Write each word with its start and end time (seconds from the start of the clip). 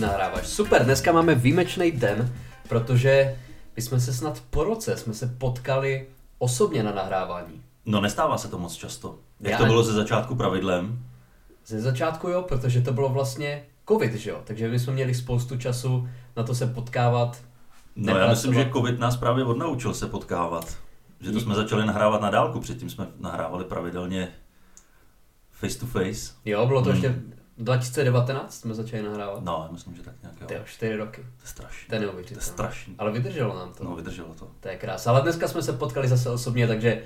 Nahráváš. 0.00 0.46
Super, 0.46 0.84
dneska 0.84 1.12
máme 1.12 1.34
výjimečný 1.34 1.90
den, 1.92 2.32
protože 2.68 3.38
my 3.76 3.82
jsme 3.82 4.00
se 4.00 4.12
snad 4.14 4.42
po 4.50 4.64
roce 4.64 4.96
jsme 4.96 5.14
se 5.14 5.26
potkali 5.38 6.06
osobně 6.38 6.82
na 6.82 6.92
nahrávání. 6.92 7.62
No 7.86 8.00
nestává 8.00 8.38
se 8.38 8.48
to 8.48 8.58
moc 8.58 8.74
často. 8.74 9.18
Jak 9.40 9.50
Já 9.52 9.58
to 9.58 9.64
ani- 9.64 9.72
bylo 9.72 9.82
ze 9.82 9.92
začátku 9.92 10.34
pravidlem? 10.34 10.98
Ze 11.66 11.80
začátku 11.80 12.28
jo, 12.28 12.42
protože 12.42 12.80
to 12.80 12.92
bylo 12.92 13.08
vlastně 13.08 13.62
covid, 13.88 14.14
že 14.14 14.30
jo? 14.30 14.40
Takže 14.44 14.68
my 14.68 14.78
jsme 14.78 14.92
měli 14.92 15.14
spoustu 15.14 15.58
času 15.58 16.08
na 16.36 16.42
to 16.42 16.54
se 16.54 16.66
potkávat. 16.66 17.38
No 17.96 18.16
já 18.18 18.28
myslím, 18.30 18.54
že 18.54 18.70
covid 18.72 18.98
nás 18.98 19.16
právě 19.16 19.44
odnaučil 19.44 19.94
se 19.94 20.06
potkávat. 20.06 20.76
Že 21.20 21.32
to 21.32 21.40
jsme 21.40 21.54
začali 21.54 21.86
nahrávat 21.86 22.20
na 22.20 22.30
dálku, 22.30 22.60
předtím 22.60 22.90
jsme 22.90 23.06
nahrávali 23.20 23.64
pravidelně 23.64 24.28
face 25.52 25.78
to 25.78 25.86
face. 25.86 26.32
Jo, 26.44 26.66
bylo 26.66 26.82
to 26.82 26.90
Hmm. 26.92 27.04
ještě 27.04 27.20
2019 27.60 28.60
jsme 28.60 28.74
začali 28.74 29.02
nahrávat. 29.02 29.44
No, 29.44 29.62
já 29.66 29.72
myslím, 29.72 29.94
že 29.94 30.02
tak 30.02 30.14
nějak 30.22 30.40
jo. 30.40 30.46
Ty 30.46 30.54
jo, 30.54 30.60
čtyři 30.64 30.96
roky. 30.96 31.20
To 31.20 31.42
je 31.42 31.48
strašný. 31.48 31.88
To 31.88 31.94
je 31.94 31.98
To 31.98 32.02
je 32.04 32.06
neuvěřitelné. 32.06 32.42
strašný. 32.42 32.94
Ale 32.98 33.12
vydrželo 33.12 33.56
nám 33.58 33.72
to. 33.72 33.84
No, 33.84 33.96
vydrželo 33.96 34.34
to. 34.34 34.48
To 34.60 34.68
je 34.68 34.76
krása. 34.76 35.10
Ale 35.10 35.20
dneska 35.22 35.48
jsme 35.48 35.62
se 35.62 35.72
potkali 35.72 36.08
zase 36.08 36.30
osobně, 36.30 36.66
takže 36.66 37.02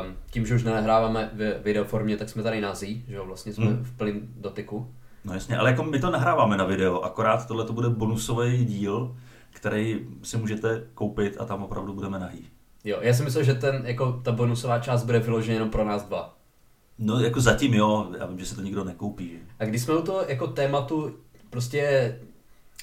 um, 0.00 0.16
tím, 0.30 0.46
že 0.46 0.54
už 0.54 0.62
nenahráváme 0.64 1.30
v 1.32 1.62
videoformě, 1.64 2.16
tak 2.16 2.28
jsme 2.28 2.42
tady 2.42 2.60
nazí, 2.60 3.04
že 3.08 3.14
jo, 3.14 3.26
vlastně 3.26 3.52
jsme 3.52 3.66
Hmm. 3.66 3.84
v 3.84 3.96
plném 3.96 4.20
dotyku. 4.36 4.94
No 5.24 5.34
jasně, 5.34 5.58
ale 5.58 5.70
jako 5.70 5.82
my 5.84 6.00
to 6.00 6.10
nahráváme 6.10 6.56
na 6.56 6.64
video, 6.64 7.00
akorát 7.00 7.46
tohle 7.48 7.64
to 7.64 7.72
bude 7.72 7.88
bonusový 7.88 8.64
díl, 8.64 9.16
který 9.50 10.06
si 10.22 10.36
můžete 10.36 10.82
koupit 10.94 11.36
a 11.40 11.44
tam 11.44 11.62
opravdu 11.62 11.92
budeme 11.92 12.18
nahý. 12.18 12.46
Jo, 12.84 12.98
já 13.00 13.14
si 13.14 13.22
myslím, 13.22 13.44
že 13.44 13.54
ten, 13.54 13.82
jako 13.86 14.12
ta 14.12 14.32
bonusová 14.32 14.78
část 14.78 15.04
bude 15.04 15.18
vyloženě 15.18 15.56
jenom 15.56 15.70
pro 15.70 15.84
nás 15.84 16.02
dva. 16.02 16.36
No 16.98 17.20
jako 17.20 17.40
zatím 17.40 17.74
jo, 17.74 18.10
já 18.18 18.26
vím, 18.26 18.38
že 18.38 18.46
se 18.46 18.54
to 18.54 18.62
nikdo 18.62 18.84
nekoupí. 18.84 19.28
Že? 19.30 19.38
A 19.58 19.64
když 19.64 19.82
jsme 19.82 19.94
u 19.94 20.02
toho 20.02 20.24
jako 20.28 20.46
tématu 20.46 21.16
prostě 21.50 22.14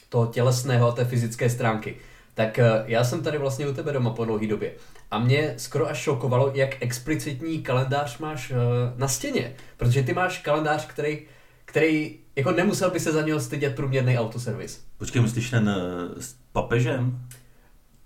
toho 0.10 0.26
tělesného 0.28 0.88
a 0.88 0.92
té 0.92 1.06
fyzické 1.06 1.50
stránky, 1.50 1.96
tak 2.34 2.60
eh, 2.60 2.84
já 2.86 3.04
jsem 3.04 3.22
tady 3.24 3.38
vlastně 3.38 3.68
u 3.68 3.74
tebe 3.74 3.92
doma 3.94 4.10
po 4.10 4.26
dlouhé 4.26 4.48
době. 4.48 4.72
A 5.12 5.20
mě 5.20 5.54
skoro 5.58 5.90
až 5.90 5.98
šokovalo, 5.98 6.52
jak 6.56 6.82
explicitní 6.82 7.62
kalendář 7.62 8.18
máš 8.18 8.52
eh, 8.52 8.56
na 8.98 9.08
stěně. 9.08 9.56
Protože 9.78 10.04
ty 10.04 10.14
máš 10.14 10.38
kalendář, 10.40 10.86
který, 10.88 11.20
který 11.66 12.20
jako 12.36 12.52
nemusel 12.52 12.92
by 12.92 13.00
se 13.00 13.12
za 13.12 13.22
něho 13.22 13.40
stydět 13.40 13.76
průměrný 13.76 14.18
autoservis. 14.18 14.86
Počkej, 14.98 15.22
myslíš 15.22 15.50
ten 15.50 15.70
eh, 15.70 16.22
s 16.22 16.36
papežem? 16.52 17.20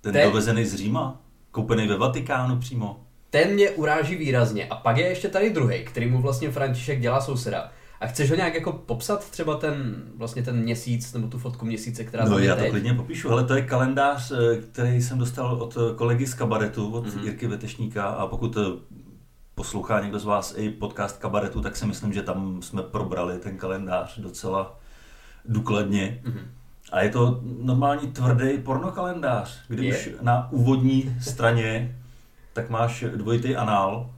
Ten 0.02 0.13
Ten- 0.13 0.23
dovezený 0.28 0.66
z 0.66 0.75
Říma? 0.75 1.22
Koupený 1.52 1.88
ve 1.88 1.97
Vatikánu 1.97 2.58
přímo? 2.59 3.06
Ten 3.30 3.53
mě 3.53 3.70
uráží 3.70 4.16
výrazně. 4.16 4.67
A 4.67 4.75
pak 4.75 4.97
je 4.97 5.08
ještě 5.08 5.28
tady 5.28 5.50
druhý, 5.50 5.83
který 5.83 6.09
mu 6.09 6.22
vlastně 6.22 6.52
František 6.52 7.00
dělá 7.02 7.22
souseda. 7.22 7.72
A 8.02 8.08
chceš 8.08 8.30
ho 8.30 8.36
nějak 8.36 8.53
jako 8.56 8.72
popsat 8.73 9.30
třeba 9.30 9.56
ten, 9.58 10.03
vlastně 10.16 10.44
ten 10.44 10.56
měsíc, 10.64 11.14
nebo 11.14 11.28
tu 11.28 11.38
fotku 11.39 11.66
měsíce, 11.66 12.03
která 12.03 12.25
No 12.25 12.39
já 12.39 12.56
to 12.56 12.61
teď? 12.61 12.69
klidně 12.72 12.94
popíšu, 12.94 13.31
ale 13.31 13.44
to 13.44 13.53
je 13.56 13.61
kalendář, 13.61 14.31
eh, 14.31 14.58
který 14.61 15.02
jsem 15.02 15.17
dostal 15.17 15.56
od 15.61 15.78
kolegy 15.95 16.28
z 16.28 16.34
kabaretu, 16.34 16.92
od 16.92 17.06
Mhm. 17.06 17.14
mm-hmm. 17.17 17.23
Jirky 17.23 17.47
Vetešníka 17.47 18.03
a 18.06 18.28
pokud 18.28 18.58
eh, 18.58 18.61
poslouchá 19.56 20.00
někdo 20.02 20.19
z 20.19 20.25
vás 20.25 20.53
i 20.58 20.69
podcast 20.69 21.17
kabaretu, 21.17 21.62
tak 21.62 21.75
si 21.75 21.86
myslím, 21.86 22.14
že 22.14 22.22
tam 22.22 22.62
jsme 22.62 22.81
probrali 22.84 23.38
ten 23.39 23.58
kalendář 23.58 24.19
docela 24.19 24.80
důkladně. 25.45 26.22
Mhm. 26.23 26.39
A 26.91 27.02
je 27.02 27.09
to 27.09 27.41
normální 27.62 28.08
tvrdý 28.08 28.58
pornokalendář, 28.58 29.58
kdy 29.67 29.86
Je. 29.86 29.97
už 29.97 30.09
na 30.22 30.52
úvodní 30.52 31.16
straně 31.22 31.97
tak 32.58 32.69
máš 32.69 33.05
dvojitý 33.16 33.55
anál 33.55 34.09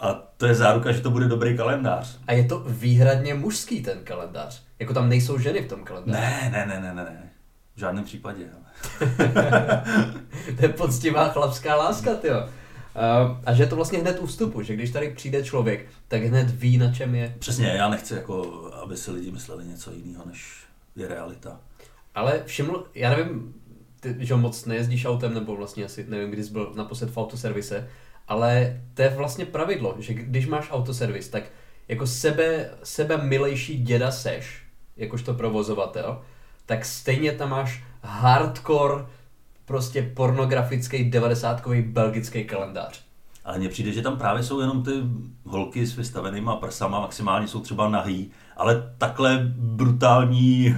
a 0.00 0.12
to 0.36 0.46
je 0.46 0.54
záruka, 0.54 0.92
že 0.92 1.00
to 1.00 1.10
bude 1.10 1.28
dobrý 1.28 1.56
kalendář. 1.56 2.18
A 2.26 2.32
je 2.32 2.44
to 2.44 2.64
výhradně 2.66 3.34
mužský 3.34 3.82
ten 3.82 3.98
kalendář. 4.04 4.62
Jako 4.78 4.94
tam 4.94 5.08
nejsou 5.08 5.38
ženy 5.38 5.62
v 5.62 5.68
tom 5.68 5.84
kalendáři. 5.84 6.20
Ne, 6.20 6.50
ne, 6.52 6.66
ne, 6.66 6.80
ne, 6.80 6.94
ne, 6.94 7.04
ne. 7.04 7.30
V 7.76 7.80
žádném 7.80 8.04
případě. 8.04 8.44
to 10.56 10.62
je 10.62 10.68
poctivá 10.68 11.28
chlapská 11.28 11.76
láska, 11.76 12.14
ty 12.14 12.30
A 13.46 13.52
že 13.52 13.62
je 13.62 13.66
to 13.66 13.76
vlastně 13.76 13.98
hned 13.98 14.18
u 14.20 14.26
vstupu, 14.26 14.62
že 14.62 14.74
když 14.74 14.90
tady 14.90 15.10
přijde 15.10 15.44
člověk, 15.44 15.86
tak 16.08 16.22
hned 16.22 16.50
ví, 16.50 16.78
na 16.78 16.92
čem 16.92 17.14
je. 17.14 17.34
Přesně, 17.38 17.66
já 17.66 17.88
nechci, 17.88 18.14
jako, 18.14 18.64
aby 18.82 18.96
si 18.96 19.10
lidi 19.10 19.30
mysleli 19.30 19.64
něco 19.64 19.92
jiného, 19.92 20.24
než 20.26 20.64
je 20.96 21.08
realita. 21.08 21.60
Ale 22.14 22.42
všiml, 22.46 22.86
já 22.94 23.10
nevím, 23.10 23.54
ty, 24.00 24.16
že 24.18 24.34
moc 24.34 24.64
nejezdíš 24.64 25.04
autem, 25.04 25.34
nebo 25.34 25.56
vlastně 25.56 25.84
asi 25.84 26.06
nevím, 26.08 26.30
kdy 26.30 26.44
jsi 26.44 26.52
byl 26.52 26.72
naposled 26.76 27.10
v 27.10 27.18
autoservise, 27.18 27.88
ale 28.28 28.80
to 28.94 29.02
je 29.02 29.08
vlastně 29.08 29.46
pravidlo, 29.46 29.94
že 29.98 30.14
když 30.14 30.46
máš 30.46 30.70
autoservis, 30.70 31.28
tak 31.28 31.42
jako 31.88 32.06
sebe, 32.06 32.70
sebe 32.82 33.16
milejší 33.16 33.82
děda 33.82 34.10
seš, 34.10 34.62
jakožto 34.96 35.34
provozovatel, 35.34 36.22
tak 36.66 36.84
stejně 36.84 37.32
tam 37.32 37.50
máš 37.50 37.84
hardcore, 38.02 39.04
prostě 39.64 40.02
pornografický 40.02 41.10
90 41.10 41.66
belgický 41.68 42.44
kalendář. 42.44 43.04
Ale 43.44 43.58
mně 43.58 43.68
přijde, 43.68 43.92
že 43.92 44.02
tam 44.02 44.18
právě 44.18 44.42
jsou 44.42 44.60
jenom 44.60 44.82
ty 44.82 44.90
holky 45.44 45.86
s 45.86 45.96
vystavenýma 45.96 46.56
prsama, 46.56 47.00
maximálně 47.00 47.48
jsou 47.48 47.60
třeba 47.60 47.88
nahý, 47.88 48.30
ale 48.56 48.94
takhle 48.98 49.52
brutální 49.56 50.76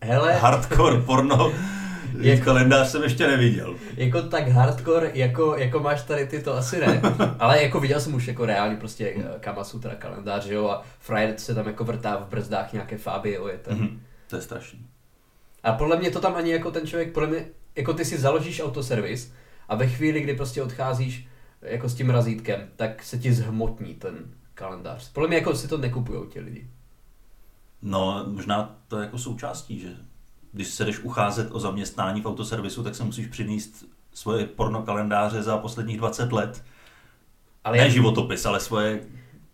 Hele, 0.00 0.32
hardcore 0.40 1.00
porno 1.00 1.52
Jak- 2.20 2.44
kalendář 2.44 2.88
jsem 2.88 3.02
ještě 3.02 3.26
neviděl. 3.26 3.74
jako 3.96 4.22
tak 4.22 4.48
hardcore, 4.48 5.10
jako, 5.14 5.56
jako 5.56 5.80
máš 5.80 6.02
tady 6.02 6.26
ty, 6.26 6.42
to 6.42 6.54
asi 6.54 6.80
ne. 6.80 7.00
Ale 7.38 7.62
jako 7.62 7.80
viděl 7.80 8.00
jsem 8.00 8.14
už 8.14 8.28
jako 8.28 8.46
reálně 8.46 8.76
prostě 8.76 9.14
eh, 9.16 9.24
Kama 9.40 9.64
Sutra 9.64 9.94
kalendář, 9.94 10.44
že 10.44 10.54
jo, 10.54 10.68
a 10.68 10.82
frajer 10.98 11.34
se 11.38 11.54
tam 11.54 11.66
jako 11.66 11.84
vrtá 11.84 12.16
v 12.16 12.28
brzdách 12.28 12.72
nějaké 12.72 12.98
Fabio, 12.98 13.48
je 13.48 13.58
to. 13.58 13.70
Mhm, 13.74 14.00
to 14.28 14.36
je 14.36 14.42
strašný. 14.42 14.86
A 15.62 15.72
podle 15.72 15.96
mě 15.96 16.10
to 16.10 16.20
tam 16.20 16.34
ani 16.34 16.50
jako 16.52 16.70
ten 16.70 16.86
člověk, 16.86 17.12
podle 17.12 17.28
mě, 17.28 17.44
jako 17.76 17.92
ty 17.94 18.04
si 18.04 18.18
založíš 18.18 18.60
autoservis 18.62 19.32
a 19.68 19.74
ve 19.76 19.86
chvíli, 19.86 20.20
kdy 20.20 20.34
prostě 20.34 20.62
odcházíš 20.62 21.28
jako 21.62 21.88
s 21.88 21.94
tím 21.94 22.10
razítkem, 22.10 22.68
tak 22.76 23.02
se 23.02 23.18
ti 23.18 23.32
zhmotní 23.32 23.94
ten 23.94 24.14
kalendář. 24.54 25.12
Podle 25.12 25.28
mě 25.28 25.36
jako 25.36 25.54
si 25.56 25.68
to 25.68 25.78
nekupujou 25.78 26.24
ti 26.26 26.40
lidi. 26.40 26.66
No, 27.82 28.24
možná 28.26 28.76
to 28.88 28.98
je 28.98 29.04
jako 29.04 29.18
součástí, 29.18 29.78
že 29.80 29.88
když 30.56 30.68
se 30.68 30.84
jdeš 30.84 30.98
ucházet 30.98 31.48
o 31.52 31.60
zaměstnání 31.60 32.20
v 32.20 32.26
autoservisu, 32.26 32.82
tak 32.82 32.94
se 32.94 33.04
musíš 33.04 33.26
přinést 33.26 33.84
svoje 34.12 34.46
pornokalendáře 34.46 35.42
za 35.42 35.58
posledních 35.58 35.98
20 35.98 36.32
let. 36.32 36.64
Ale 37.64 37.76
ne 37.76 37.82
jak, 37.82 37.92
životopis, 37.92 38.46
ale 38.46 38.60
svoje 38.60 39.00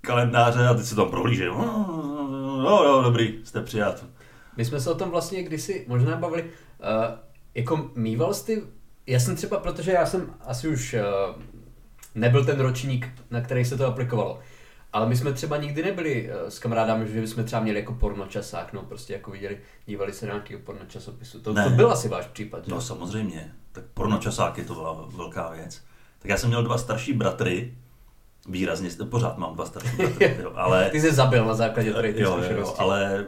kalendáře 0.01 0.69
a 0.69 0.75
teď 0.75 0.85
se 0.85 0.97
tam 0.97 1.11
prohlíže. 1.11 1.45
Jo, 1.45 2.83
jo, 2.85 3.03
dobrý, 3.03 3.41
jste 3.45 3.63
přijat. 3.63 4.05
my 4.57 4.65
jsme 4.65 4.81
se 4.81 4.91
o 4.91 4.95
tom 4.95 5.11
vlastně 5.11 5.43
kdysi 5.43 5.85
možná 5.89 6.17
bavili, 6.17 6.43
uh, 6.43 6.49
jako 7.55 7.91
mýval 7.95 8.35
jsi 8.35 8.47
ty, 8.47 8.63
já 9.07 9.21
jsem 9.21 9.37
třeba, 9.37 9.59
protože 9.59 9.93
já 9.93 10.07
jsem 10.07 10.35
asi 10.41 10.69
už 10.69 10.95
uh, 10.95 11.43
nebyl 12.15 12.45
ten 12.45 12.61
ročník, 12.61 13.09
na 13.31 13.41
který 13.41 13.65
se 13.65 13.77
to 13.77 13.87
aplikovalo, 13.87 14.41
ale 14.93 15.07
my 15.09 15.17
jsme 15.17 15.33
třeba 15.33 15.57
nikdy 15.57 15.83
nebyli 15.83 16.31
uh, 16.43 16.49
s 16.49 16.59
kamarádami, 16.59 17.09
že 17.13 17.21
bychom 17.21 17.45
třeba 17.45 17.63
měli 17.63 17.79
jako 17.79 17.93
pornočasák, 17.95 18.73
no 18.73 18.83
prostě 18.83 19.13
jako 19.13 19.31
viděli, 19.31 19.59
dívali 19.87 20.13
se 20.13 20.27
na 20.27 20.33
nějakého 20.33 20.61
pornočasopisu. 20.61 21.41
To, 21.41 21.53
Ne. 21.53 21.65
to 21.65 21.71
byl 21.71 21.93
asi 21.93 22.09
váš 22.09 22.27
případ, 22.27 22.65
že? 22.65 22.71
No 22.71 22.81
samozřejmě, 22.81 23.53
tak 23.73 23.85
pornočasáky 23.95 24.65
to 24.65 24.75
byla 24.75 25.07
velká 25.17 25.51
věc. 25.51 25.83
Tak 26.19 26.31
já 26.31 26.37
jsem 26.37 26.49
měl 26.49 26.63
dva 26.63 26.79
starší 26.79 27.13
bratry, 27.13 27.75
výrazně, 28.49 28.91
pořád 29.11 29.39
mám 29.39 29.55
dva 29.55 29.67
starší 29.67 29.97
bratry, 29.97 30.37
jo, 30.43 30.53
ale... 30.55 30.91
Ty 30.91 31.01
jsi 31.01 31.13
zabil 31.13 31.45
na 31.45 31.55
základě 31.55 31.93
tady 31.93 32.13
těch 32.13 32.23
jo, 32.23 32.31
jo, 32.31 32.37
jo, 32.37 32.43
zkušeností. 32.43 32.79
ale 32.79 33.27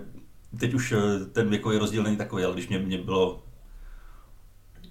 teď 0.61 0.75
už 0.75 0.93
eh, 0.93 1.25
ten 1.33 1.51
věkový 1.51 1.79
rozdíl 1.79 2.03
není 2.03 2.17
takový, 2.17 2.45
ale 2.45 2.55
když 2.55 2.69
mě, 2.69 2.79
mě 2.79 2.99
bylo 2.99 3.43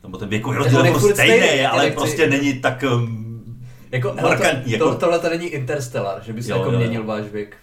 nebo 0.04 0.18
ten 0.18 0.30
věkový 0.30 0.58
rozdíl 0.58 0.86
je 0.86 0.94
furt 0.94 1.14
stejný, 1.14 1.38
stejný, 1.38 1.66
ale 1.66 1.84
nechci- 1.84 1.96
prostě 1.96 2.30
není 2.30 2.60
tak 2.60 2.84
um, 2.96 3.33
Jako, 3.94 4.14
markantní. 4.22 4.64
to, 4.64 4.72
jako, 4.86 4.90
to, 4.94 4.96
tohle 5.00 5.20
to 5.20 5.30
není 5.30 5.46
Interstellar, 5.46 6.24
že 6.24 6.34
by 6.34 6.44
se 6.44 6.52
Jo, 6.52 6.58
jako 6.58 6.70
jo, 6.70 6.74
jo. 6.74 6.80
měnil 6.80 7.04
váš 7.04 7.26
věk. 7.26 7.58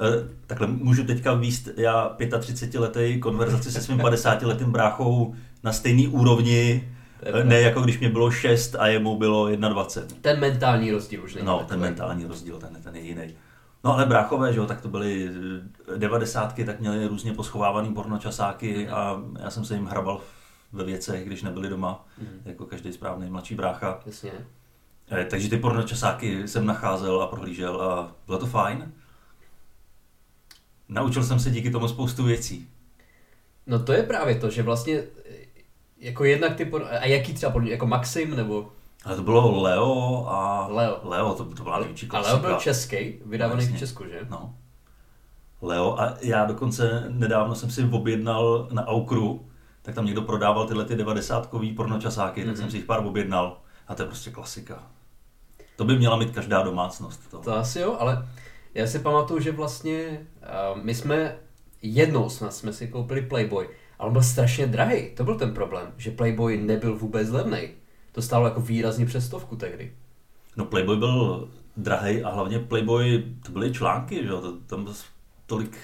Eh, 0.00 0.28
Takhle 0.46 0.66
můžu 0.66 1.04
teďka 1.04 1.34
výst 1.34 1.68
já 1.76 2.16
35 2.40 2.80
letý 2.80 3.20
konverzaci 3.20 3.72
se 3.72 3.80
svým 3.80 3.98
50 3.98 4.42
letým 4.42 4.72
bráchou 4.72 5.34
na 5.64 5.72
stejný 5.72 6.08
úrovni, 6.08 6.88
eh, 7.22 7.44
ne 7.44 7.60
jako 7.60 7.80
když 7.80 7.98
mě 7.98 8.08
bylo 8.08 8.30
6 8.30 8.76
a 8.78 8.86
jemu 8.86 9.16
bylo 9.18 9.48
21. 9.56 10.16
Ten 10.20 10.40
mentální 10.40 10.90
rozdíl 10.90 11.24
už 11.24 11.34
není 11.34 11.46
No, 11.46 11.64
ten 11.68 11.80
mentální 11.80 12.24
rozdíl, 12.24 12.58
ten, 12.58 12.82
ten 12.82 12.96
je 12.96 13.02
jiný. 13.02 13.34
No 13.84 13.94
ale 13.94 14.06
bráchové, 14.06 14.52
že 14.52 14.58
jo, 14.58 14.66
tak 14.66 14.80
to 14.80 14.88
byly 14.88 15.30
eh, 15.94 15.98
devadesátky, 15.98 16.64
tak 16.64 16.80
měli 16.80 17.06
různě 17.06 17.32
poschovávaný 17.32 17.94
pornočasáky 17.94 18.84
Mhm. 18.84 18.94
a 18.94 19.22
já 19.42 19.50
jsem 19.50 19.64
se 19.64 19.74
jim 19.74 19.86
hrabal 19.86 20.20
ve 20.72 20.84
věcech, 20.84 21.26
když 21.26 21.42
nebyli 21.42 21.68
doma, 21.68 22.04
Mhm. 22.18 22.40
jako 22.44 22.66
každý 22.66 22.92
správný 22.92 23.30
mladší 23.30 23.54
brácha. 23.54 24.00
Jasně. 24.06 24.30
Eh, 25.10 25.24
Takže 25.24 25.48
ty 25.50 25.56
pornočasáky 25.56 26.48
jsem 26.48 26.66
nacházel 26.66 27.22
a 27.22 27.26
prohlížel 27.26 27.82
a 27.82 28.12
bylo 28.26 28.38
to 28.38 28.46
fajn. 28.46 28.92
Naučil 30.88 31.24
jsem 31.24 31.40
se 31.40 31.50
díky 31.50 31.70
tomu 31.70 31.88
spoustu 31.88 32.24
věcí. 32.24 32.68
No 33.66 33.78
to 33.78 33.92
je 33.92 34.02
právě 34.02 34.34
to, 34.34 34.50
že 34.50 34.62
vlastně 34.62 34.94
eh, 34.94 35.32
jako 35.98 36.24
jednak 36.24 36.56
ty 36.56 36.64
por... 36.64 36.84
A 36.84 37.06
jaký 37.06 37.34
třeba 37.34 37.52
podle 37.52 37.70
jako 37.70 37.86
Maxim 37.86 38.36
nebo... 38.36 38.72
Ale 39.04 39.16
to 39.16 39.22
bylo 39.22 39.62
Leo 39.62 40.26
a... 40.28 40.66
Leo. 40.70 41.00
Leo, 41.02 41.34
to, 41.34 41.44
to 41.44 41.62
byla 41.62 41.78
největší 41.78 42.08
Ale 42.10 42.10
klasika. 42.22 42.36
on 42.36 42.40
byl 42.42 42.56
český, 42.60 43.14
vydávaný 43.26 43.62
Jasně. 43.62 43.76
v 43.76 43.78
Česku, 43.78 44.04
že? 44.04 44.20
No. 44.30 44.54
Leo 45.62 46.00
a 46.00 46.14
já 46.20 46.44
dokonce 46.44 47.04
nedávno 47.08 47.54
jsem 47.54 47.70
si 47.70 47.84
objednal 47.84 48.68
na 48.72 48.86
Aukru, 48.86 49.48
tak 49.82 49.94
tam 49.94 50.06
někdo 50.06 50.22
prodával 50.22 50.66
tyhle 50.66 50.84
ty 50.84 50.96
90-kový 50.96 51.74
pornočasáky, 51.74 52.40
mm-hmm. 52.40 52.44
tak 52.46 52.52
Mhm. 52.54 52.62
jsem 52.62 52.70
si 52.70 52.76
jich 52.76 52.84
pár 52.86 53.06
objednal 53.06 53.60
a 53.88 53.94
to 53.94 54.02
je 54.02 54.06
prostě 54.06 54.30
klasika. 54.30 54.82
To 55.78 55.84
by 55.84 55.98
měla 55.98 56.16
mít 56.16 56.30
každá 56.30 56.62
domácnost. 56.62 57.30
To. 57.30 57.38
To 57.38 57.54
asi 57.54 57.80
jo, 57.80 57.96
ale 57.98 58.28
já 58.74 58.86
si 58.86 58.98
pamatuju, 58.98 59.40
že 59.40 59.52
vlastně 59.52 60.26
uh, 60.76 60.82
my 60.84 60.94
jsme 60.94 61.36
jednou 61.82 62.28
snad 62.28 62.54
jsme 62.54 62.72
si 62.72 62.88
koupili 62.88 63.22
Playboy, 63.22 63.68
ale 63.98 64.06
on 64.06 64.12
byl 64.12 64.22
strašně 64.22 64.66
drahý. 64.66 65.10
To 65.16 65.24
byl 65.24 65.34
ten 65.34 65.54
problém, 65.54 65.92
že 65.96 66.10
Playboy 66.10 66.56
nebyl 66.58 66.96
vůbec 66.96 67.30
levný. 67.30 67.68
To 68.12 68.22
stálo 68.22 68.44
jako 68.46 68.60
výrazně 68.60 69.06
přes 69.06 69.26
stovku 69.26 69.56
tehdy. 69.56 69.92
No 70.56 70.64
Playboy 70.64 70.96
byl 70.96 71.48
drahý 71.76 72.22
a 72.22 72.30
hlavně 72.30 72.58
Playboy, 72.58 73.24
to 73.46 73.52
byly 73.52 73.72
články, 73.72 74.22
že 74.22 74.28
jo, 74.28 74.40
to, 74.40 74.56
tam 74.66 74.88
tolik, 75.46 75.76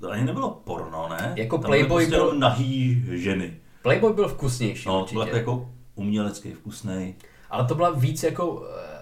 to 0.00 0.10
ani 0.10 0.24
nebylo 0.24 0.50
porno, 0.64 1.08
ne? 1.10 1.32
Jako 1.36 1.58
tam 1.58 1.66
Playboy 1.68 1.88
prostě 2.04 2.10
byl- 2.16 2.26
jenom 2.26 2.40
nahý 2.40 3.04
ženy. 3.08 3.56
Playboy 3.82 4.12
byl 4.12 4.28
vkusnější 4.28 4.88
No, 4.88 4.94
to 4.94 5.00
určitě. 5.02 5.24
byl 5.24 5.36
jako 5.36 5.70
umělecký, 5.94 6.52
vkusný. 6.52 7.14
Ale 7.50 7.66
to 7.66 7.74
byla 7.74 7.90
víc 7.90 8.22
jako 8.22 8.66
eh, 8.92 8.95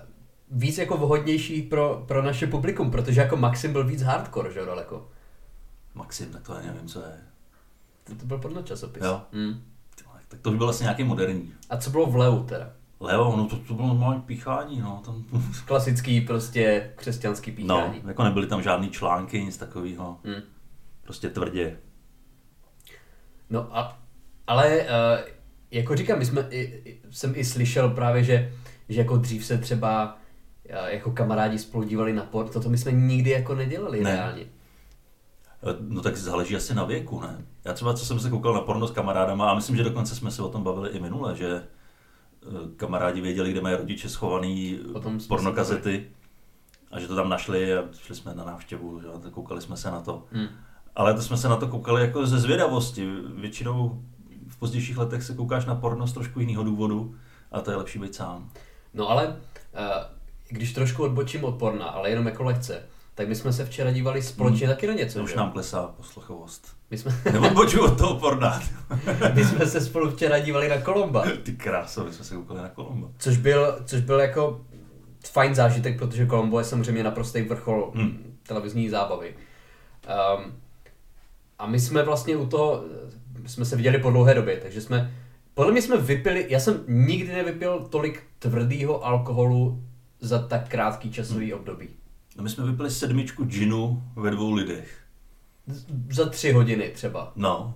víc 0.50 0.78
jako 0.78 0.96
vhodnější 0.96 1.62
pro, 1.62 2.04
pro 2.08 2.22
naše 2.22 2.46
publikum, 2.46 2.90
protože 2.90 3.20
jako 3.20 3.36
Maxim 3.36 3.72
byl 3.72 3.84
víc 3.84 4.02
hardcore, 4.02 4.52
že 4.52 4.58
jo, 4.58 4.66
daleko. 4.66 5.08
Maxim, 5.94 6.32
tak 6.32 6.42
to 6.42 6.56
ani 6.56 6.66
nevím, 6.66 6.88
co 6.88 7.00
je. 7.00 7.20
To, 8.04 8.14
to 8.14 8.26
byl 8.26 8.38
porno 8.38 8.62
časopis. 8.62 9.02
Jo. 9.04 9.22
Mm. 9.32 9.74
Tak 10.34 10.40
to 10.40 10.50
už 10.50 10.56
bylo 10.56 10.66
vlastně 10.66 10.84
nějaký 10.84 11.04
moderní. 11.04 11.54
A 11.70 11.76
co 11.76 11.90
bylo 11.90 12.06
v 12.06 12.16
Leu 12.16 12.42
teda? 12.42 12.70
Leo, 13.00 13.36
no 13.36 13.48
to, 13.48 13.56
to 13.56 13.74
bylo 13.74 13.88
normální 13.88 14.22
píchání, 14.22 14.80
no. 14.80 15.02
Tam, 15.04 15.24
Klasický 15.64 16.20
prostě 16.20 16.92
křesťanský 16.96 17.50
no, 17.50 17.56
píchání. 17.56 18.02
jako 18.06 18.24
nebyly 18.24 18.46
tam 18.46 18.62
žádný 18.62 18.90
články, 18.90 19.44
nic 19.44 19.56
takového. 19.56 20.18
Mm. 20.24 20.42
Prostě 21.02 21.28
tvrdě. 21.28 21.76
No 23.50 23.76
a, 23.78 23.98
ale 24.46 24.80
uh, 24.80 25.28
jako 25.70 25.96
říkám, 25.96 26.18
my 26.18 26.26
jsme, 26.26 26.46
i, 26.50 27.00
jsem 27.10 27.32
i 27.36 27.44
slyšel 27.44 27.90
právě, 27.90 28.24
že, 28.24 28.52
že 28.88 29.00
jako 29.00 29.16
dřív 29.16 29.44
se 29.44 29.58
třeba 29.58 30.18
jako 30.68 31.10
kamarádi 31.10 31.58
spolu 31.58 31.84
dívali 31.84 32.12
na 32.12 32.22
porno, 32.22 32.52
toto 32.52 32.68
my 32.68 32.78
jsme 32.78 32.92
nikdy 32.92 33.30
jako 33.30 33.54
nedělali 33.54 34.00
Ne. 34.04 34.12
reálně. 34.12 34.42
E, 34.42 34.46
No 35.80 36.00
tak 36.02 36.16
záleží 36.16 36.56
asi 36.56 36.74
na 36.74 36.84
věku, 36.84 37.20
ne? 37.20 37.44
Já 37.64 37.72
třeba, 37.72 37.94
co 37.94 38.06
jsem 38.06 38.20
se 38.20 38.30
koukal 38.30 38.54
na 38.54 38.60
porno 38.60 38.86
s 38.86 38.90
kamarádama, 38.90 39.50
a 39.50 39.54
myslím, 39.54 39.76
že 39.76 39.82
dokonce 39.84 40.14
jsme 40.14 40.30
se 40.30 40.42
o 40.42 40.48
tom 40.48 40.62
bavili 40.62 40.90
i 40.90 41.00
minule, 41.00 41.36
že 41.36 41.46
e, 41.56 41.62
kamarádi 42.76 43.20
věděli, 43.20 43.50
kde 43.50 43.60
mají 43.60 43.76
rodiče 43.76 44.08
schovaný 44.08 44.78
jsme 45.02 45.28
pornokazety 45.28 46.10
a 46.90 47.00
že 47.00 47.08
to 47.08 47.14
tam 47.16 47.28
našli 47.28 47.74
a 47.74 47.84
šli 47.98 48.14
jsme 48.14 48.34
na 48.34 48.44
návštěvu, 48.44 49.00
že? 49.00 49.06
tak 49.22 49.32
koukali 49.32 49.60
jsme 49.60 49.76
se 49.76 49.90
na 49.90 50.00
to. 50.00 50.24
Hmm. 50.32 50.46
Ale 50.96 51.14
to 51.14 51.22
jsme 51.22 51.36
se 51.36 51.48
na 51.48 51.56
to 51.56 51.68
koukali 51.68 52.00
jako 52.02 52.26
ze 52.26 52.38
zvědavosti. 52.38 53.08
Většinou 53.34 54.02
v 54.48 54.58
pozdějších 54.58 54.98
letech 54.98 55.22
se 55.22 55.34
koukáš 55.34 55.64
na 55.66 55.74
porno 55.74 56.06
z 56.06 56.12
trošku 56.12 56.40
jiného 56.40 56.64
důvodu 56.64 57.14
a 57.52 57.60
to 57.60 57.70
je 57.70 57.76
lepší 57.76 57.98
být 57.98 58.14
sám. 58.14 58.50
No 58.94 59.10
ale 59.10 59.26
uh, 59.26 59.34
když 60.48 60.72
trošku 60.72 61.02
odbočím 61.02 61.44
od 61.44 61.54
porna, 61.54 61.86
ale 61.86 62.10
jenom 62.10 62.26
jako 62.26 62.42
lehce, 62.44 62.82
tak 63.14 63.28
my 63.28 63.34
jsme 63.34 63.52
se 63.52 63.64
včera 63.64 63.90
dívali 63.92 64.22
společně 64.22 64.68
taky 64.68 64.86
na 64.86 64.92
něco, 64.94 65.18
To 65.18 65.24
už 65.24 65.30
že? 65.30 65.36
nám 65.36 65.50
klesá 65.52 65.86
posluchovost. 65.96 66.68
My 66.90 66.98
jsme, 66.98 67.20
Neodbočuji 67.32 67.80
od 67.84 67.98
toho 67.98 68.14
porna. 68.20 68.62
my 69.34 69.44
jsme 69.44 69.66
se 69.66 69.80
spolu 69.80 70.10
včera 70.10 70.38
dívali 70.38 70.68
na 70.68 70.80
Kolomba, 70.80 71.24
Ty 71.42 71.52
kráso, 71.52 72.04
my 72.04 72.12
jsme 72.12 72.24
se 72.24 72.34
koukali 72.34 72.60
na 72.62 72.68
Kolombo. 72.68 73.10
což 73.18 73.36
byl, 73.36 73.78
což 73.84 74.00
byl 74.00 74.20
jako 74.20 74.60
fajn 75.32 75.54
zážitek, 75.54 75.98
protože 75.98 76.26
Kolombo 76.26 76.58
je 76.58 76.64
samozřejmě 76.64 77.02
naprostý 77.04 77.42
vrchol 77.42 77.90
Hmm. 77.94 78.04
hmm. 78.04 78.36
televizní 78.46 78.88
zábavy. 78.90 79.34
Um, 80.38 80.52
a 81.58 81.66
my 81.66 81.80
jsme 81.80 82.02
vlastně 82.02 82.36
u 82.36 82.46
toho, 82.46 82.84
jsme 83.46 83.64
se 83.64 83.76
viděli 83.76 83.98
po 83.98 84.10
dlouhé 84.10 84.34
době, 84.34 84.56
takže 84.56 84.80
jsme, 84.80 85.14
podle 85.54 85.72
mě 85.72 85.82
jsme 85.82 85.96
vypili, 85.96 86.46
já 86.48 86.60
jsem 86.60 86.80
nikdy 86.88 87.32
nevypil 87.32 87.80
tolik 87.90 88.22
tvrdého 88.38 89.06
alkoholu 89.06 89.82
za 90.24 90.38
tak 90.38 90.68
krátký 90.68 91.10
časový 91.10 91.50
Hmm. 91.50 91.60
období. 91.60 91.88
No 92.36 92.42
my 92.44 92.50
jsme 92.50 92.64
vypili 92.66 92.90
sedmičku 92.90 93.44
džinu 93.44 94.02
ve 94.16 94.30
dvou 94.30 94.52
lidech. 94.52 94.98
Z- 95.66 95.86
Za 96.14 96.28
tři 96.28 96.52
hodiny 96.52 96.90
třeba. 96.94 97.32
No. 97.36 97.74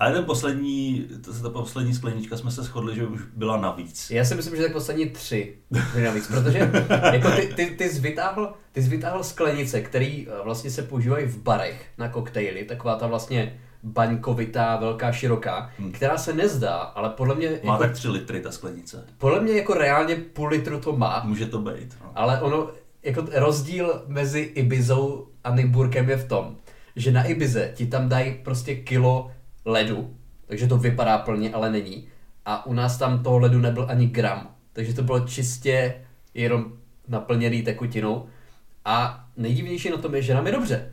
A 0.00 0.08
jeden 0.08 0.24
poslední, 0.24 1.06
to, 1.24 1.32
ta 1.42 1.50
poslední 1.50 1.94
sklenička 1.94 2.36
jsme 2.36 2.50
se 2.50 2.62
shodli, 2.62 2.94
že 2.96 3.06
už 3.06 3.20
byla 3.36 3.56
navíc. 3.60 4.10
Já 4.10 4.24
si 4.24 4.34
myslím, 4.34 4.56
že 4.56 4.62
tak 4.62 4.72
poslední 4.72 5.10
tři 5.10 5.56
navíc, 6.04 6.26
protože 6.26 6.58
jako 7.12 7.30
ty, 7.30 7.46
ty, 7.56 7.66
ty, 7.66 7.88
jsi 7.90 8.00
vytáhl, 8.00 8.54
ty 8.72 8.82
jsi 8.82 8.88
vytáhl 8.88 9.24
sklenice, 9.24 9.80
které 9.80 10.24
vlastně 10.44 10.70
se 10.70 10.82
používají 10.82 11.26
v 11.26 11.42
barech 11.42 11.86
na 11.98 12.08
koktejly, 12.08 12.64
taková 12.64 12.96
ta 12.96 13.06
vlastně 13.06 13.60
baňkovitá, 13.82 14.76
velká, 14.76 15.12
široká, 15.12 15.70
Hmm. 15.78 15.92
která 15.92 16.18
se 16.18 16.32
nezdá, 16.32 16.74
ale 16.76 17.08
podle 17.10 17.34
mě, 17.34 17.48
Má 17.64 17.72
jako, 17.72 17.84
tak 17.84 17.92
tři 17.92 18.08
litry 18.08 18.40
ta 18.40 18.50
sklenice. 18.52 19.04
podle 19.18 19.40
mě 19.40 19.52
jako 19.52 19.74
reálně 19.74 20.16
půl 20.16 20.48
litru 20.48 20.80
to 20.80 20.96
má, 20.96 21.22
Může 21.24 21.46
to 21.46 21.58
být. 21.58 21.96
No. 22.04 22.12
ale 22.14 22.40
ono, 22.40 22.70
jako 23.02 23.24
rozdíl 23.34 24.02
mezi 24.06 24.40
Ibizou 24.40 25.28
a 25.44 25.54
Nymburkem 25.54 26.10
je 26.10 26.16
v 26.16 26.28
tom, 26.28 26.56
že 26.96 27.10
na 27.12 27.24
Ibize 27.24 27.72
ti 27.74 27.86
tam 27.86 28.08
dají 28.08 28.34
prostě 28.44 28.74
kilo 28.74 29.30
ledu, 29.64 30.16
takže 30.46 30.66
to 30.66 30.76
vypadá 30.78 31.18
plně, 31.18 31.52
ale 31.54 31.70
není. 31.72 32.08
A 32.44 32.66
u 32.66 32.72
nás 32.72 32.98
tam 32.98 33.22
toho 33.22 33.38
ledu 33.38 33.58
nebyl 33.58 33.86
ani 33.90 34.06
gram. 34.06 34.50
Takže 34.72 34.94
to 34.94 35.02
bylo 35.02 35.20
čistě 35.20 35.94
jenom 36.34 36.72
naplněný 37.08 37.62
tekutinou. 37.62 38.26
A 38.84 39.24
nejdivnější 39.36 39.90
na 39.90 39.96
tom 39.96 40.14
je, 40.14 40.22
že 40.22 40.34
nám 40.34 40.46
je 40.46 40.52
dobře. 40.52 40.92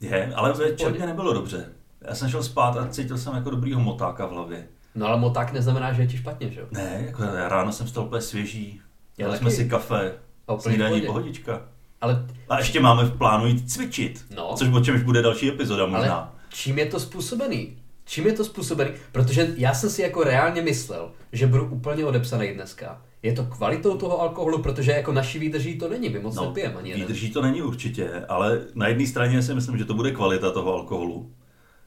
Je, 0.00 0.32
ale 0.34 0.52
pohodě. 0.52 0.96
mě 0.98 1.06
nebylo 1.06 1.32
dobře. 1.32 1.72
Já 2.08 2.14
jsem 2.14 2.28
šel 2.28 2.42
spát 2.42 2.76
a 2.76 2.88
cítil 2.88 3.18
jsem 3.18 3.34
jako 3.34 3.50
dobrýho 3.50 3.80
motáka 3.80 4.26
v 4.26 4.30
hlavě. 4.30 4.66
No 4.94 5.06
ale 5.06 5.20
moták 5.20 5.52
neznamená, 5.52 5.92
že 5.92 6.02
je 6.02 6.06
ti 6.08 6.16
špatně, 6.16 6.50
že 6.50 6.60
jo? 6.60 6.66
Ne, 6.70 7.04
jako 7.06 7.22
já 7.22 7.48
ráno 7.48 7.72
jsem 7.72 7.86
vstal 7.86 8.04
úplně 8.04 8.22
svěží. 8.22 8.80
Já 9.18 9.26
Dali 9.26 9.38
jsme 9.38 9.50
si 9.50 9.68
kafe, 9.68 10.12
snídaní 10.58 11.00
pohodička. 11.00 11.62
Ale, 12.00 12.26
A 12.48 12.58
ještě 12.58 12.80
máme 12.80 13.04
v 13.04 13.18
plánu 13.18 13.46
jít 13.46 13.70
cvičit. 13.70 14.24
No. 14.36 14.54
Což 14.56 14.68
o 14.68 14.80
čemž 14.80 15.02
bude 15.02 15.22
další 15.22 15.48
epizoda 15.48 15.86
možná. 15.86 16.14
ale 16.14 16.28
čím 16.48 16.78
je 16.78 16.86
to 16.86 17.00
způsobený? 17.00 17.76
Čím 18.04 18.26
je 18.26 18.32
to 18.32 18.44
způsobený? 18.44 18.90
Protože 19.12 19.54
já 19.56 19.74
jsem 19.74 19.90
si 19.90 20.02
jako 20.02 20.24
reálně 20.24 20.62
myslel, 20.62 21.10
že 21.32 21.46
budu 21.46 21.64
úplně 21.64 22.04
odepsaný 22.04 22.54
dneska. 22.54 23.02
Je 23.22 23.32
to 23.32 23.44
kvalitou 23.44 23.96
toho 23.96 24.20
alkoholu, 24.20 24.62
protože 24.62 24.92
jako 24.92 25.12
naší 25.12 25.38
výdrží 25.38 25.78
to 25.78 25.88
není, 25.88 26.08
my 26.08 26.18
moc 26.18 26.34
no, 26.34 26.46
nepijeme 26.46 26.74
ani 26.74 26.90
jeden. 26.90 27.06
výdrží 27.06 27.30
to 27.30 27.42
není 27.42 27.62
určitě, 27.62 28.24
ale 28.28 28.60
na 28.74 28.88
jedné 28.88 29.06
straně 29.06 29.42
si 29.42 29.54
myslím, 29.54 29.78
že 29.78 29.84
to 29.84 29.94
bude 29.94 30.10
kvalita 30.10 30.50
toho 30.50 30.74
alkoholu. 30.74 31.30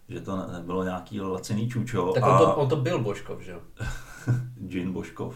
Že 0.09 0.21
to 0.21 0.35
ne- 0.35 0.53
nebylo 0.53 0.83
nějaký 0.83 1.21
laciný 1.21 1.69
čučo 1.69 2.11
Tak 2.13 2.23
a 2.23 2.39
on 2.39 2.45
to, 2.45 2.55
on 2.55 2.69
to 2.69 2.75
byl 2.75 2.99
Božkov, 2.99 3.41
že 3.41 3.51
jo? 3.51 3.59
gin 4.67 4.93
Božkov. 4.93 5.35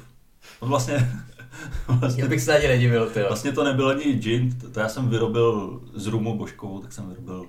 On 0.59 0.69
vlastně, 0.69 1.11
vlastně, 1.87 2.23
Já 2.23 2.29
bych 2.29 2.41
se 2.41 2.57
ani 2.57 2.67
nedivil, 2.67 3.09
ty 3.09 3.19
vlastně 3.27 3.51
to 3.51 3.63
nebyl 3.63 3.89
ani 3.89 4.13
gin, 4.13 4.59
to, 4.59 4.69
to 4.69 4.79
já 4.79 4.89
jsem 4.89 5.09
vyrobil 5.09 5.81
z 5.93 6.07
rumu 6.07 6.37
Božkovu, 6.37 6.79
tak 6.79 6.93
jsem 6.93 7.09
vyrobil 7.09 7.45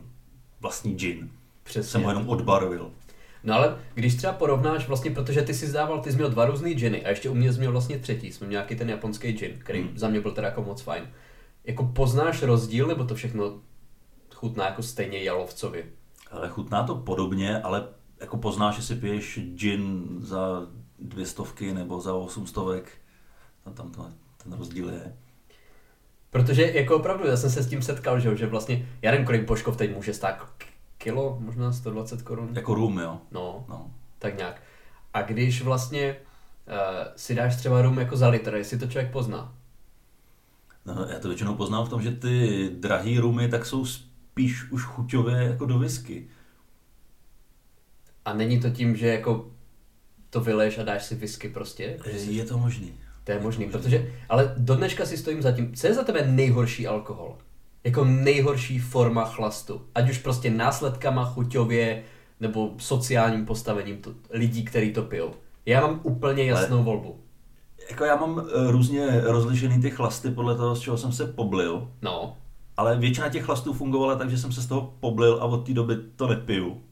vlastní 0.60 0.94
gin. 0.94 1.30
Přesně. 1.62 1.90
Jsem 1.90 2.02
ho 2.02 2.10
jenom 2.10 2.28
odbarvil. 2.28 2.90
No 3.44 3.54
ale 3.54 3.76
když 3.94 4.14
třeba 4.14 4.32
porovnáš 4.32 4.88
vlastně, 4.88 5.10
protože 5.10 5.42
ty 5.42 5.54
jsi 5.54 5.66
zdával, 5.66 6.00
ty 6.00 6.10
jsi 6.10 6.16
měl 6.16 6.30
dva 6.30 6.44
různý 6.46 6.74
giny 6.74 7.04
a 7.04 7.08
ještě 7.08 7.28
u 7.30 7.34
mě 7.34 7.52
jsi 7.52 7.58
měl 7.58 7.72
vlastně 7.72 7.98
třetí, 7.98 8.32
jsme 8.32 8.46
měl 8.46 8.58
nějaký 8.58 8.76
ten 8.76 8.90
japonský 8.90 9.32
gin, 9.32 9.52
který 9.58 9.80
Hmm. 9.82 9.98
za 9.98 10.08
mě 10.08 10.20
byl 10.20 10.32
teda 10.32 10.48
jako 10.48 10.62
moc 10.62 10.82
fajn. 10.82 11.04
Jako 11.64 11.84
poznáš 11.84 12.42
rozdíl, 12.42 12.86
nebo 12.86 13.04
to 13.04 13.14
všechno 13.14 13.58
chutná 14.34 14.64
jako 14.66 14.82
stejně 14.82 15.22
jalovcově? 15.22 15.84
Ale 16.30 16.48
chutná 16.48 16.82
to 16.82 16.94
podobně, 16.94 17.62
ale 17.62 17.88
jako 18.20 18.36
poznáš, 18.36 18.76
že 18.76 18.82
si 18.82 18.94
piješ 18.94 19.40
gin 19.54 20.06
za 20.20 20.66
dvě 20.98 21.26
stovky 21.26 21.74
nebo 21.74 22.00
za 22.00 22.14
osm 22.14 22.46
stovek. 22.46 22.92
Tam, 23.64 23.74
tam 23.74 23.90
to, 23.92 24.06
ten 24.42 24.52
rozdíl 24.52 24.88
je. 24.90 25.16
Protože 26.30 26.62
jako 26.72 26.96
opravdu, 26.96 27.26
já 27.26 27.36
jsem 27.36 27.50
se 27.50 27.62
s 27.62 27.68
tím 27.68 27.82
setkal, 27.82 28.20
že, 28.20 28.36
že 28.36 28.46
vlastně, 28.46 28.88
já 29.02 29.10
nevím, 29.10 29.26
kolik 29.26 29.44
Božkov 29.46 29.76
teď 29.76 29.94
může 29.94 30.14
stát, 30.14 30.46
kilo, 30.98 31.36
možná 31.40 31.72
120 31.72 32.22
korun, 32.22 32.50
Jako 32.54 32.74
rum, 32.74 32.98
jo. 32.98 33.20
no, 33.30 33.64
No. 33.68 33.90
tak 34.18 34.36
nějak. 34.36 34.62
A 35.14 35.22
když 35.22 35.62
vlastně 35.62 36.16
uh, 36.68 36.74
si 37.16 37.34
dáš 37.34 37.56
třeba 37.56 37.82
rum 37.82 37.98
jako 37.98 38.16
za 38.16 38.28
litr, 38.28 38.54
jestli 38.54 38.78
to 38.78 38.86
člověk 38.86 39.12
pozná. 39.12 39.54
no. 40.86 41.06
Já 41.12 41.18
to 41.18 41.28
většinou 41.28 41.54
poznám 41.54 41.86
v 41.86 41.88
tom, 41.88 42.02
že 42.02 42.10
ty 42.10 42.68
drahý 42.78 43.18
rumy 43.18 43.48
tak 43.48 43.66
jsou 43.66 43.84
spíš 44.30 44.70
už 44.70 44.82
chuťově 44.84 45.36
jako 45.36 45.66
do 45.66 45.78
whisky. 45.78 46.28
A 48.24 48.34
není 48.34 48.60
to 48.60 48.70
tím, 48.70 48.96
že 48.96 49.06
jako 49.08 49.50
to 50.30 50.40
vyleješ 50.40 50.78
a 50.78 50.82
dáš 50.82 51.04
si 51.04 51.14
whisky 51.14 51.48
prostě? 51.48 51.84
Jako, 51.84 52.08
Je 52.08 52.44
to 52.44 52.58
možný. 52.58 52.92
To 53.24 53.32
je 53.32 53.40
možný, 53.40 53.70
protože, 53.70 54.12
ale 54.28 54.54
do 54.56 54.74
dneška 54.76 55.06
si 55.06 55.16
stojím 55.16 55.42
za 55.42 55.52
tím, 55.52 55.74
co 55.74 55.86
je 55.86 55.94
za 55.94 56.04
tebe 56.04 56.26
nejhorší 56.26 56.86
alkohol? 56.86 57.38
Jako 57.84 58.04
nejhorší 58.04 58.78
forma 58.78 59.24
chlastu. 59.24 59.82
Ať 59.94 60.10
už 60.10 60.18
prostě 60.18 60.50
následkama, 60.50 61.24
chuťově, 61.24 62.02
nebo 62.40 62.74
sociálním 62.78 63.46
postavením 63.46 63.96
to, 63.96 64.14
lidí, 64.30 64.64
kteří 64.64 64.92
to 64.92 65.02
pijou. 65.02 65.34
Já 65.66 65.80
mám 65.80 66.00
úplně 66.02 66.44
jasnou 66.44 66.82
volbu. 66.84 67.20
Jako 67.90 68.04
já 68.04 68.16
mám 68.16 68.40
eh, 68.40 68.70
různě 68.70 69.20
rozlišený 69.20 69.82
ty 69.82 69.90
chlasty 69.90 70.30
podle 70.30 70.56
toho, 70.56 70.76
z 70.76 70.80
čeho 70.80 70.98
jsem 70.98 71.12
se 71.12 71.26
poblil. 71.26 71.90
No, 72.02 72.36
ale 72.80 72.96
většina 72.96 73.28
těch 73.28 73.44
chlastů 73.44 73.72
fungovala 73.72 74.16
tak, 74.16 74.30
že 74.30 74.38
jsem 74.38 74.52
se 74.52 74.62
z 74.62 74.66
toho 74.66 74.94
poblil 75.00 75.38
a 75.40 75.44
od 75.44 75.66
té 75.66 75.74
doby 75.74 75.96
to 76.16 76.26
nepiju. 76.28 76.82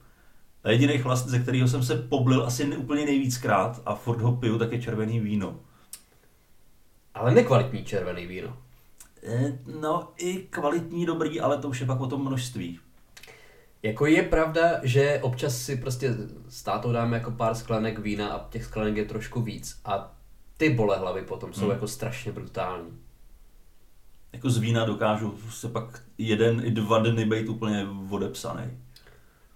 A 0.64 0.70
jediný 0.70 0.98
chlast, 0.98 1.28
ze 1.28 1.38
kterého 1.38 1.68
jsem 1.68 1.82
se 1.82 1.96
poblil 1.96 2.46
asi 2.46 2.76
úplně 2.76 3.04
nejvíckrát 3.04 3.82
a 3.86 3.94
furt 3.94 4.20
ho 4.20 4.32
piju, 4.36 4.58
tak 4.58 4.72
je 4.72 4.82
červený 4.82 5.20
víno. 5.20 5.60
Ale 7.14 7.30
nekvalitní 7.34 7.84
červený 7.84 8.26
víno. 8.26 8.56
E, 9.22 9.58
no 9.80 10.08
i 10.16 10.36
kvalitní, 10.36 11.06
dobrý, 11.06 11.40
ale 11.40 11.58
to 11.58 11.68
už 11.68 11.80
je 11.80 11.86
pak 11.86 12.00
o 12.00 12.06
tom 12.06 12.26
množství. 12.26 12.80
Jako 13.82 14.06
je 14.06 14.22
pravda, 14.22 14.80
že 14.82 15.20
občas 15.22 15.56
si 15.56 15.76
prostě 15.76 16.14
s 16.48 16.62
tátou 16.62 16.92
dáme 16.92 17.16
jako 17.16 17.30
pár 17.30 17.54
sklenek 17.54 17.98
vína 17.98 18.28
a 18.28 18.48
těch 18.50 18.64
sklenek 18.64 18.96
je 18.96 19.04
trošku 19.04 19.42
víc. 19.42 19.80
A 19.84 20.14
ty 20.56 20.70
bolehlavy 20.70 21.22
potom 21.22 21.52
jsou 21.52 21.60
Hmm. 21.60 21.70
jako 21.70 21.88
strašně 21.88 22.32
brutální. 22.32 23.07
Jako 24.32 24.50
z 24.50 24.58
vína 24.58 24.84
dokážu 24.84 25.38
se 25.50 25.68
pak 25.68 26.02
jeden 26.18 26.62
i 26.64 26.70
dva 26.70 26.98
dny 26.98 27.24
být 27.24 27.48
úplně 27.48 27.86
odepsaný. 28.10 28.64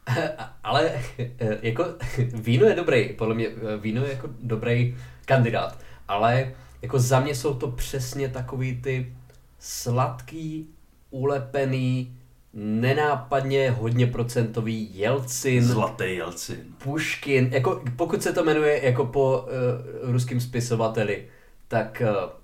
Ale 0.65 0.91
eh, 1.19 1.59
jako 1.63 1.85
víno 2.35 2.67
je 2.67 2.75
dobrý, 2.75 3.09
podle 3.09 3.35
mě 3.35 3.47
eh, 3.47 3.77
víno 3.77 4.05
je 4.05 4.13
jako 4.13 4.29
dobrý 4.43 4.97
kandidát, 5.25 5.79
ale 6.09 6.55
jako 6.83 6.99
za 6.99 7.21
mě 7.21 7.35
jsou 7.35 7.55
to 7.55 7.71
přesně 7.71 8.29
takový 8.29 8.81
ty 8.83 9.13
sladký, 9.59 10.69
ulepený, 11.11 12.17
nenápadně 12.55 13.71
hodně 13.71 14.07
procentový 14.07 14.99
Jelcin, 14.99 15.65
Zlatý 15.65 16.17
Jelcin. 16.17 16.65
Puškin, 16.79 17.49
jako 17.53 17.83
pokud 17.97 18.23
se 18.23 18.33
to 18.33 18.45
jmenuje 18.45 18.85
jako 18.85 19.07
po 19.07 19.41
uh, 19.41 20.13
ruským 20.13 20.41
spisovateli, 20.41 21.27
tak 21.69 22.03
uh, 22.05 22.42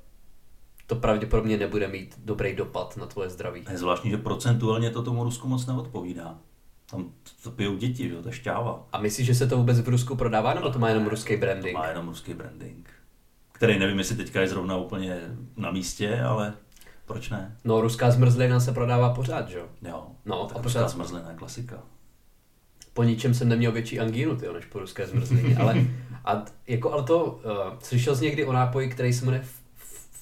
to 0.89 0.97
pravděpodobně 0.97 1.57
nebude 1.57 1.89
mít 1.89 2.15
dobrý 2.25 2.57
dopad 2.57 2.97
na 2.97 3.07
tvoje 3.07 3.31
zdraví. 3.31 3.65
Je 3.71 3.79
zvláštní, 3.79 4.11
že 4.11 4.17
procentuálně 4.17 4.91
to 4.91 5.03
tomu 5.03 5.25
Rusku 5.25 5.49
moc 5.49 5.67
neodpovídá. 5.67 6.39
Tam 6.91 7.11
to 7.43 7.51
pijou 7.51 7.77
děti, 7.77 8.09
že? 8.09 8.15
jo, 8.15 8.23
to 8.23 8.29
je 8.29 8.35
šťáva. 8.35 8.87
A 8.93 9.01
myslíš, 9.01 9.27
že 9.27 9.35
se 9.35 9.47
to 9.47 9.57
vůbec 9.57 9.81
v 9.81 9.89
Rusku 9.89 10.17
prodává, 10.17 10.55
nebo 10.55 10.71
to 10.71 10.79
má 10.79 10.89
jenom 10.89 11.07
ruský 11.07 11.35
To 11.35 11.41
branding? 11.41 11.75
má 11.75 11.87
jenom 11.87 12.09
ruský 12.09 12.35
branding. 12.35 12.89
Který 13.53 13.79
nevím, 13.79 13.99
jestli 13.99 14.17
teďka 14.17 14.41
je 14.41 14.49
zrovna 14.49 14.77
úplně 14.77 15.21
na 15.57 15.71
místě, 15.71 16.21
ale 16.21 16.55
proč 17.07 17.31
ne? 17.31 17.57
No, 17.65 17.81
ruská 17.81 18.11
zmrzlina 18.11 18.61
se 18.61 18.73
prodává 18.73 19.15
pořád, 19.15 19.49
že 19.49 19.59
jo? 19.59 19.67
Jo, 19.83 20.07
No, 20.25 20.47
tak 20.47 20.57
a 20.59 20.63
ruská 20.63 20.79
pořád- 20.81 20.89
zmrzlina 20.89 21.31
je 21.31 21.37
klasika. 21.37 21.83
Po 22.95 23.03
ničem 23.03 23.35
jsem 23.35 23.49
neměl 23.49 23.73
větší 23.73 24.01
angínu, 24.01 24.37
tyjo, 24.37 24.53
než 24.53 24.65
po 24.65 24.79
ruské 24.79 25.07
zmrzlině. 25.07 25.57
Ale, 25.57 25.75
a, 26.25 26.45
jako, 26.67 26.93
ale 26.93 27.03
to, 27.03 27.25
uh, 27.25 27.41
slyšel 27.79 28.17
jsi 28.17 28.25
někdy 28.25 28.45
o 28.45 28.53
nápoji, 28.53 28.89
který 28.89 29.13
se 29.13 29.25
jmenuje 29.25 29.45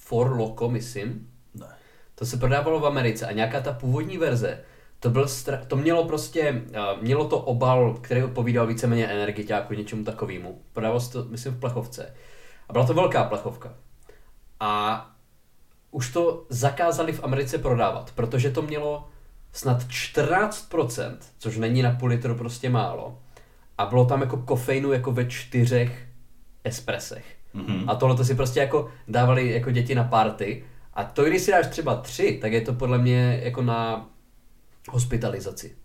For 0.07 0.37
Loco, 0.37 0.69
myslím? 0.69 1.31
Ne. 1.55 1.67
To 2.15 2.27
se 2.27 2.37
prodávalo 2.37 2.81
v 2.81 2.87
Americe 2.87 3.27
a 3.27 3.33
nějaká 3.33 3.61
ta 3.61 3.73
původní 3.73 4.19
verze, 4.19 4.61
to, 5.01 5.11
byl 5.11 5.25
stra- 5.25 5.67
to 5.67 5.77
mělo 5.77 6.05
prostě, 6.05 6.53
uh, 6.53 7.03
mělo 7.03 7.29
to 7.29 7.39
obal, 7.39 7.95
který 7.95 8.23
odpovídal 8.23 8.67
víceméně 8.67 9.07
energiťáku, 9.07 9.75
něčemu 9.75 10.05
takovému. 10.05 10.61
Prodávalo 10.73 11.01
se 11.01 11.13
to, 11.13 11.25
myslím, 11.25 11.53
v 11.53 11.61
plechovce. 11.61 12.15
A 12.69 12.73
byla 12.73 12.87
to 12.87 12.95
velká 12.95 13.25
plechovka. 13.25 13.75
A 14.61 15.07
už 15.91 16.13
to 16.13 16.47
zakázali 16.49 17.13
v 17.13 17.25
Americe 17.25 17.59
prodávat, 17.59 18.13
protože 18.15 18.51
to 18.51 18.63
mělo 18.63 19.09
snad 19.53 19.83
14%, 19.83 21.17
což 21.39 21.57
není 21.57 21.83
na 21.83 21.93
půl 21.93 22.09
litru 22.09 22.35
prostě 22.35 22.71
málo. 22.71 23.19
A 23.79 23.87
bylo 23.87 24.05
tam 24.05 24.21
jako 24.21 24.37
kofeinu 24.37 24.93
jako 24.93 25.13
ve 25.13 25.27
čtyřech 25.27 26.07
espresech. 26.65 27.36
Mhm. 27.57 27.91
A 27.91 27.95
tohle 27.95 28.17
to 28.17 28.25
si 28.25 28.35
prostě 28.35 28.61
jako 28.61 28.89
dávali 29.09 29.51
jako 29.51 29.71
děti 29.71 29.95
na 29.95 30.05
party. 30.05 30.65
A 30.95 31.05
to, 31.05 31.25
když 31.25 31.43
si 31.43 31.51
dáš 31.51 31.67
třeba 31.67 31.97
tři, 31.97 32.39
tak 32.43 32.53
je 32.53 32.61
to 32.61 32.73
podle 32.73 32.99
mě 32.99 33.41
jako 33.45 33.63
na 33.63 34.11
hospitalizaci. 34.91 35.77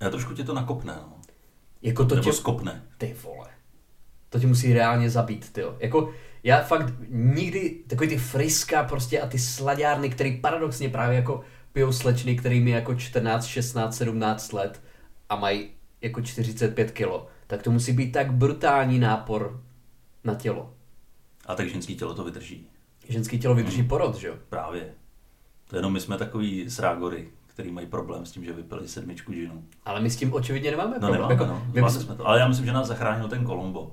Já 0.00 0.10
trošku 0.10 0.34
tě 0.34 0.44
to 0.44 0.54
nakopne, 0.54 0.92
no. 0.96 1.16
Jako 1.82 2.04
to 2.04 2.14
Nebo 2.14 2.30
tě... 2.30 2.36
skopne. 2.36 2.82
Ty 2.98 3.16
vole. 3.22 3.48
To 4.28 4.40
tě 4.40 4.46
musí 4.46 4.72
reálně 4.72 5.10
zabít, 5.10 5.52
ty 5.52 5.62
Jako, 5.78 6.12
já 6.42 6.62
fakt 6.62 6.92
nikdy, 7.08 7.70
takový 7.86 8.08
ty 8.08 8.18
friska 8.18 8.84
prostě 8.84 9.20
a 9.20 9.26
ty 9.26 9.38
slaďárny, 9.38 10.10
který 10.10 10.36
paradoxně 10.40 10.88
právě 10.88 11.16
jako 11.16 11.40
pijou 11.72 11.92
slečny, 11.92 12.36
kterým 12.36 12.68
je 12.68 12.74
jako 12.74 12.94
14, 12.94 13.44
16, 13.44 13.96
17 13.96 14.52
let 14.52 14.82
a 15.28 15.36
mají 15.36 15.70
jako 16.00 16.22
45 16.22 16.90
kilo, 16.90 17.26
tak 17.46 17.62
to 17.62 17.70
musí 17.70 17.92
být 17.92 18.12
tak 18.12 18.32
brutální 18.32 18.98
nápor 18.98 19.60
na 20.24 20.34
tělo. 20.34 20.74
A 21.48 21.54
tak 21.54 21.68
ženský 21.68 21.96
tělo 21.96 22.14
to 22.14 22.24
vydrží. 22.24 22.66
Ženský 23.08 23.38
tělo 23.38 23.54
vydrží 23.54 23.82
porod, 23.82 24.14
že 24.16 24.28
jo? 24.28 24.34
Právě. 24.48 24.94
To 25.70 25.76
jenom 25.76 25.92
my 25.92 26.00
jsme 26.00 26.18
takový 26.18 26.70
srágory, 26.70 27.28
který 27.46 27.70
mají 27.70 27.86
problém 27.86 28.26
s 28.26 28.30
tím, 28.32 28.44
že 28.44 28.52
vypili 28.52 28.88
sedmičku 28.88 29.32
džinu. 29.32 29.64
Ale 29.84 30.00
my 30.00 30.10
s 30.10 30.16
tím 30.16 30.32
očividně 30.32 30.70
nemáme 30.70 30.90
No 30.90 30.98
problém. 30.98 31.12
nemáme, 31.12 31.34
jako, 31.34 31.46
no. 31.46 31.66
my 31.84 31.90
jsme, 31.90 32.14
to. 32.14 32.26
Ale 32.26 32.38
já 32.40 32.48
myslím, 32.48 32.66
že 32.66 32.72
nás 32.72 32.86
zachránil 32.88 33.28
ten 33.28 33.44
Kolombo. 33.44 33.92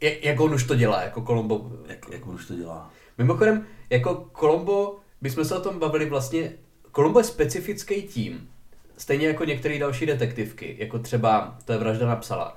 jak, 0.00 0.24
jak 0.24 0.40
on 0.40 0.54
už 0.54 0.64
to 0.64 0.74
dělá, 0.74 1.02
jako 1.02 1.22
Colombo. 1.22 1.70
Jak, 1.86 1.98
jak 2.12 2.26
on 2.26 2.34
už 2.34 2.46
to 2.46 2.54
dělá. 2.54 2.90
Mimochodem, 3.18 3.66
jako 3.90 4.30
Colombo, 4.40 4.96
my 5.20 5.30
jsme 5.30 5.44
se 5.44 5.56
o 5.56 5.60
tom 5.60 5.78
bavili 5.78 6.10
vlastně, 6.10 6.52
Colombo 6.94 7.20
je 7.20 7.24
specifický 7.24 8.02
tím, 8.02 8.48
stejně 8.96 9.26
jako 9.26 9.44
některé 9.44 9.78
další 9.78 10.06
detektivky, 10.06 10.76
jako 10.78 10.98
třeba, 10.98 11.58
to 11.64 11.72
je 11.72 11.78
vražda 11.78 12.06
napsala, 12.06 12.56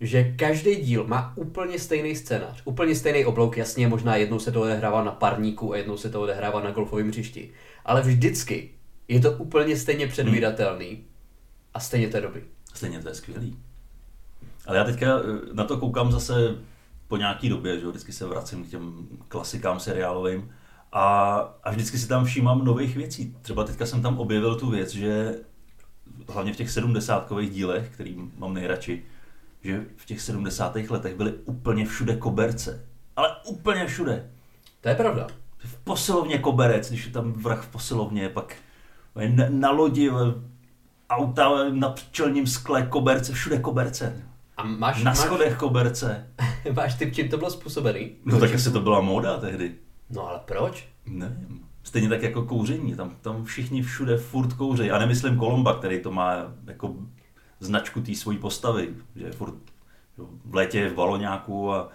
že 0.00 0.32
každý 0.36 0.76
díl 0.76 1.04
má 1.04 1.32
úplně 1.36 1.78
stejný 1.78 2.16
scénář, 2.16 2.62
úplně 2.64 2.94
stejný 2.94 3.24
oblouk, 3.24 3.56
jasně, 3.56 3.88
možná 3.88 4.16
jednou 4.16 4.38
se 4.38 4.52
to 4.52 4.60
odehrává 4.60 5.04
na 5.04 5.12
parníku 5.12 5.72
a 5.72 5.76
jednou 5.76 5.96
se 5.96 6.10
to 6.10 6.20
odehrává 6.20 6.62
na 6.62 6.70
golfovém 6.70 7.08
hřišti, 7.08 7.50
ale 7.84 8.02
vždycky 8.02 8.70
je 9.08 9.20
to 9.20 9.32
úplně 9.32 9.76
stejně 9.76 10.06
předvídatelný 10.06 11.04
a 11.74 11.80
stejně 11.80 12.08
to 12.08 12.16
je 12.16 12.20
dobrý. 12.20 12.42
Stejně 12.74 13.02
to 13.02 13.08
je 13.08 13.14
skvělý. 13.14 13.58
Ale 14.66 14.76
já 14.76 14.84
teďka 14.84 15.18
eh, 15.18 15.54
na 15.54 15.64
to 15.64 15.76
koukám 15.76 16.12
zase 16.12 16.58
po 17.08 17.16
nějaký 17.16 17.48
době, 17.48 17.78
že 17.78 17.84
jo, 17.84 17.90
vždycky 17.90 18.12
se 18.12 18.26
vracím 18.26 18.64
k 18.64 18.68
těm 18.68 19.08
klasikám 19.28 19.80
seriálovým 19.80 20.50
a, 20.92 21.36
a 21.64 21.70
vždycky 21.70 21.98
si 21.98 22.08
tam 22.08 22.24
všímám 22.24 22.64
nových 22.64 22.96
věcí. 22.96 23.36
Třeba 23.42 23.64
teďka 23.64 23.86
jsem 23.86 24.02
tam 24.02 24.18
objevil 24.18 24.54
tu 24.54 24.70
věc, 24.70 24.94
že 24.94 25.34
hlavně 26.28 26.52
v 26.52 26.56
těch 26.56 26.70
sedmdesátkových 26.70 27.50
dílech, 27.50 27.90
který 27.90 28.16
mám 28.36 28.54
nejradši, 28.54 29.04
že 29.62 29.84
v 29.96 30.06
těch 30.06 30.20
70. 30.20 30.76
letech 30.90 31.14
byly 31.16 31.32
úplně 31.32 31.86
všude 31.86 32.16
koberce. 32.16 32.86
Ale 33.16 33.36
úplně 33.46 33.86
všude. 33.86 34.30
To 34.80 34.88
je 34.88 34.94
pravda. 34.94 35.26
V 35.58 35.76
posilovně 35.76 36.38
koberec, 36.38 36.88
když 36.88 37.06
je 37.06 37.12
tam 37.12 37.32
vrah 37.32 37.62
v 37.64 37.68
posilovně, 37.68 38.28
pak 38.28 38.56
na, 39.28 39.44
na 39.48 39.70
lodi, 39.70 40.10
auta 41.10 41.68
na 41.70 41.94
čelním 42.10 42.46
skle, 42.46 42.82
koberce, 42.82 43.32
všude 43.32 43.58
koberce. 43.58 44.22
A 44.56 44.64
máš, 44.64 45.02
Na 45.02 45.10
máš, 45.10 45.18
schodech 45.18 45.56
koberce. 45.56 46.26
máš 46.76 46.94
typ, 46.94 47.14
čím 47.14 47.28
to 47.28 47.38
bylo 47.38 47.50
způsobený? 47.50 48.10
No 48.24 48.40
tak 48.40 48.54
asi 48.54 48.72
to 48.72 48.80
byla 48.80 49.00
móda 49.00 49.36
tehdy. 49.38 49.74
No 50.10 50.28
ale 50.28 50.40
proč? 50.44 50.88
Nevím. 51.06 51.64
Stejně 51.82 52.08
tak 52.08 52.22
jako 52.22 52.42
kouření, 52.42 52.94
tam, 52.94 53.16
tam 53.20 53.44
všichni 53.44 53.82
všude 53.82 54.16
furt 54.16 54.52
kouří. 54.52 54.90
A 54.90 54.98
nemyslím 54.98 55.36
Kolomba, 55.36 55.78
který 55.78 56.00
to 56.02 56.10
má 56.10 56.54
jako 56.66 56.94
značku 57.60 58.00
té 58.00 58.14
svojí 58.14 58.38
postavy, 58.38 58.88
že 59.16 59.24
je 59.24 59.32
furt 59.32 59.54
jo, 60.18 60.26
v 60.44 60.54
létě 60.54 60.78
je 60.78 60.88
v 60.90 60.94
baloňáku 60.94 61.72
a 61.72 61.88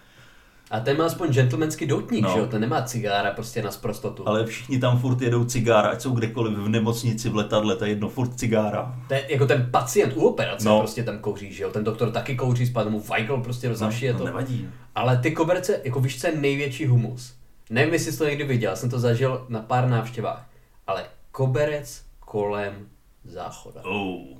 A 0.71 0.79
ten 0.79 0.97
má 0.97 1.05
aspoň 1.05 1.29
gentlemanský 1.29 1.85
doutník, 1.85 2.23
No. 2.23 2.29
no. 2.29 2.33
že 2.35 2.39
jo? 2.39 2.47
Ten 2.47 2.61
nemá 2.61 2.81
cigára 2.81 3.31
prostě 3.31 3.61
na 3.61 3.71
sprostotu. 3.71 4.27
Ale... 4.27 4.45
všichni 4.45 4.79
tam 4.79 4.99
furt 4.99 5.21
jedou 5.21 5.45
cigára, 5.45 5.89
ať 5.89 6.01
jsou 6.01 6.11
kdekoliv 6.11 6.57
v 6.57 6.69
nemocnici, 6.69 7.29
v 7.29 7.35
letadle, 7.35 7.75
to 7.75 7.85
je 7.85 7.91
jedno 7.91 8.09
furt 8.09 8.33
cigára. 8.39 8.95
To 9.07 9.13
je 9.13 9.25
jako 9.31 9.45
ten 9.45 9.67
pacient 9.71 10.13
u 10.15 10.27
operace 10.27 10.65
No. 10.67 10.71
no. 10.73 10.79
prostě 10.79 11.03
tam 11.03 11.17
kouří, 11.19 11.53
že 11.53 11.63
jo? 11.63 11.69
Ten 11.69 11.83
doktor 11.83 12.11
taky 12.11 12.35
kouří, 12.35 12.65
spadne 12.67 12.91
mu 12.91 12.99
Weigl 12.99 13.37
prostě 13.37 13.69
rozašije 13.69 14.13
no, 14.13 14.19
to. 14.19 14.25
nevadí. 14.25 14.69
Ale 14.95 15.17
ty 15.17 15.31
koberce, 15.31 15.81
jako 15.83 15.99
víš, 15.99 16.21
co 16.21 16.27
je 16.27 16.35
největší 16.37 16.85
humus? 16.85 17.33
Nevím, 17.69 17.93
jestli 17.93 18.11
jsi 18.11 18.17
to 18.17 18.25
někdy 18.25 18.43
viděl, 18.43 18.75
jsem 18.75 18.89
to 18.89 18.99
zažil 18.99 19.45
na 19.49 19.59
pár 19.59 19.89
návštěvách. 19.89 20.49
Ale 20.87 21.05
koberec 21.31 22.05
kolem 22.19 22.73
záchoda. 23.23 23.81
Oh. 23.83 24.37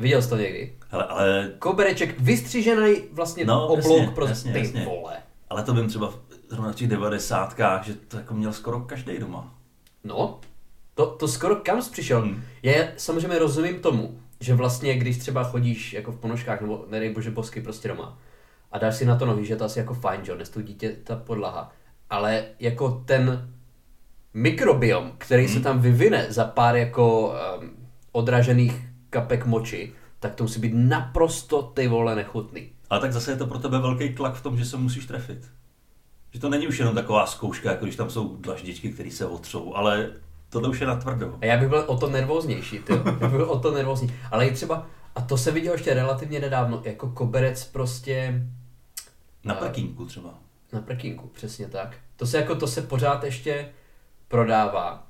Viděl 0.00 0.22
jsi 0.22 0.28
to 0.28 0.36
někdy? 0.36 0.72
Hele, 0.88 1.04
ale, 1.04 1.52
Kobereček 1.58 2.20
vystřížený 2.20 2.94
vlastně 3.12 3.44
No, 3.44 3.66
oblouk 3.68 3.98
jasně, 4.00 4.14
pro 4.14 4.26
jasně, 4.26 4.52
ty 4.52 4.58
jasně. 4.58 4.84
vole. 4.84 5.12
ale 5.50 5.62
to 5.62 5.74
vím 5.74 5.88
třeba 5.88 6.08
v- 6.10 6.18
zrovna 6.48 6.72
v 6.72 6.74
těch 6.74 6.88
devadesátkách, 6.88 7.84
že 7.86 7.94
to 7.94 8.16
jako 8.16 8.34
měl 8.34 8.52
skoro 8.52 8.80
každý 8.80 9.18
doma. 9.18 9.54
No, 10.04 10.40
to, 10.94 11.06
to 11.06 11.28
skoro 11.28 11.56
kam 11.56 11.82
jsi 11.82 11.90
přišel. 11.90 12.20
Hmm. 12.22 12.42
Já 12.62 12.74
samozřejmě 12.96 13.38
rozumím 13.38 13.80
tomu, 13.80 14.18
že 14.40 14.54
vlastně 14.54 14.94
když 14.98 15.18
třeba 15.18 15.44
chodíš 15.44 15.92
jako 15.92 16.12
v 16.12 16.16
ponožkách 16.16 16.60
nebo 16.60 16.84
nedej 16.90 17.10
bože 17.14 17.30
bosky 17.30 17.60
prostě 17.60 17.88
doma 17.88 18.18
a 18.72 18.78
dáš 18.78 18.96
si 18.96 19.04
na 19.04 19.16
to 19.18 19.26
nohy, 19.26 19.46
že 19.46 19.56
to 19.56 19.64
asi 19.64 19.78
jako 19.78 19.94
fajn, 19.94 20.20
že 20.24 20.32
jo, 20.32 20.38
nestudí 20.38 20.74
tě 20.74 20.96
ta 21.04 21.16
podlaha. 21.16 21.72
Ale 22.10 22.44
jako 22.60 23.02
ten 23.06 23.50
mikrobiom, 24.34 25.12
který 25.18 25.44
Hmm. 25.46 25.54
se 25.54 25.60
tam 25.60 25.80
vyvine 25.80 26.26
za 26.28 26.44
pár 26.44 26.76
jako 26.76 27.28
um, 27.60 27.70
odražených 28.12 28.86
kapek 29.10 29.46
moči, 29.46 29.92
tak 30.20 30.34
to 30.34 30.44
musí 30.44 30.60
být 30.60 30.72
naprosto 30.74 31.62
ty 31.62 31.88
vole 31.88 32.14
nechutný. 32.14 32.68
Ale 32.90 33.00
tak 33.00 33.12
zase 33.12 33.30
je 33.30 33.36
to 33.36 33.46
pro 33.46 33.58
tebe 33.58 33.78
velký 33.78 34.14
tlak 34.14 34.34
v 34.34 34.42
tom, 34.42 34.56
že 34.58 34.64
se 34.64 34.76
musíš 34.76 35.06
trefit. 35.06 35.50
Že 36.32 36.40
to 36.40 36.48
není 36.48 36.68
už 36.68 36.78
jenom 36.78 36.94
taková 36.94 37.26
zkouška, 37.26 37.70
jako 37.70 37.84
když 37.84 37.96
tam 37.96 38.10
jsou 38.10 38.36
dlaždičky, 38.36 38.92
které 38.92 39.10
se 39.10 39.26
otřou, 39.26 39.74
ale 39.74 40.10
tohle 40.48 40.68
už 40.68 40.80
je 40.80 40.86
natvrdo. 40.86 41.38
A 41.40 41.44
já 41.44 41.56
bych 41.58 41.68
byl 41.68 41.84
o 41.86 41.96
to 41.98 42.10
nervóznější, 42.10 42.78
ty. 42.78 42.92
Já 42.92 42.98
bych 43.28 43.30
byl 43.30 43.50
o 43.50 43.58
to 43.60 43.70
nervózní. 43.70 44.14
Ale 44.30 44.46
i 44.46 44.54
třeba, 44.54 44.86
a 45.14 45.20
to 45.20 45.38
se 45.38 45.50
vidělo 45.50 45.74
ještě 45.74 45.94
relativně 45.94 46.40
nedávno, 46.40 46.82
jako 46.84 47.08
koberec 47.10 47.64
prostě 47.64 48.42
Na 49.44 49.54
A- 49.54 49.58
parkíngu 49.58 50.06
třeba. 50.06 50.34
na 50.72 50.80
prkinku, 50.80 51.26
přesně 51.28 51.66
tak. 51.68 51.96
To 52.16 52.26
se 52.26 52.36
jako, 52.36 52.54
to 52.56 52.66
se 52.66 52.82
pořád 52.82 53.24
ještě 53.24 53.68
prodává. 54.28 55.06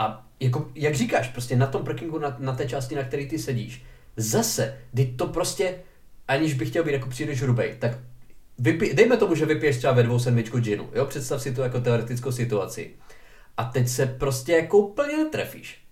A 0.00 0.26
jako, 0.40 0.68
jak 0.74 0.94
říkáš, 0.94 1.28
prostě 1.28 1.56
na 1.56 1.66
tom 1.66 1.84
parkingu, 1.84 2.18
na, 2.18 2.36
na 2.38 2.52
té 2.52 2.68
části, 2.68 2.94
na 2.94 3.02
které 3.02 3.26
ty 3.26 3.38
sedíš, 3.38 3.84
zase, 4.16 4.78
kdy 4.92 5.06
to 5.06 5.26
prostě, 5.26 5.74
aniž 6.28 6.54
bych 6.54 6.68
chtěl 6.68 6.84
být 6.84 6.92
jako 6.92 7.08
příliš 7.08 7.42
hrubej, 7.42 7.76
tak 7.78 7.98
vypij, 8.58 8.94
dejme 8.94 9.16
tomu, 9.16 9.34
že 9.34 9.46
vypiješ 9.46 9.76
třeba 9.76 9.92
ve 9.92 10.02
dvou 10.02 10.18
sedmičku 10.18 10.58
ginu, 10.60 10.90
jo, 10.94 11.06
představ 11.06 11.42
si 11.42 11.54
to 11.54 11.62
jako 11.62 11.80
teoretickou 11.80 12.32
situaci. 12.32 12.90
A 13.56 13.64
teď 13.64 13.88
se 13.88 14.06
prostě 14.06 14.52
jako 14.52 14.78
úplně 14.78 15.16
netrefíš. 15.16 15.84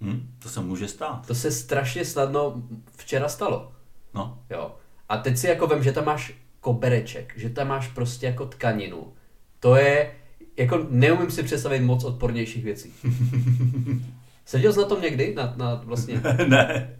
Hm? 0.00 0.34
To 0.42 0.48
se 0.48 0.60
může 0.60 0.88
stát. 0.88 1.26
To 1.26 1.34
se 1.34 1.50
strašně 1.50 2.04
snadno 2.04 2.62
včera 2.96 3.28
stalo. 3.28 3.72
No. 4.14 4.42
Jo. 4.50 4.76
A 5.08 5.16
teď 5.16 5.38
si 5.38 5.46
jako 5.46 5.66
vem, 5.66 5.82
že 5.82 5.92
tam 5.92 6.04
máš 6.04 6.34
kobereček, 6.60 7.32
že 7.36 7.50
tam 7.50 7.68
máš 7.68 7.88
prostě 7.88 8.26
jako 8.26 8.46
tkaninu. 8.46 9.12
To 9.60 9.76
je, 9.76 10.14
jako 10.56 10.86
neumím 10.90 11.30
si 11.30 11.42
představit 11.42 11.80
moc 11.80 12.04
odpornějších 12.04 12.64
věcí. 12.64 12.92
Seděl 14.44 14.72
jsi 14.72 14.78
na 14.78 14.84
tom 14.84 15.00
někdy? 15.02 15.34
Na, 15.34 15.54
na 15.56 15.74
vlastně... 15.84 16.22
ne. 16.48 16.96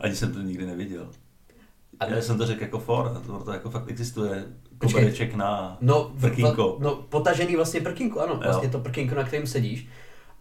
Ani 0.00 0.14
jsem 0.16 0.32
to 0.32 0.40
nikdy 0.42 0.66
neviděl. 0.66 1.10
A 2.00 2.06
Já 2.06 2.22
jsem 2.22 2.38
to 2.38 2.46
řekl 2.46 2.62
jako 2.62 2.78
for, 2.78 3.06
a 3.16 3.20
to, 3.20 3.44
to 3.44 3.52
jako 3.52 3.70
fakt 3.70 3.90
existuje. 3.90 4.44
Kobereček 4.78 5.34
na 5.34 5.78
No, 5.80 6.12
prkínko. 6.20 6.76
No, 6.80 6.94
potažený 6.96 7.56
vlastně 7.56 7.80
prkínku, 7.80 8.20
ano. 8.20 8.32
Jo. 8.34 8.40
Vlastně 8.44 8.68
to 8.68 8.78
prkínko, 8.78 9.14
na 9.14 9.24
kterém 9.24 9.46
sedíš. 9.46 9.88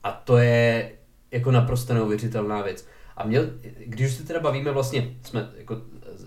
A 0.03 0.11
to 0.11 0.37
je 0.37 0.91
jako 1.31 1.51
naprosto 1.51 1.93
neuvěřitelná 1.93 2.61
věc. 2.61 2.87
A 3.17 3.25
měl, 3.27 3.43
když 3.85 4.07
už 4.11 4.17
se 4.17 4.23
teda 4.23 4.39
bavíme 4.39 4.71
vlastně, 4.71 5.13
jsme 5.23 5.49
jako 5.57 5.81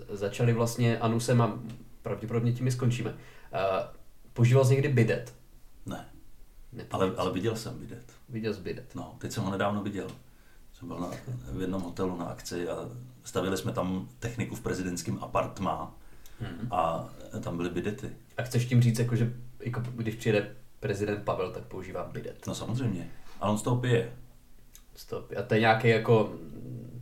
začali 0.09 0.53
vlastně 0.53 0.97
Anusem 0.99 1.41
a 1.41 1.59
pravděpodobně 2.01 2.51
tím 2.51 2.67
i 2.67 2.71
skončíme. 2.71 3.09
Uh, 3.09 3.17
používal 4.33 4.65
jsi 4.65 4.73
někdy 4.73 4.89
bidet? 4.89 5.33
Ale, 6.91 7.11
ale 7.17 7.31
viděl 7.33 7.55
jsem 7.55 7.79
vidět. 7.79 8.03
Viděl 8.29 8.53
jsi 8.53 8.61
bidet. 8.61 8.95
No, 8.95 9.15
teď 9.17 9.31
jsem 9.31 9.43
ho 9.43 9.51
nedávno 9.51 9.83
viděl. 9.83 10.07
Jsem 10.73 10.87
byl 10.87 10.97
na, 10.99 11.07
v 11.51 11.61
jednom 11.61 11.81
hotelu 11.81 12.17
na 12.17 12.25
akci 12.25 12.69
a 12.69 12.89
stavili 13.23 13.57
jsme 13.57 13.71
tam 13.71 14.09
techniku 14.19 14.55
v 14.55 14.61
prezidentském 14.61 15.17
apartmá 15.21 15.95
Hmm. 16.39 16.67
a 16.71 17.09
tam 17.41 17.57
byly 17.57 17.69
bidety. 17.69 18.09
A 18.37 18.41
chceš 18.43 18.65
tím 18.65 18.81
říct, 18.81 18.99
jako, 18.99 19.15
že 19.15 19.33
jako, 19.59 19.81
když 19.95 20.15
přijede 20.15 20.55
prezident 20.79 21.23
Pavel, 21.23 21.51
tak 21.51 21.63
používá 21.63 22.03
bidet. 22.03 22.47
No 22.47 22.55
samozřejmě. 22.55 23.11
Ale 23.39 23.51
on 23.51 23.57
z 23.57 23.61
toho 23.61 23.75
pije. 23.75 24.11
Stop. 24.95 25.31
A 25.39 25.41
to 25.41 25.53
je 25.53 25.59
nějaký 25.59 25.87
jako, 25.87 26.33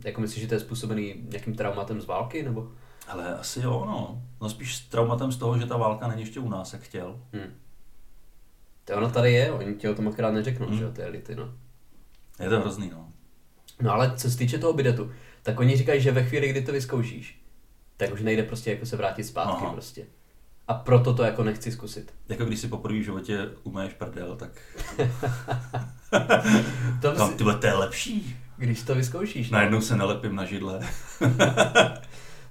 jako 0.04 0.20
myslíš, 0.20 0.42
že 0.42 0.48
to 0.48 0.54
je 0.54 0.60
způsobený 0.60 1.14
nějakým 1.28 1.54
traumatem 1.54 2.00
z 2.00 2.06
války, 2.06 2.42
nebo? 2.42 2.72
Ale 3.08 3.34
asi 3.38 3.60
jo, 3.60 3.84
no. 3.86 4.22
No 4.40 4.48
spíš 4.48 4.76
s 4.76 4.88
traumatem 4.88 5.32
z 5.32 5.36
toho, 5.36 5.58
že 5.58 5.66
ta 5.66 5.76
válka 5.76 6.08
není 6.08 6.22
ještě 6.22 6.40
u 6.40 6.48
nás, 6.48 6.72
jak 6.72 6.82
chtěl. 6.82 7.20
Hmm. 7.32 7.54
To 8.84 8.94
ono 8.96 9.10
tady 9.10 9.32
je, 9.32 9.52
oni 9.52 9.74
ti 9.74 9.88
o 9.88 9.94
tom 9.94 10.08
akorát 10.08 10.30
neřeknou, 10.30 10.66
Hmm. 10.66 10.78
že 10.78 10.84
jo, 10.84 10.90
ty 10.90 11.02
elity, 11.02 11.34
no. 11.36 11.52
Je 12.40 12.48
to 12.48 12.60
hrozný, 12.60 12.90
no. 12.90 13.08
No 13.80 13.92
ale 13.92 14.12
co 14.16 14.30
se 14.30 14.38
týče 14.38 14.58
toho 14.58 14.72
bidetu, 14.72 15.10
tak 15.42 15.60
oni 15.60 15.76
říkají, 15.76 16.00
že 16.00 16.12
ve 16.12 16.24
chvíli, 16.24 16.48
kdy 16.48 16.62
to 16.62 16.72
vyzkoušíš, 16.72 17.42
tak 17.96 18.12
už 18.12 18.22
nejde 18.22 18.42
prostě 18.42 18.70
jako 18.70 18.86
se 18.86 18.96
vrátit 18.96 19.24
zpátky 19.24 19.62
Aha. 19.64 19.72
prostě. 19.72 20.06
A 20.68 20.74
proto 20.74 21.14
to 21.14 21.22
jako 21.22 21.44
nechci 21.44 21.72
zkusit. 21.72 22.14
Jako 22.28 22.44
když 22.44 22.58
si 22.60 22.68
poprvé 22.68 22.98
v 22.98 23.02
životě 23.02 23.48
umeješ 23.62 23.92
prdel, 23.94 24.36
tak 24.36 24.50
To 27.02 27.12
tam 27.12 27.30
si, 27.30 27.36
tyhle, 27.36 27.58
to 27.58 27.66
je 27.66 27.74
lepší. 27.74 28.36
když 28.56 28.82
to 28.82 28.94
vyzkoušíš. 28.94 29.50
No. 29.50 29.56
Najednou 29.58 29.80
se 29.80 29.96
nalepím 29.96 30.34
na 30.36 30.44
židle. 30.44 30.80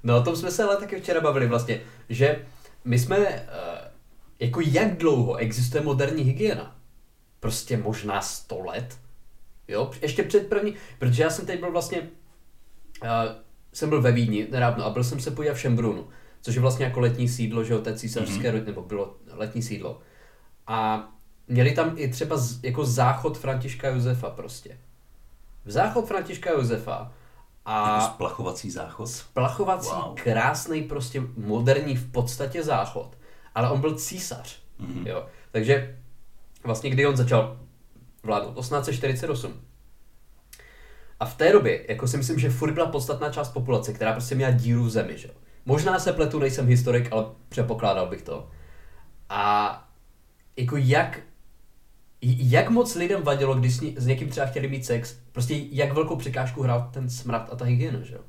No 0.03 0.17
o 0.17 0.23
tom 0.23 0.35
jsme 0.35 0.51
se 0.51 0.63
ale 0.63 0.77
taky 0.77 0.99
včera 1.01 1.21
bavili 1.21 1.47
vlastně, 1.47 1.81
že 2.09 2.45
my 2.85 2.99
jsme, 2.99 3.17
eh, 3.17 3.45
jako 4.41 4.61
jak 4.61 4.97
dlouho 4.97 5.35
existuje 5.35 5.83
moderní 5.83 6.23
hygiena? 6.23 6.75
Prostě 7.39 7.77
možná 7.77 8.21
100 8.21 8.59
let? 8.59 8.97
Jo, 9.67 9.91
ještě 10.01 10.23
před 10.23 10.49
první, 10.49 10.75
protože 10.99 11.23
já 11.23 11.29
jsem 11.29 11.45
teď 11.45 11.59
byl 11.59 11.71
vlastně, 11.71 12.01
uh, 12.01 12.07
jsem 13.73 13.89
byl 13.89 14.01
ve 14.01 14.11
Vídni 14.11 14.47
nedávno 14.51 14.85
a 14.85 14.89
byl 14.89 15.03
jsem 15.03 15.19
se 15.19 15.31
podívat 15.31 15.53
v 15.53 15.59
Šembrunu, 15.59 16.07
což 16.41 16.55
je 16.55 16.61
vlastně 16.61 16.85
jako 16.85 16.99
letní 16.99 17.27
sídlo, 17.29 17.63
že 17.63 17.73
jo, 17.73 17.79
té 17.81 17.95
císařské, 17.95 18.51
mm-hmm. 18.51 18.65
nebo 18.65 18.81
bylo 18.81 19.15
letní 19.31 19.61
sídlo. 19.61 19.99
A 20.67 21.09
měli 21.47 21.71
tam 21.71 21.93
i 21.95 22.07
třeba 22.07 22.37
z, 22.37 22.63
jako 22.63 22.85
záchod 22.85 23.37
Františka 23.37 23.87
Josefa 23.87 24.29
prostě. 24.29 24.77
Záchod 25.65 26.07
Františka 26.07 26.51
Josefa 26.51 27.13
a 27.65 27.93
Jako 27.95 28.13
splachovací 28.13 28.71
záchod. 28.71 29.09
splachovací. 29.09 29.89
Wow. 29.89 30.15
krásný, 30.23 30.83
prostě 30.83 31.21
moderní 31.37 31.95
v 31.95 32.11
podstatě 32.11 32.63
záchod. 32.63 33.17
Ale 33.55 33.69
on 33.69 33.81
byl 33.81 33.95
císař. 33.95 34.61
Mhm. 34.79 35.07
Jo. 35.07 35.25
Takže 35.51 35.97
vlastně 36.63 36.89
kdy 36.89 37.05
on 37.05 37.17
začal 37.17 37.59
vládnout? 38.23 38.53
1848. 38.59 39.61
A 41.19 41.25
v 41.25 41.35
té 41.35 41.51
době, 41.51 41.85
jako 41.89 42.07
si 42.07 42.17
myslím, 42.17 42.39
že 42.39 42.49
furt 42.49 42.71
byla 42.71 42.87
podstatná 42.87 43.29
část 43.29 43.49
populace, 43.49 43.93
která 43.93 44.11
prostě 44.11 44.35
měla 44.35 44.51
díru 44.51 44.83
v 44.83 44.89
zemi, 44.89 45.17
že 45.17 45.27
jo. 45.27 45.33
Možná 45.65 45.99
se 45.99 46.13
pletu, 46.13 46.39
nejsem 46.39 46.67
historik, 46.67 47.11
ale 47.11 47.25
předpokládal 47.49 48.07
bych 48.07 48.21
to. 48.21 48.49
A 49.29 49.87
jako 50.57 50.77
jak, 50.77 51.19
jak 52.21 52.69
moc 52.69 52.95
lidem 52.95 53.23
vadilo, 53.23 53.55
když 53.55 53.75
s, 53.75 53.81
ní, 53.81 53.95
s 53.97 54.05
někým 54.05 54.29
třeba 54.29 54.45
chtěli 54.45 54.67
mít 54.67 54.85
sex, 54.85 55.15
prostě 55.31 55.55
jak 55.71 55.93
velkou 55.93 56.15
překážku 56.15 56.61
hrál 56.63 56.89
ten 56.93 57.09
smrad 57.09 57.49
a 57.51 57.55
ta 57.55 57.65
hygiena, 57.65 57.99
že 58.01 58.15
jo. 58.15 58.21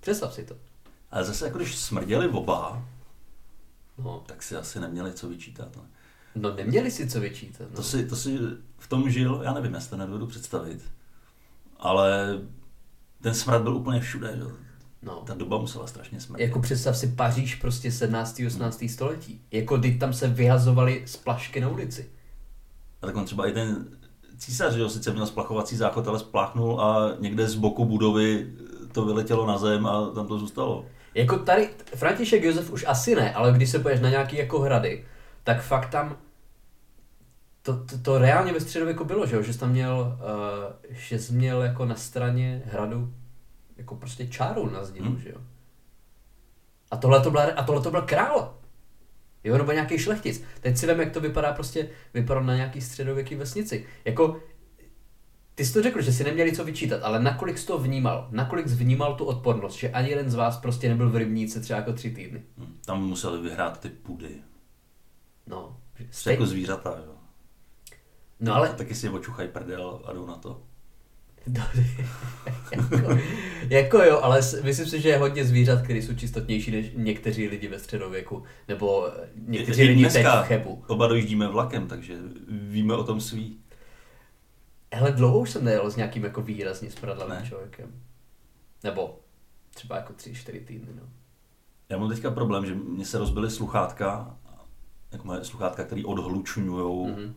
Představ 0.00 0.34
si 0.34 0.44
to. 0.44 0.54
Ale 1.10 1.24
zase 1.24 1.46
jako 1.46 1.58
když 1.58 1.76
smrděli 1.76 2.28
oba, 2.28 2.82
No, 4.04 4.22
tak 4.26 4.42
si 4.42 4.56
asi 4.56 4.80
neměli 4.80 5.12
co 5.12 5.28
vyčítat. 5.28 5.76
Ne? 5.76 5.82
no 6.34 6.54
neměli 6.54 6.90
si 6.90 7.08
co 7.08 7.20
vyčítat. 7.20 7.70
No. 7.70 7.76
To, 7.76 7.82
si, 7.82 8.06
to 8.06 8.16
si 8.16 8.38
v 8.78 8.88
tom 8.88 9.10
žil, 9.10 9.40
já 9.44 9.54
nevím, 9.54 9.74
já 9.74 9.80
si 9.80 9.90
to 9.90 9.96
nedovedu 9.96 10.26
představit. 10.26 10.82
Ale 11.78 12.38
ten 13.22 13.34
smrad 13.34 13.62
byl 13.62 13.76
úplně 13.76 14.00
všude. 14.00 14.32
Že? 14.36 14.44
no. 15.02 15.22
Ta 15.26 15.34
doba 15.34 15.58
musela 15.58 15.86
strašně 15.86 16.20
smrdět. 16.20 16.46
Jako 16.46 16.60
představ 16.60 16.96
si 16.96 17.06
Paříž 17.06 17.54
prostě 17.54 17.92
17. 17.92 18.42
18. 18.46 18.84
století. 18.88 19.40
Jako 19.50 19.76
když 19.76 19.98
tam 19.98 20.12
se 20.12 20.28
vyhazovaly 20.28 21.02
splašky 21.06 21.60
na 21.60 21.68
ulici. 21.68 22.10
A 23.02 23.06
tak 23.06 23.16
on 23.16 23.24
třeba 23.24 23.48
i 23.48 23.52
ten 23.52 23.88
císař, 24.38 24.74
že 24.74 24.80
jo, 24.80 24.88
sice 24.88 25.12
měl 25.12 25.26
splachovací 25.26 25.76
záchod, 25.76 26.08
ale 26.08 26.18
spláchnul 26.18 26.80
a 26.80 27.16
někde 27.18 27.48
z 27.48 27.54
boku 27.54 27.84
budovy 27.84 28.52
to 28.92 29.04
vyletělo 29.04 29.46
na 29.46 29.58
zem 29.58 29.86
a 29.86 30.10
tam 30.10 30.26
to 30.26 30.38
zůstalo. 30.38 30.86
Jako 31.14 31.38
tady, 31.38 31.68
František 31.94 32.42
Josef 32.42 32.70
už 32.70 32.84
asi 32.88 33.14
ne, 33.14 33.34
ale 33.34 33.52
když 33.52 33.70
se 33.70 33.78
poješ 33.78 34.00
na 34.00 34.10
nějaký 34.10 34.36
jako 34.36 34.60
hrady, 34.60 35.04
tak 35.44 35.62
fakt 35.62 35.90
tam 35.90 36.16
to, 37.62 37.84
to, 37.84 37.98
to 37.98 38.18
reálně 38.18 38.52
ve 38.52 38.60
středověku 38.60 39.04
bylo, 39.04 39.26
že 39.26 39.36
jo, 39.36 39.42
že 39.42 39.52
jsi 39.52 39.58
tam 39.58 39.70
měl, 39.70 40.18
uh, 40.18 40.74
že 40.88 41.18
jsi 41.18 41.32
měl 41.32 41.62
jako 41.62 41.84
na 41.84 41.94
straně 41.94 42.62
hradu 42.66 43.12
jako 43.76 43.94
prostě 43.94 44.26
čáru 44.26 44.70
na 44.70 44.84
zdi, 44.84 45.00
Hmm. 45.00 45.20
že 45.20 45.28
jo. 45.30 45.36
A 46.90 46.96
tohle 46.96 47.20
to, 47.20 47.30
byla, 47.30 47.44
a 47.44 47.62
tohle 47.62 47.82
to 47.82 47.90
byl 47.90 48.02
král. 48.02 48.54
Jo, 49.44 49.58
nebo 49.58 49.72
nějaký 49.72 49.98
šlechtic. 49.98 50.44
Teď 50.60 50.76
si 50.76 50.86
vem, 50.86 51.00
jak 51.00 51.12
to 51.12 51.20
vypadá 51.20 51.52
prostě, 51.52 51.88
vypadalo 52.14 52.46
na 52.46 52.56
nějaký 52.56 52.80
středověký 52.80 53.34
vesnici. 53.34 53.86
Jako, 54.04 54.40
ty 55.60 55.66
jsi 55.66 55.72
to 55.72 55.82
řekl, 55.82 56.02
že 56.02 56.12
si 56.12 56.24
neměli 56.24 56.52
co 56.52 56.64
vyčítat, 56.64 57.00
ale 57.02 57.22
nakolik 57.22 57.58
jsi 57.58 57.66
to 57.66 57.78
vnímal? 57.78 58.28
Nakolik 58.30 58.68
jsi 58.68 58.74
vnímal 58.74 59.14
tu 59.14 59.24
odpornost, 59.24 59.78
že 59.78 59.90
ani 59.90 60.08
jeden 60.10 60.30
z 60.30 60.34
vás 60.34 60.56
prostě 60.56 60.88
nebyl 60.88 61.10
v 61.10 61.16
rybníce 61.16 61.60
třeba 61.60 61.76
jako 61.76 61.92
tři 61.92 62.10
týdny? 62.10 62.42
Hm, 62.58 62.76
Tam 62.84 63.02
museli 63.08 63.42
vyhrát 63.42 63.80
ty 63.80 63.88
pudy. 63.88 64.28
No, 65.46 65.76
Jste 66.10 66.30
jako 66.30 66.46
zvířata, 66.46 66.90
jo. 67.06 67.12
no 68.40 68.54
ale 68.54 68.68
Taky 68.68 68.94
si 68.94 69.08
očuchají 69.08 69.48
prdel 69.48 70.00
a 70.04 70.12
jdou 70.12 70.26
na 70.26 70.34
to. 70.36 70.62
jako, 72.72 73.18
jako 73.68 74.02
jo, 74.02 74.20
ale 74.22 74.40
myslím 74.62 74.86
si, 74.86 75.00
že 75.00 75.08
je 75.08 75.18
hodně 75.18 75.44
zvířat, 75.44 75.82
které 75.82 75.98
jsou 75.98 76.14
čistotnější 76.14 76.70
než 76.70 76.86
někteří 76.94 77.48
lidi 77.48 77.68
ve 77.68 77.78
středověku, 77.78 78.42
nebo 78.68 79.08
eh, 79.08 79.28
někteří 79.46 79.82
lidi 79.82 80.08
teď 80.08 80.26
v 80.26 80.46
Chebu. 80.46 80.84
Oba 80.86 81.06
dojíždíme 81.06 81.48
vlakem, 81.48 81.86
takže 81.86 82.18
víme 82.48 82.94
o 82.94 83.04
tom 83.04 83.20
svý. 83.20 83.59
Hele, 84.94 85.12
dlouho 85.12 85.38
už 85.38 85.50
jsem 85.50 85.64
nejel 85.64 85.90
s 85.90 85.96
nějakým 85.96 86.24
jako 86.24 86.42
výrazně 86.42 86.90
spradlavým 86.90 87.34
Ne. 87.34 87.46
člověkem. 87.48 87.92
Nebo 88.84 89.20
třeba 89.74 89.96
jako 89.96 90.12
tři, 90.12 90.34
čtyři 90.34 90.60
týdny, 90.60 90.88
no. 90.94 91.02
Já 91.88 91.98
mám 91.98 92.08
teďka 92.08 92.30
problém, 92.30 92.66
že 92.66 92.74
mě 92.74 93.06
se 93.06 93.18
rozbily 93.18 93.50
sluchátka, 93.50 94.36
jako 95.12 95.26
moje 95.26 95.44
sluchátka, 95.44 95.84
které 95.84 96.04
odhlučňujou, 96.04 97.06
mm-hmm. 97.06 97.16
Mhm. 97.16 97.34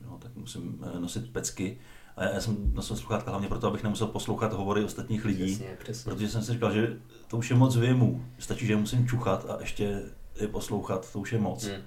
no, 0.00 0.18
tak 0.18 0.36
musím 0.36 0.84
eh, 0.96 1.00
nosit 1.00 1.32
pecky. 1.32 1.78
A 2.16 2.24
já, 2.24 2.30
já 2.30 2.40
jsem 2.40 2.74
nosil 2.74 2.96
sluchátka 2.96 3.30
hlavně 3.30 3.48
proto, 3.48 3.66
abych 3.66 3.82
nemusel 3.82 4.06
poslouchat 4.06 4.52
hovory 4.52 4.84
ostatních 4.84 5.24
lidí. 5.24 5.46
Přesně, 5.46 5.76
přesně. 5.78 6.12
Protože 6.12 6.28
jsem 6.28 6.42
si 6.42 6.52
říkal, 6.52 6.72
že 6.72 6.96
to 7.28 7.36
už 7.36 7.50
je 7.50 7.56
moc 7.56 7.76
věmu. 7.76 8.24
Stačí, 8.38 8.66
že 8.66 8.76
musím 8.76 9.08
čuchat 9.08 9.50
a 9.50 9.60
ještě 9.60 10.02
je 10.40 10.48
poslouchat, 10.48 11.12
to 11.12 11.18
už 11.18 11.32
je 11.32 11.38
moc. 11.38 11.64
Hmm. 11.64 11.82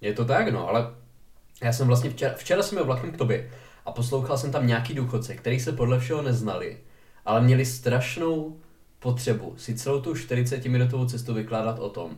Je 0.00 0.14
to 0.14 0.24
tak, 0.24 0.48
no, 0.52 0.68
ale 0.68 0.94
Já 1.62 1.72
jsem 1.72 1.86
vlastně 1.86 2.10
včera, 2.10 2.34
včera 2.34 2.62
jsem 2.62 2.76
byl 2.76 2.84
vlakem 2.84 3.12
k 3.12 3.16
tobě 3.16 3.50
a 3.84 3.92
poslouchal 3.92 4.38
jsem 4.38 4.52
tam 4.52 4.66
nějaký 4.66 4.94
důchodce, 4.94 5.34
který 5.34 5.60
se 5.60 5.72
podle 5.72 6.00
všeho 6.00 6.22
neznali, 6.22 6.78
ale 7.24 7.40
měli 7.40 7.64
strašnou 7.66 8.56
potřebu 8.98 9.54
si 9.56 9.74
celou 9.74 10.00
tu 10.00 10.12
40-minutovou 10.12 11.08
cestu 11.08 11.34
vykládat 11.34 11.78
o 11.78 11.88
tom, 11.88 12.16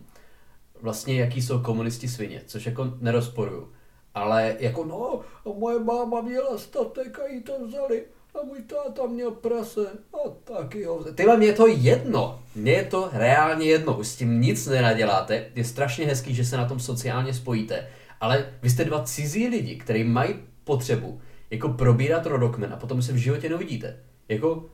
vlastně 0.83 1.21
jaký 1.21 1.43
jsou 1.43 1.61
komunisti 1.61 2.09
svině, 2.09 2.43
což 2.47 2.67
jako 2.67 2.95
nerozporuju. 3.01 3.73
Ale 4.15 4.57
jako 4.61 4.85
no, 4.85 5.21
a 5.21 5.59
moje 5.59 5.79
máma 5.79 6.21
měla 6.21 6.59
statek 6.59 7.19
a 7.19 7.27
jí 7.27 7.43
to 7.43 7.67
vzali 7.67 8.05
a 8.41 8.45
můj 8.45 8.63
táta 8.63 9.07
měl 9.07 9.31
prase 9.31 9.87
a 10.15 10.29
taky 10.45 10.85
ho 10.85 10.99
vzali. 10.99 11.15
Tyhle, 11.15 11.37
mě 11.37 11.47
je 11.47 11.53
to 11.53 11.67
jedno. 11.67 12.43
Mně 12.55 12.73
je 12.73 12.85
to 12.85 13.11
reálně 13.13 13.67
jedno. 13.67 13.99
Už 13.99 14.09
s 14.09 14.17
tím 14.17 14.41
nic 14.41 14.67
nenaděláte. 14.67 15.51
Je 15.55 15.65
strašně 15.65 16.07
hezký, 16.07 16.35
že 16.35 16.45
se 16.45 16.57
na 16.57 16.69
tom 16.69 16.81
sociálně 16.81 17.35
spojíte. 17.35 17.89
Ale 18.21 18.47
vy 18.63 18.71
jste 18.71 18.85
dva 18.85 19.03
cizí 19.03 19.49
lidi, 19.49 19.77
kteří 19.77 20.05
mají 20.05 20.35
potřebu 20.65 21.21
jako 21.51 21.69
probírat 21.69 22.27
rodokmen 22.27 22.73
a 22.73 22.77
potom 22.77 23.03
se 23.03 23.13
v 23.13 23.17
životě 23.17 23.49
neuvidíte. 23.49 23.97
Jako, 24.29 24.71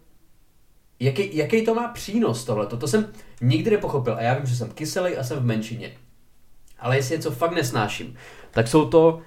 jaký, 1.01 1.37
jaký 1.37 1.65
to 1.65 1.75
má 1.75 1.89
přínos 1.89 2.45
tohle? 2.45 2.67
To 2.67 2.89
jsem 2.89 3.13
nikdy 3.41 3.71
nepochopil 3.71 4.15
a 4.15 4.23
já 4.23 4.35
vím, 4.35 4.47
že 4.47 4.57
jsem 4.57 4.71
kyselý 4.71 5.17
a 5.17 5.25
jsem 5.25 5.39
v 5.39 5.45
menšině. 5.45 5.93
Ale 6.79 6.97
jestli 6.97 7.17
něco 7.17 7.31
fakt 7.31 7.55
nesnáším, 7.55 8.17
tak 8.51 8.69
jsou 8.69 8.89
to 8.89 9.21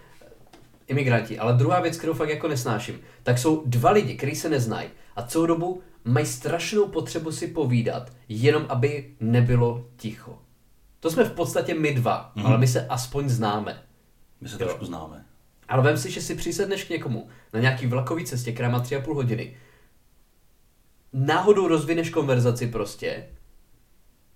imigranti. 0.88 1.39
Ale 1.39 1.54
druhá 1.54 1.82
věc, 1.82 1.97
kterou 1.97 2.13
fakt 2.13 2.30
jako 2.30 2.47
nesnáším, 2.47 2.99
tak 3.23 3.38
jsou 3.38 3.63
dva 3.65 3.91
lidi, 3.91 4.15
kteří 4.15 4.36
se 4.36 4.49
neznají 4.49 4.89
a 5.15 5.23
celou 5.23 5.45
dobu 5.45 5.82
mají 6.06 6.25
strašnou 6.25 6.88
potřebu 6.88 7.32
si 7.32 7.47
povídat, 7.47 8.12
jenom 8.30 8.65
aby 8.69 9.15
nebylo 9.19 9.86
ticho. 9.97 10.39
To 10.99 11.12
jsme 11.12 11.23
v 11.23 11.32
podstatě 11.32 11.73
my 11.73 11.93
dva, 11.93 12.32
mm-hmm. 12.36 12.45
ale 12.45 12.58
my 12.58 12.67
se 12.67 12.88
aspoň 12.88 13.30
známe. 13.30 13.84
My 14.45 14.49
se 14.49 14.55
jo. 14.55 14.67
trošku 14.67 14.86
známe. 14.86 15.25
Ale 15.67 15.84
vem 15.84 15.97
si, 15.97 16.12
že 16.12 16.21
si 16.21 16.36
přisedneš 16.36 16.84
k 16.84 16.89
někomu 16.89 17.27
na 17.53 17.60
nějaký 17.60 17.88
vlakový 17.88 18.25
cestě, 18.25 18.51
která 18.51 18.69
má 18.69 18.79
tři 18.79 18.95
a 18.95 19.01
půl 19.01 19.15
hodiny. 19.15 19.58
Náhodou 21.13 21.67
rozvineš 21.67 22.10
konverzaci 22.10 22.67
prostě 22.67 23.25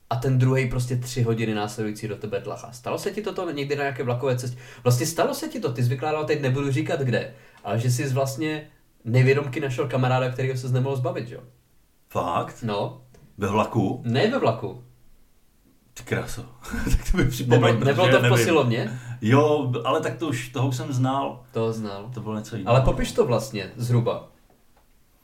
a 0.09 0.15
ten 0.15 0.37
druhý 0.37 0.69
prostě 0.69 0.95
tři 0.95 1.23
hodiny 1.23 1.53
následující 1.53 2.07
do 2.07 2.15
tebe 2.15 2.41
tlacha. 2.41 2.71
Stalo 2.71 2.97
se 2.97 3.11
ti 3.11 3.21
toto 3.21 3.51
někdy 3.51 3.75
na 3.75 3.83
nějaké 3.83 4.03
vlakové 4.03 4.37
cestě? 4.37 4.59
Vlastně 4.83 5.05
stalo 5.05 5.33
se 5.33 5.47
ti 5.47 5.59
to, 5.59 5.73
ty 5.73 5.83
jsi 5.83 5.89
vykládal, 5.89 6.25
teď 6.25 6.41
nebudu 6.41 6.71
říkat 6.71 6.99
kde, 6.99 7.33
ale 7.63 7.79
že 7.79 7.91
jsi 7.91 8.09
vlastně 8.09 8.67
nevědomky 9.05 9.59
našel 9.59 9.87
kamaráda, 9.87 10.31
kterého 10.31 10.57
se 10.57 10.69
nemohl 10.69 10.95
zbavit, 10.95 11.31
jo? 11.31 11.41
Fakt? 12.09 12.63
No. 12.63 13.01
Ve 13.37 13.47
vlaku? 13.47 14.01
Ne 14.05 14.31
ve 14.31 14.39
vlaku. 14.39 14.83
Ty 15.99 16.05
kraso. 16.05 16.45
tak 16.89 17.11
to 17.11 17.17
mi 17.17 17.25
připomeň, 17.25 17.73
Nebylo, 17.73 17.85
nebylo 17.85 18.07
to 18.09 18.25
v 18.25 18.29
posilovně? 18.29 18.99
Jo, 19.21 19.71
ale 19.85 20.01
tak 20.01 20.17
to 20.17 20.27
už, 20.27 20.49
toho 20.49 20.67
už 20.67 20.75
jsem 20.75 20.93
znal. 20.93 21.43
To 21.51 21.73
znal. 21.73 22.09
To 22.13 22.21
bylo 22.21 22.35
něco 22.35 22.55
jiného. 22.55 22.75
Ale 22.75 22.85
popiš 22.85 23.11
to 23.11 23.25
vlastně, 23.25 23.71
zhruba. 23.75 24.27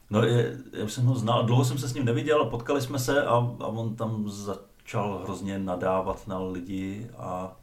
No, 0.10 0.24
je, 0.24 0.58
já 0.74 0.86
už 0.86 0.94
jsem 0.94 1.06
ho 1.06 1.16
znal, 1.16 1.46
dlouho 1.46 1.66
jsem 1.66 1.78
se 1.78 1.88
s 1.88 1.94
ním 1.94 2.06
neviděl, 2.06 2.46
potkali 2.46 2.82
jsme 2.82 3.00
se 3.00 3.24
a, 3.24 3.32
a 3.60 3.68
on 3.68 3.96
tam 3.96 4.30
začal 4.30 5.22
hrozně 5.24 5.60
nadávat 5.60 6.28
na 6.28 6.40
lidi 6.40 7.10
a 7.18 7.56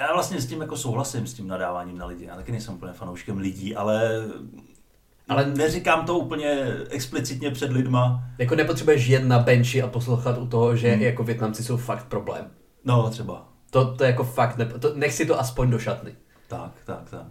já 0.00 0.12
vlastně 0.12 0.40
s 0.40 0.46
tím 0.46 0.60
jako 0.60 0.76
souhlasím, 0.76 1.26
s 1.26 1.34
tím 1.34 1.48
nadáváním 1.48 1.98
na 1.98 2.06
lidi. 2.06 2.24
Já 2.24 2.36
taky 2.36 2.52
nejsem 2.52 2.74
úplně 2.74 2.92
fanouškem 2.92 3.38
lidí, 3.38 3.76
ale 3.76 4.22
ale 5.28 5.46
neříkám 5.46 6.06
to 6.06 6.18
úplně 6.18 6.66
explicitně 6.90 7.50
před 7.50 7.72
lidma. 7.72 8.24
Jako 8.38 8.54
nepotřebuješ 8.54 9.06
jet 9.06 9.24
na 9.24 9.38
benchi 9.38 9.82
a 9.82 9.86
poslouchat 9.86 10.38
u 10.38 10.46
toho, 10.46 10.76
že 10.76 10.92
hmm. 10.92 11.02
jako 11.02 11.24
Větnamci 11.24 11.64
jsou 11.64 11.76
fakt 11.76 12.04
problém. 12.04 12.50
No, 12.84 13.10
třeba. 13.10 13.48
To, 13.70 13.94
to 13.94 14.04
jako 14.04 14.24
fakt, 14.24 14.56
ne, 14.56 14.66
to, 14.66 14.92
nech 14.94 15.12
si 15.12 15.26
to 15.26 15.40
aspoň 15.40 15.70
do 15.70 15.78
šatny. 15.78 16.14
Tak, 16.48 16.72
tak, 16.84 17.10
tak. 17.10 17.26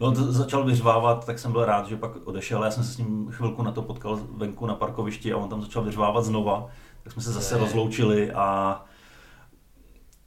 No, 0.00 0.12
to 0.12 0.32
začal 0.32 0.64
vyřvávat, 0.64 1.26
tak 1.26 1.38
jsem 1.38 1.52
byl 1.52 1.64
rád, 1.64 1.88
že 1.88 1.96
pak 1.96 2.10
odešel. 2.24 2.64
Já 2.64 2.70
jsem 2.70 2.84
se 2.84 2.92
s 2.92 2.98
ním 2.98 3.30
chvilku 3.30 3.62
na 3.62 3.72
to 3.72 3.82
potkal 3.82 4.18
venku 4.36 4.66
na 4.66 4.74
parkovišti 4.74 5.32
a 5.32 5.36
on 5.36 5.48
tam 5.48 5.62
začal 5.62 5.82
vyřvávat 5.82 6.24
znova. 6.24 6.66
Tak 7.02 7.12
jsme 7.12 7.22
se 7.22 7.32
zase 7.32 7.54
je. 7.54 7.58
rozloučili 7.58 8.32
a 8.32 8.80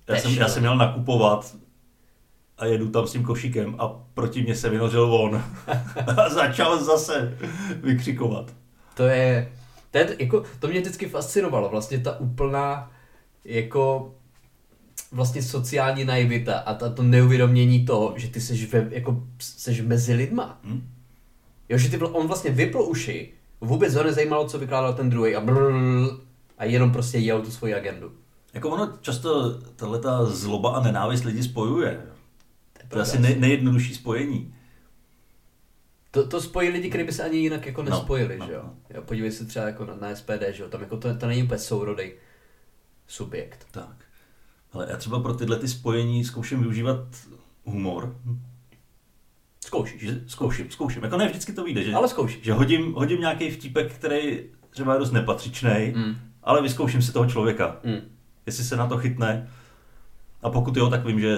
já 0.09 0.15
jsem, 0.15 0.31
já 0.31 0.47
jsem 0.47 0.61
měl 0.61 0.77
nakupovat 0.77 1.55
a 2.63 2.65
jedu 2.65 2.89
tam 2.89 3.07
s 3.07 3.11
tím 3.11 3.23
košíkem 3.23 3.75
a 3.79 3.87
proti 4.13 4.43
mě 4.43 4.55
se 4.55 4.69
vynořil 4.69 5.13
on 5.13 5.43
a 6.17 6.29
začal 6.29 6.83
zase 6.83 7.37
vykřikovat. 7.83 8.53
To 8.93 9.03
je, 9.03 9.51
to, 9.91 9.97
je, 9.97 10.15
jako, 10.19 10.43
to 10.59 10.67
mě 10.67 10.81
vždycky 10.81 11.05
fascinovalo, 11.05 11.69
vlastně 11.69 11.99
ta 11.99 12.19
úplná 12.19 12.91
jako 13.45 14.13
vlastně 15.11 15.43
sociální 15.43 16.05
naivita 16.05 16.59
a 16.59 16.73
ta, 16.73 16.89
to 16.89 17.03
neuvědomění 17.03 17.85
toho, 17.85 18.13
že 18.15 18.27
ty 18.27 18.41
seš, 18.41 18.73
ve, 18.73 18.87
jako, 18.89 19.23
seš 19.39 19.81
mezi 19.81 20.13
lidma. 20.13 20.59
Hmm? 20.63 20.89
Jo, 21.69 21.77
že 21.77 21.89
ty, 21.89 21.97
on 21.97 22.27
vlastně 22.27 22.51
vypl 22.51 22.81
uši, 22.81 23.33
vůbec 23.61 23.95
ho 23.95 24.03
nezajímalo, 24.03 24.47
co 24.47 24.59
vykládal 24.59 24.93
ten 24.93 25.09
druhý 25.09 25.35
a 25.35 25.41
brrr, 25.41 25.73
a 26.57 26.65
jenom 26.65 26.91
prostě 26.91 27.17
jel 27.17 27.41
tu 27.41 27.51
svoji 27.51 27.73
agendu. 27.73 28.11
Jako 28.53 28.69
ono 28.69 28.97
často 29.01 29.59
tato 29.59 30.25
zloba 30.25 30.71
a 30.71 30.83
nenávist 30.83 31.25
lidi 31.25 31.43
spojuje. 31.43 32.01
To 32.93 32.99
je 32.99 33.03
asi 33.03 33.19
nej, 33.19 33.39
nejjednodušší 33.39 33.95
spojení. 33.95 34.53
To, 36.11 36.27
to 36.27 36.41
spojí 36.41 36.69
lidi, 36.69 36.89
kteří 36.89 37.03
by 37.03 37.11
se 37.11 37.23
ani 37.23 37.37
jinak 37.37 37.65
jako 37.65 37.83
no, 37.83 37.89
nespojili, 37.89 38.37
no, 38.37 38.45
že 38.45 38.53
jo? 38.53 38.61
No. 38.63 38.75
jo? 38.95 39.01
Podívej 39.01 39.31
se 39.31 39.45
třeba 39.45 39.65
jako 39.65 39.85
na, 39.85 39.95
na 39.95 40.15
SPD, 40.15 40.43
že 40.51 40.63
jo? 40.63 40.69
Tam 40.69 40.81
jako 40.81 40.97
to, 40.97 41.15
to 41.15 41.27
není 41.27 41.43
úplně 41.43 41.59
sourodej 41.59 42.15
subjekt. 43.07 43.67
Tak. 43.71 43.95
Ale 44.73 44.87
já 44.89 44.97
třeba 44.97 45.19
pro 45.19 45.33
tyhle 45.33 45.59
ty 45.59 45.67
spojení 45.67 46.25
zkouším 46.25 46.59
využívat 46.59 46.97
humor. 47.65 48.17
Zkoušíš? 49.65 50.01
Že, 50.01 50.21
zkouším, 50.27 50.71
zkouším. 50.71 51.03
Jako 51.03 51.17
ne 51.17 51.27
vždycky 51.27 51.53
to 51.53 51.63
vyjde, 51.63 51.83
že, 51.83 51.93
ale 51.93 52.07
zkoušíš. 52.07 52.43
že 52.43 52.53
hodím, 52.53 52.93
hodím 52.93 53.19
nějaký 53.19 53.51
vtípek, 53.51 53.93
který 53.93 54.43
třeba 54.69 54.93
je 54.93 54.99
dost 54.99 55.11
nepatřičný, 55.11 55.93
mm. 55.95 56.15
ale 56.43 56.61
vyzkouším 56.61 57.01
si 57.01 57.13
toho 57.13 57.29
člověka. 57.29 57.79
Mm. 57.83 58.01
Jestli 58.45 58.63
se 58.63 58.75
na 58.75 58.87
to 58.87 58.97
chytne. 58.97 59.49
A 60.41 60.49
pokud 60.49 60.77
jo, 60.77 60.89
tak 60.89 61.05
vím, 61.05 61.19
že 61.19 61.37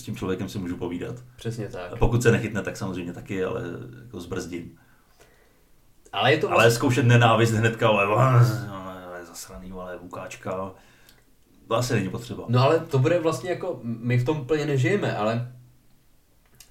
s 0.00 0.02
tím 0.02 0.16
člověkem 0.16 0.48
si 0.48 0.58
můžu 0.58 0.76
povídat. 0.76 1.16
Přesně 1.36 1.68
tak. 1.68 1.92
A 1.92 1.96
pokud 1.96 2.22
se 2.22 2.32
nechytne, 2.32 2.62
tak 2.62 2.76
samozřejmě 2.76 3.12
taky, 3.12 3.44
ale 3.44 3.62
jako 4.04 4.20
zbrzdím. 4.20 4.78
Ale 6.12 6.32
je 6.32 6.38
to 6.38 6.48
vlastně... 6.48 6.62
Ale 6.62 6.70
zkoušet 6.70 7.06
nenávist 7.06 7.52
hnedka, 7.52 7.88
ale 7.88 8.44
zasraný, 9.24 9.72
ale 9.72 9.98
vukáčka, 9.98 10.72
to 11.68 11.74
asi 11.74 11.94
není 11.94 12.08
potřeba. 12.08 12.44
No 12.48 12.62
ale 12.62 12.80
to 12.80 12.98
bude 12.98 13.18
vlastně 13.18 13.50
jako, 13.50 13.80
my 13.82 14.18
v 14.18 14.24
tom 14.24 14.40
úplně 14.40 14.66
nežijeme, 14.66 15.16
ale 15.16 15.52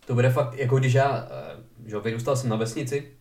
to 0.05 0.13
bude 0.13 0.29
fakt, 0.29 0.53
jako 0.57 0.79
když 0.79 0.93
já, 0.93 1.27
eh, 1.31 1.89
že 1.89 1.99
vyrůstal 1.99 2.35
jsem 2.35 2.49
na 2.49 2.55
vesnici, 2.55 3.11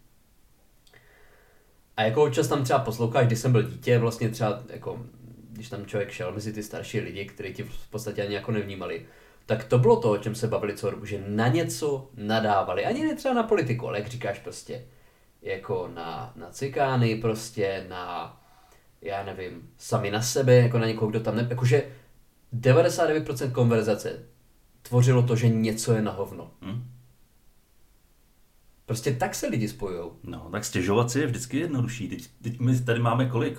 a 1.97 2.03
jako 2.03 2.25
občas 2.25 2.49
tam 2.49 2.65
třeba 2.65 2.79
posloucháš, 2.79 3.27
když 3.27 3.39
jsem 3.39 3.53
byl 3.53 3.63
dítě, 3.63 3.99
vlastně 3.99 4.29
třeba 4.29 4.63
jako, 4.73 5.07
když 5.51 5.69
tam 5.69 5.87
člověk 5.87 6.11
šel 6.11 6.33
mezi 6.33 6.53
ty 6.53 6.63
starší 6.63 7.01
lidi, 7.01 7.25
kteří 7.25 7.55
ti 7.55 7.63
v 7.63 7.91
podstatě 7.91 8.23
ani 8.23 8.35
jako 8.35 8.53
nevnímali, 8.53 9.07
tak 9.49 9.65
to 9.65 9.79
bylo 9.79 9.97
to, 9.97 10.11
o 10.11 10.19
čem 10.19 10.35
se 10.35 10.49
bavili 10.49 10.77
co 10.77 10.93
že 11.07 11.25
na 11.29 11.49
něco 11.49 12.11
nadávali, 12.15 12.85
ani 12.85 13.05
ne 13.05 13.17
třeba 13.17 13.35
na 13.35 13.43
politiku, 13.43 13.89
ale 13.89 13.99
jak 13.99 14.09
říkáš 14.09 14.39
prostě, 14.39 14.85
jako 15.43 15.91
na, 15.95 16.33
na 16.37 16.51
cikány 16.51 17.17
prostě, 17.17 17.87
na, 17.89 18.37
já 19.03 19.25
nevím, 19.25 19.71
sami 19.79 20.11
na 20.11 20.23
sebe, 20.23 20.55
jako 20.55 20.79
na 20.79 20.87
někoho, 20.87 21.11
kdo 21.11 21.21
tam 21.21 21.37
ne, 21.37 21.47
jakože 21.51 21.93
99% 22.61 23.53
konverzace 23.53 24.23
tvořilo 24.83 25.23
to, 25.23 25.37
že 25.37 25.49
něco 25.49 25.95
je 25.95 26.03
na 26.03 26.13
hovno. 26.13 26.51
Hmm. 26.63 26.85
Prostě 28.87 29.13
tak 29.13 29.35
se 29.35 29.47
lidi 29.47 29.69
spojují. 29.69 30.11
No, 30.23 30.49
tak 30.53 30.65
stěžovat 30.65 31.11
si 31.11 31.21
je 31.21 31.27
vždycky 31.27 31.59
jednodušší. 31.59 32.09
Teď, 32.09 32.29
teď 32.43 32.61
my 32.61 32.81
tady 32.81 33.01
máme 33.01 33.27
kolik? 33.27 33.59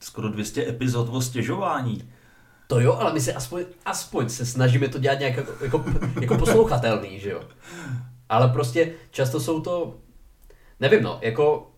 Skoro 0.00 0.28
200 0.28 0.68
epizod 0.68 1.08
o 1.08 1.20
stěžování. 1.20 2.10
To 2.70 2.80
jo, 2.80 2.92
ale 2.92 3.12
my 3.12 3.20
se 3.20 3.32
aspoň, 3.32 3.64
aspoň 3.84 4.28
se 4.28 4.46
snažíme 4.46 4.88
to 4.88 4.98
dělat 4.98 5.18
nějak 5.18 5.36
jako, 5.36 5.64
jako, 5.64 5.84
jako 6.20 6.38
poslouchatelný, 6.38 7.20
že 7.20 7.30
jo. 7.30 7.42
Ale 8.28 8.48
prostě 8.48 8.92
často 9.10 9.40
jsou 9.40 9.60
to, 9.60 9.98
nevím 10.80 11.02
no, 11.02 11.18
jako, 11.22 11.70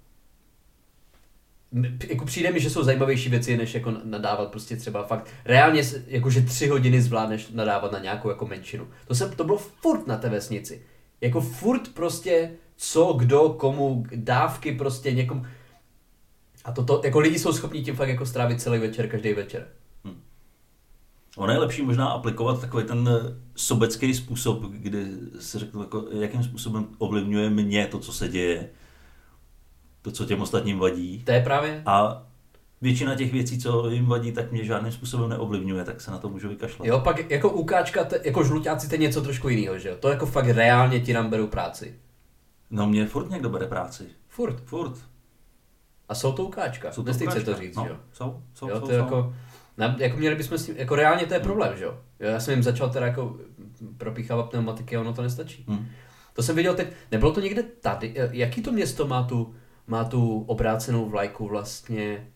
jako 2.09 2.25
přijde 2.25 2.53
mi, 2.53 2.61
že 2.61 2.71
jsou 2.71 2.83
zajímavější 2.85 3.29
věci, 3.29 3.57
než 3.57 3.75
jako 3.75 3.93
nadávat 4.05 4.51
prostě 4.51 4.77
třeba 4.77 5.03
fakt, 5.03 5.31
reálně, 5.45 5.83
jakože 6.07 6.43
tři 6.43 6.69
hodiny 6.69 7.03
zvládneš 7.03 7.49
nadávat 7.51 7.93
na 7.93 7.99
nějakou 7.99 8.29
jako 8.29 8.47
menšinu. 8.47 8.89
To, 9.07 9.15
jsem, 9.15 9.31
to 9.31 9.45
bylo 9.45 9.59
furt 9.59 10.07
na 10.07 10.17
té 10.17 10.29
vesnici. 10.29 10.83
Jako 11.21 11.41
furt 11.41 11.95
prostě 11.95 12.51
co, 12.77 13.13
kdo, 13.13 13.49
komu, 13.49 14.05
dávky 14.15 14.73
prostě 14.73 15.13
někomu. 15.13 15.47
A 16.65 16.73
to, 16.73 16.85
to, 16.85 17.01
jako 17.05 17.21
lidi 17.21 17.39
jsou 17.39 17.53
schopni 17.53 17.83
tím 17.83 17.97
fakt 17.97 18.09
jako 18.09 18.27
strávit 18.27 18.63
celý 18.63 18.79
večer, 18.79 19.09
každý 19.09 19.33
večer. 19.35 19.69
Ono 21.41 21.53
je 21.53 21.59
lepší 21.59 21.83
možná 21.83 22.09
aplikovat 22.09 22.61
takový 22.61 22.85
ten 22.85 23.09
sobecký 23.57 24.15
způsob, 24.15 24.63
kdy 24.63 25.07
se 25.39 25.59
řekl, 25.59 25.81
jako, 25.81 26.05
jakým 26.11 26.45
způsobem 26.45 26.87
ovlivňuje 26.99 27.51
mě 27.51 27.87
to, 27.87 27.99
co 27.99 28.13
se 28.13 28.29
děje, 28.29 28.69
to, 30.03 30.11
co 30.11 30.25
těm 30.25 30.43
ostatním 30.43 30.79
vadí. 30.79 31.23
To 31.25 31.33
je 31.33 31.41
právě. 31.43 31.83
A 31.87 32.27
většina 32.81 33.15
těch 33.15 33.33
věcí, 33.33 33.59
co 33.59 33.91
jim 33.91 34.07
vadí, 34.07 34.33
tak 34.33 34.53
mě 34.53 34.65
žádným 34.65 34.93
způsobem 34.93 35.31
neovlivňuje, 35.31 35.85
tak 35.85 36.01
se 36.01 36.11
na 36.11 36.19
to 36.19 36.29
můžu 36.29 36.49
vykašlat. 36.49 36.89
Jo, 36.89 37.01
pak 37.01 37.31
jako 37.31 37.51
ukáčka, 37.51 38.05
te, 38.05 38.21
jako 38.25 38.45
žlutáci, 38.45 38.89
to 38.89 38.95
je 38.95 38.99
něco 38.99 39.23
trošku 39.23 39.49
jiného, 39.49 39.79
že 39.79 39.89
jo? 39.89 39.97
To 40.01 40.09
jako 40.09 40.27
fakt 40.27 40.49
reálně 40.49 41.01
ti 41.01 41.13
nám 41.13 41.31
berou 41.31 41.47
práci. 41.47 41.95
No 42.71 42.87
mě 42.87 43.07
furt 43.07 43.31
někdo 43.31 43.49
bere 43.49 43.67
práci. 43.67 44.05
Furt. 44.29 44.61
Furt. 44.65 44.99
A 46.09 46.15
jsou 46.15 46.33
to 46.33 46.45
ukáčka. 46.45 46.93
Jsou 46.93 47.03
to 47.03 47.11
ukážka. 47.11 47.53
to 47.53 47.55
říct, 47.55 47.77
no, 47.77 47.87
jo? 47.87 47.97
Jsou, 48.13 48.43
jsou, 48.55 48.69
jo, 48.69 48.75
jsou, 48.75 48.81
to 48.81 48.87
jsou. 48.87 48.93
jako, 48.93 49.35
na, 49.81 49.97
jako 49.99 50.17
měli 50.17 50.37
bychom 50.37 50.59
s 50.59 50.67
tím, 50.67 50.75
jako 50.77 50.95
reálně 50.95 51.27
to 51.27 51.35
je 51.35 51.41
problém, 51.41 51.77
že 51.79 51.85
jo? 51.85 51.99
Já 52.19 52.41
jsem 52.41 52.55
jim 52.55 52.63
začal 52.63 52.91
teda 52.91 53.07
jako 53.07 53.37
propíchávat 53.99 54.51
pneumatiky 54.51 54.97
a 54.97 55.01
ono 55.01 55.13
to 55.13 55.23
nestačí. 55.23 55.65
Hm. 55.69 55.87
To 56.33 56.43
jsem 56.43 56.57
viděl 56.57 56.75
teď, 56.75 56.89
nebylo 57.13 57.33
to 57.33 57.41
někde 57.41 57.63
tady, 57.63 58.15
eh, 58.17 58.29
jaký 58.33 58.63
to 58.63 58.73
město 58.73 59.07
má 59.07 59.23
tu, 59.23 59.55
má 59.87 60.05
tu 60.05 60.45
obrácenou 60.47 61.09
vlajku 61.09 61.49
vlastně? 61.49 62.27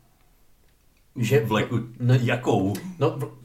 Že- 1.16 1.44
Vlajku 1.44 1.78
no- 2.00 2.14
jakou? 2.14 2.72
No, 2.98 3.10
v, 3.10 3.38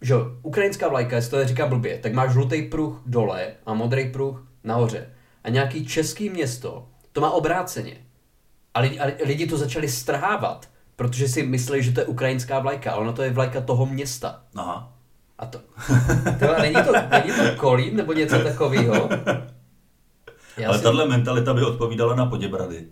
že 0.00 0.12
jo, 0.12 0.26
ukrajinská 0.42 0.88
vlajka, 0.88 1.16
jestli 1.16 1.30
to 1.30 1.36
neříkám 1.36 1.68
blbě, 1.68 1.98
tak 1.98 2.12
má 2.12 2.26
žlutý 2.26 2.62
pruh 2.62 3.02
dole 3.06 3.54
a 3.66 3.74
modrý 3.74 4.12
pruh 4.12 4.46
nahoře. 4.64 5.10
A 5.44 5.50
nějaký 5.50 5.86
český 5.86 6.30
město 6.30 6.88
to 7.12 7.20
má 7.20 7.30
obráceně. 7.30 7.96
A 8.74 8.80
lidi, 8.80 9.00
a 9.00 9.06
lidi 9.24 9.46
to 9.46 9.56
začali 9.56 9.88
strhávat, 9.88 10.68
protože 11.00 11.28
si 11.28 11.42
mysleli, 11.42 11.82
že 11.82 11.92
to 11.92 12.00
je 12.00 12.06
ukrajinská 12.06 12.58
vlajka, 12.58 12.92
ale 12.92 13.00
ono 13.00 13.12
to 13.12 13.22
je 13.22 13.30
vlajka 13.30 13.60
toho 13.60 13.86
města. 13.86 14.42
Aha. 14.56 14.92
A 15.38 15.46
to, 15.46 15.58
to 16.38 16.60
není, 16.60 16.74
to 16.74 16.92
není 17.10 17.32
to 17.32 17.56
Kolín 17.56 17.96
nebo 17.96 18.12
něco 18.12 18.38
takového? 18.38 19.08
Ale 20.66 20.78
tahle 20.78 21.08
mentalita 21.08 21.54
by 21.54 21.62
odpovídala 21.62 22.14
na 22.14 22.26
Poděbrady. 22.26 22.86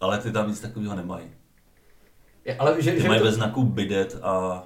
Ale 0.00 0.18
ty 0.18 0.32
tam 0.32 0.48
nic 0.48 0.60
takového 0.60 0.94
nemají. 0.94 1.26
ale 2.58 2.82
že, 2.82 2.92
Ty 2.92 3.00
že 3.00 3.08
mají 3.08 3.20
to, 3.20 3.26
ve 3.26 3.32
znaku 3.32 3.62
bidet 3.62 4.18
a... 4.22 4.62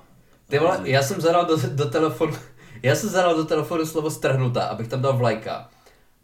Ty 0.48 0.58
vole, 0.58 0.80
já 0.84 1.02
jsem 1.02 1.20
zadal 1.20 1.44
do, 1.44 1.56
do 1.56 1.90
telefonu, 1.90 2.36
já 2.82 2.94
jsem 2.94 3.08
zadal 3.08 3.36
do 3.36 3.44
telefonu 3.44 3.86
slovo 3.86 4.10
strhnutá, 4.10 4.62
abych 4.62 4.88
tam 4.88 5.02
dal 5.02 5.16
vlajka. 5.16 5.68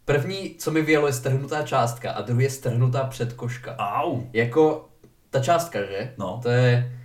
První, 0.05 0.55
co 0.59 0.71
mi 0.71 0.83
vyjelo, 0.83 1.07
je 1.07 1.13
strhnutá 1.13 1.63
částka 1.63 2.13
a 2.13 2.23
druhý 2.23 2.45
je 2.45 2.51
strhnutá 2.51 3.05
předkoška. 3.05 3.77
Au. 3.79 4.23
Jako 4.33 4.88
ta 5.31 5.41
částka, 5.41 5.79
že? 5.79 6.14
No. 6.19 6.41
To 6.43 6.49
je, 6.49 6.99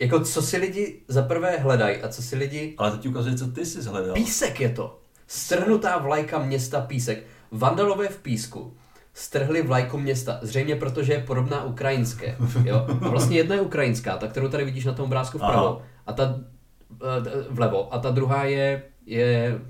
jako 0.00 0.20
co 0.20 0.42
si 0.42 0.56
lidi 0.56 1.02
za 1.08 1.22
prvé 1.22 1.56
hledají 1.56 1.96
a 2.02 2.08
co 2.08 2.22
si 2.22 2.36
lidi... 2.36 2.74
Ale 2.78 2.90
teď 2.90 3.06
ukazuje, 3.06 3.36
co 3.36 3.46
ty 3.46 3.66
jsi 3.66 3.82
zhledal. 3.82 4.14
Písek 4.14 4.60
je 4.60 4.68
to. 4.68 5.00
Strhnutá 5.26 5.98
vlajka 5.98 6.38
města 6.38 6.80
Písek. 6.80 7.26
Vandalové 7.50 8.08
v 8.08 8.18
Písku 8.18 8.76
strhli 9.12 9.62
vlajku 9.62 9.98
města, 9.98 10.38
zřejmě 10.42 10.76
protože 10.76 11.12
je 11.12 11.20
podobná 11.20 11.64
ukrajinské. 11.64 12.36
Jo? 12.64 12.86
A 13.02 13.08
vlastně 13.08 13.36
jedna 13.36 13.54
je 13.54 13.60
ukrajinská, 13.60 14.16
ta, 14.16 14.28
kterou 14.28 14.48
tady 14.48 14.64
vidíš 14.64 14.84
na 14.84 14.92
tom 14.92 15.04
obrázku 15.04 15.38
vpravo, 15.38 15.68
Aha. 15.68 15.82
a 16.06 16.12
ta 16.12 16.40
eh, 16.92 17.44
vlevo, 17.50 17.94
a 17.94 17.98
ta 17.98 18.10
druhá 18.10 18.44
je, 18.44 18.82
je 19.06 19.60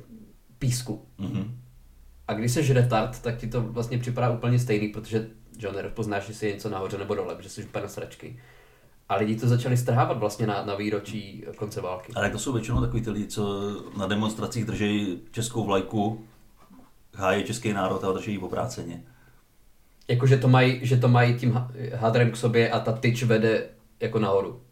Písku. 0.59 1.07
Mhm. 1.19 1.57
A 2.29 2.35
když 2.35 2.53
se 2.53 2.75
retard, 2.75 3.23
tak 3.23 3.37
ti 3.37 3.47
to 3.47 3.61
vlastně 3.61 3.99
připadá 3.99 4.31
úplně 4.31 4.59
stejný, 4.59 4.89
protože 4.89 5.27
že 5.61 5.73
nerozpoznáš, 5.73 6.29
jestli 6.29 6.47
je 6.47 6.53
něco 6.53 6.69
nahoře 6.71 6.99
nebo 6.99 7.15
dole, 7.15 7.35
protože 7.35 7.49
jsi 7.49 7.65
úplně 7.65 7.83
na 7.83 7.89
sračky. 7.89 8.41
A 9.09 9.17
lidi 9.17 9.37
to 9.37 9.49
začali 9.49 9.77
strhávat 9.77 10.19
vlastně 10.19 10.47
na, 10.47 10.65
na 10.65 10.75
výročí 10.75 11.45
konce 11.57 11.81
války. 11.81 12.13
Ale 12.17 12.31
to 12.31 12.39
jsou 12.39 12.53
většinou 12.53 12.81
takový 12.81 13.03
ty 13.03 13.11
lidi, 13.11 13.27
co 13.27 13.71
na 13.97 14.07
demonstracích 14.07 14.65
drží 14.65 15.21
českou 15.31 15.65
vlajku, 15.65 16.25
hájí 17.17 17.45
český 17.45 17.73
národ 17.73 18.05
a 18.05 18.13
drží 18.13 18.33
ji 18.33 18.39
obráceně. 18.39 19.03
Jako, 20.09 20.27
že 20.27 20.37
to 20.37 20.49
mají, 20.49 20.87
že 20.87 20.97
to 20.97 21.09
mají 21.09 21.39
tím 21.39 21.53
ha- 21.53 21.71
hadrem 21.95 22.31
k 22.31 22.37
sobě 22.37 22.71
a 22.71 22.81
ta 22.81 22.93
tyč 22.93 23.23
vede 23.23 23.69
jako 24.01 24.19
nahoru. 24.19 24.63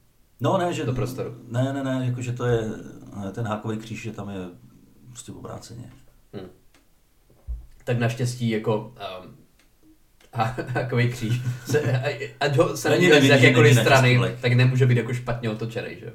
No 0.41 0.59
ne, 0.59 0.73
že 0.73 0.85
Do 0.85 0.93
prostoru. 0.93 1.35
Ne, 1.49 1.73
ne, 1.73 1.85
ne, 1.85 2.07
jakože 2.07 2.33
to 2.33 2.45
je 2.45 2.71
ne, 3.17 3.33
ten 3.33 3.47
hákový 3.47 3.79
kříž, 3.79 4.03
že 4.03 4.13
tam 4.13 4.29
je 4.29 4.39
prostě 5.09 5.33
obráceně. 5.33 5.93
Hm. 6.37 6.49
Tak 7.85 7.99
naštěstí 7.99 8.51
jako 8.51 8.79
um, 9.23 9.38
takový 10.73 11.09
kříž. 11.09 11.41
Se, 11.67 11.81
a- 11.93 12.31
ať 12.41 12.57
ho 12.57 12.77
se 12.77 12.91
nevíde 12.91 13.21
z 13.21 13.25
jakékoliv 13.25 13.75
není 13.75 13.87
strany, 13.87 14.21
tak 14.41 14.53
nemůže 14.53 14.87
být 14.87 14.97
jako 14.97 15.15
špatně 15.15 15.51
otočený, 15.51 15.97
že 16.01 16.07
jo. 16.07 16.13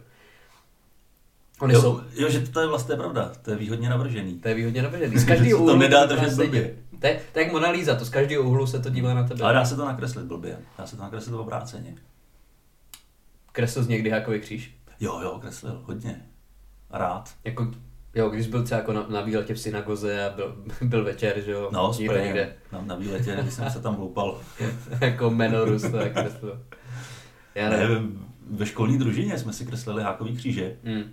Oni 1.59 1.73
Jo, 1.73 1.81
jsou, 1.81 2.01
jo, 2.15 2.29
že 2.29 2.39
to 2.39 2.59
je 2.61 2.67
vlastně 2.67 2.95
pravda, 2.95 3.31
to 3.41 3.51
je 3.51 3.57
výhodně 3.57 3.89
navržený. 3.89 4.39
to 4.39 4.47
je 4.47 4.53
výhodně 4.55 4.81
navržený. 4.81 5.17
Z 5.19 5.25
každého 5.25 5.57
To 5.59 5.63
úhlu 5.63 5.77
nedá 5.77 6.01
to 6.01 6.07
vypadá 6.07 6.21
držet 6.21 6.33
stejně. 6.35 6.51
blbě. 6.51 6.73
To 6.99 7.07
je, 7.07 7.21
to 7.33 7.39
je 7.39 7.43
jak 7.45 7.53
Mona 7.53 7.69
Lisa, 7.69 7.95
to 7.95 8.05
z 8.05 8.09
každého 8.09 8.43
úhlu 8.43 8.67
se 8.67 8.79
to 8.79 8.89
dívá 8.89 9.13
na 9.13 9.23
tebe. 9.27 9.43
Ale 9.43 9.53
dá 9.53 9.65
se 9.65 9.75
to 9.75 9.85
nakreslit 9.85 10.25
blbě, 10.25 10.57
dá 10.77 10.85
se 10.87 10.95
to 10.95 11.01
nakreslit 11.03 11.35
obráceně. 11.35 11.95
Kresl 13.51 13.83
z 13.83 13.87
někdy 13.87 14.09
hákový 14.09 14.39
kříž. 14.39 14.75
Jo, 14.99 15.19
jo, 15.23 15.37
kreslil, 15.41 15.81
hodně. 15.85 16.21
Rád. 16.89 17.29
Jako, 17.43 17.71
jo, 18.15 18.29
když 18.29 18.47
byl 18.47 18.63
třeba 18.63 18.79
jako 18.79 18.93
na, 18.93 19.05
na 19.09 19.21
výletě 19.21 19.53
v 19.53 19.59
synagoze 19.59 20.25
a 20.25 20.35
byl, 20.35 20.55
byl 20.81 21.03
večer, 21.03 21.41
že 21.45 21.51
jo, 21.51 21.69
No, 21.73 21.91
někde, 21.99 22.23
někde, 22.23 22.53
na, 22.71 22.81
na 22.81 22.95
výletě, 22.95 23.37
když 23.41 23.53
jsem 23.53 23.69
se 23.71 23.79
tam 23.81 23.99
loupal. 23.99 24.37
jako 25.01 25.29
menorus 25.29 25.81
to 25.81 25.97
kreslil. 26.13 26.59
Já 27.55 27.69
Ne, 27.69 27.77
nevím. 27.77 28.25
ve 28.51 28.65
školní 28.65 28.97
družině 28.97 29.37
jsme 29.39 29.53
si 29.53 29.65
kreslili 29.65 30.03
hákový 30.03 30.35
kříže, 30.35 30.75
Hmm. 30.83 31.03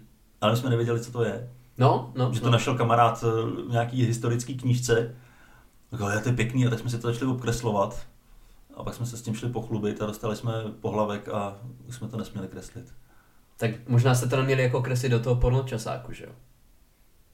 ale 0.41 0.57
jsme 0.57 0.71
nevěděli, 0.71 1.01
co 1.01 1.13
to 1.13 1.25
je. 1.25 1.51
No, 1.79 2.13
no, 2.17 2.31
Že 2.35 2.41
to 2.41 2.47
no. 2.47 2.53
našel 2.53 2.75
kamarád 2.77 3.25
eh, 3.29 3.51
v 3.69 3.73
nějaký 3.73 4.05
historický 4.07 4.57
knížce. 4.57 5.15
Říkal, 5.93 6.11
je 6.11 6.21
to 6.21 6.29
je 6.29 6.35
pěkný, 6.35 6.67
a 6.67 6.71
tak 6.71 6.79
jsme 6.79 6.91
si 6.91 6.99
to 6.99 7.13
začali 7.13 7.31
obkreslovat. 7.31 8.07
A 8.77 8.83
pak 8.85 8.95
jsme 8.95 9.07
se 9.07 9.17
s 9.17 9.23
tím 9.23 9.35
šli 9.35 9.49
pochlubit 9.49 10.03
a 10.03 10.07
dostali 10.07 10.37
jsme 10.37 10.53
pohlavek 10.81 11.29
a 11.29 11.57
už 11.89 11.95
jsme 11.95 12.09
to 12.09 12.17
nesměli 12.17 12.49
kreslit. 12.49 12.93
Tak 13.57 13.71
možná 13.89 14.15
jste 14.15 14.29
to 14.29 14.37
neměli 14.37 14.63
jako 14.63 14.83
kreslit 14.83 15.13
do 15.13 15.21
toho 15.21 15.37
pornočasáku, 15.37 16.13
že 16.13 16.25
jo? 16.25 16.31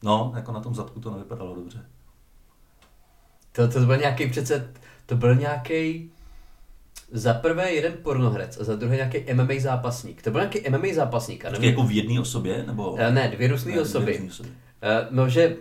No, 0.06 0.32
jako 0.36 0.52
na 0.52 0.60
tom 0.60 0.74
zadku 0.74 1.00
to 1.00 1.10
nevypadalo 1.10 1.54
dobře. 1.54 1.84
To, 3.52 3.68
to 3.68 3.80
byl 3.80 3.96
nějaký 3.96 4.26
přece, 4.30 4.72
to 5.06 5.16
byl 5.16 5.34
nějaký 5.34 6.10
za 7.12 7.34
prvé 7.34 7.72
jeden 7.72 7.92
pornohrec 8.02 8.60
a 8.60 8.64
za 8.64 8.76
druhé 8.76 8.96
nějaký 8.96 9.24
MMA 9.34 9.54
zápasník. 9.58 10.22
To 10.22 10.30
byl 10.30 10.40
nějaký 10.40 10.70
MMA 10.70 10.94
zápasník, 10.94 11.44
a 11.44 11.50
nevím, 11.50 11.70
jako 11.70 11.82
v 11.82 11.90
jedné 11.96 12.20
osobě, 12.20 12.64
nebo... 12.66 12.94
Eh, 12.98 13.10
ne, 13.10 13.28
dvě 13.28 13.48
různé 13.48 13.80
osoby. 13.80 14.12
dvě 14.12 14.28
osoby. 14.28 14.48
Eh, 14.82 15.06
No, 15.10 15.28
že 15.28 15.42
eh, 15.42 15.56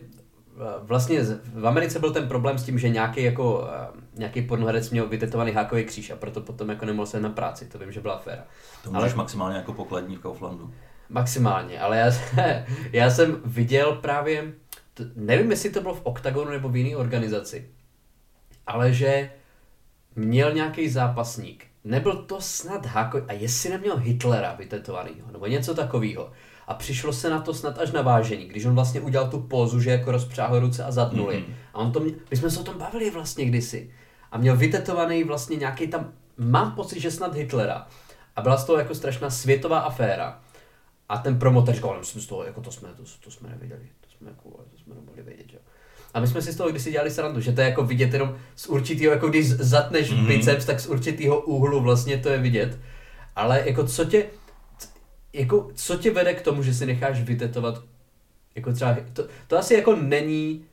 vlastně 0.82 1.24
v 1.54 1.68
Americe 1.68 2.00
byl 2.00 2.12
ten 2.14 2.28
problém 2.28 2.58
s 2.58 2.64
tím, 2.64 2.80
že 2.80 2.90
nějaký 2.90 3.24
jako 3.24 3.68
nějaký 4.14 4.42
pornoherec 4.42 4.90
měl 4.90 5.08
vytetovaný 5.08 5.52
hákový 5.52 5.84
kříž 5.84 6.12
a 6.12 6.16
proto 6.16 6.42
potom 6.42 6.70
jako 6.70 6.86
nemohl 6.86 7.06
se 7.06 7.20
na 7.20 7.30
práci, 7.30 7.66
to 7.66 7.80
vím, 7.80 7.92
že 7.92 8.02
byla 8.02 8.14
aféra. 8.14 8.44
To 8.84 8.90
Ale- 8.90 9.00
můžeš 9.00 9.16
maximálně 9.16 9.58
jako 9.58 9.74
pokladní 9.74 10.16
v 10.16 10.20
Kauflandu. 10.20 10.74
Maximálně, 11.10 11.80
ale 11.80 11.98
já, 11.98 12.12
já 12.92 13.10
jsem 13.10 13.42
viděl 13.46 13.92
právě, 13.92 14.54
nevím, 15.16 15.52
jestli 15.52 15.70
to 15.70 15.82
bylo 15.82 15.94
v 15.94 16.02
Octagonu 16.04 16.52
nebo 16.52 16.70
v 16.70 16.76
jiné 16.76 16.96
organizaci, 16.96 17.70
ale 18.68 18.94
že 18.94 19.32
měl 20.16 20.54
nějaký 20.54 20.90
zápasník, 20.90 21.66
nebyl 21.84 22.16
to 22.16 22.42
snad 22.42 22.86
Háko, 22.86 23.22
a 23.28 23.34
jestli 23.34 23.70
neměl 23.70 23.98
Hitlera 23.98 24.54
vytetovanýho, 24.54 25.32
nebo 25.32 25.48
něco 25.48 25.76
takového. 25.76 26.32
A 26.68 26.74
přišlo 26.74 27.14
se 27.14 27.30
na 27.30 27.42
to 27.42 27.54
snad 27.54 27.80
až 27.80 27.92
na 27.92 28.02
vážení, 28.02 28.46
když 28.46 28.66
on 28.66 28.76
vlastně 28.76 29.02
udělal 29.02 29.28
tu 29.28 29.40
pózu, 29.40 29.80
že 29.80 29.90
jako 29.90 30.12
rozpřáhl 30.12 30.60
ruce 30.60 30.84
a 30.84 30.92
zatnul 30.92 31.32
je. 31.32 31.40
Mhm. 31.40 31.54
A 31.74 31.78
on 31.78 31.92
to 31.92 32.00
mě, 32.00 32.14
my 32.32 32.38
jsme 32.38 32.50
se 32.50 32.60
o 32.60 32.64
tom 32.64 32.78
bavili 32.78 33.12
vlastně 33.12 33.46
kdysi. 33.46 33.92
A 34.32 34.38
měl 34.38 34.58
vytetovaný 34.58 35.24
vlastně 35.24 35.56
nějaký 35.56 35.88
tam, 35.88 36.12
mám 36.38 36.72
pocit, 36.72 37.00
že 37.00 37.12
snad 37.12 37.36
Hitlera. 37.36 37.88
A 38.36 38.42
byla 38.42 38.58
z 38.58 38.66
toho 38.66 38.80
jako 38.80 38.96
strašná 38.96 39.30
světová 39.30 39.80
aféra. 39.80 40.40
A 41.10 41.18
ten 41.18 41.40
promotor 41.40 41.76
říkal, 41.76 41.90
ale 41.90 42.00
my 42.00 42.06
jsme 42.06 42.22
z 42.22 42.26
toho, 42.26 42.44
jako 42.44 42.62
to 42.62 42.72
jsme, 42.72 42.90
to, 42.98 43.04
to 43.24 43.32
jsme 43.32 43.50
neviděli, 43.50 43.90
to 44.02 44.18
jsme, 44.18 44.30
jako, 44.30 44.50
to 44.50 44.78
jsme 44.78 44.96
nemohli 44.96 45.24
vědět, 45.24 45.54
jo. 45.54 45.60
A 46.14 46.20
my 46.20 46.28
jsme 46.28 46.42
si 46.42 46.52
z 46.54 46.58
toho 46.58 46.70
kdysi 46.70 46.92
dělali 46.92 47.12
srandu, 47.12 47.42
že 47.42 47.52
to 47.52 47.62
je 47.62 47.68
jako 47.68 47.84
vidět 47.86 48.14
jenom 48.14 48.38
z 48.56 48.68
určitého, 48.68 49.14
jako 49.14 49.28
když 49.30 49.48
zatneš 49.50 50.12
Mhm. 50.12 50.20
mm-hmm. 50.24 50.28
biceps, 50.28 50.66
tak 50.66 50.80
z 50.80 50.88
určitého 50.88 51.42
úhlu 51.42 51.82
vlastně 51.82 52.18
to 52.18 52.30
je 52.30 52.38
vidět. 52.38 52.80
Ale 53.36 53.64
jako 53.66 53.88
co 53.88 54.06
tě, 54.06 54.26
jako 55.34 55.72
co 55.76 55.98
tě 55.98 56.12
vede 56.12 56.34
k 56.34 56.42
tomu, 56.42 56.64
že 56.64 56.74
si 56.74 56.86
necháš 56.86 57.22
vytetovat, 57.22 57.84
jako 58.56 58.74
třeba, 58.74 58.98
to, 59.14 59.28
to 59.48 59.58
asi 59.58 59.74
jako 59.74 59.96
není, 59.96 60.66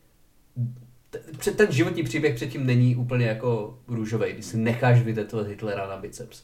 ten 1.57 1.73
životní 1.73 2.03
příběh 2.03 2.35
předtím 2.35 2.66
není 2.66 2.97
úplně 2.97 3.27
jako 3.27 3.79
růžový, 3.88 4.33
když 4.33 4.45
si 4.47 4.57
necháš 4.57 5.03
vytetovat 5.03 5.47
Hitlera 5.47 5.88
na 5.88 5.97
biceps. 5.97 6.42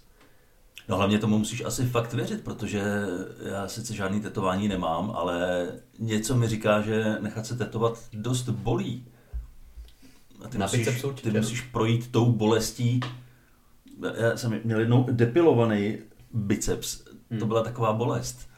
No 0.88 0.96
hlavně 0.96 1.18
tomu 1.18 1.38
musíš 1.38 1.64
asi 1.64 1.86
fakt 1.86 2.12
věřit, 2.14 2.44
protože 2.44 2.82
já 3.42 3.68
sice 3.68 3.94
žádný 3.94 4.20
tetování 4.20 4.68
nemám, 4.68 5.10
ale 5.10 5.66
něco 5.98 6.36
mi 6.36 6.48
říká, 6.48 6.80
že 6.80 7.16
nechat 7.20 7.46
se 7.46 7.56
tetovat 7.56 7.98
dost 8.12 8.48
bolí. 8.48 9.06
A 10.44 10.48
ty, 10.48 10.58
Na 10.58 10.66
musíš, 10.66 10.78
bicepsu 10.78 11.08
určitě, 11.08 11.30
ty 11.30 11.38
musíš 11.40 11.60
projít 11.60 12.12
tou 12.12 12.32
bolestí. 12.32 13.00
Já 14.20 14.36
jsem 14.36 14.60
měl 14.64 14.80
jednou 14.80 15.06
depilovaný 15.12 15.98
biceps. 16.32 17.04
Hmm. 17.30 17.40
To 17.40 17.46
byla 17.46 17.62
taková 17.64 17.92
bolest. 17.92 18.48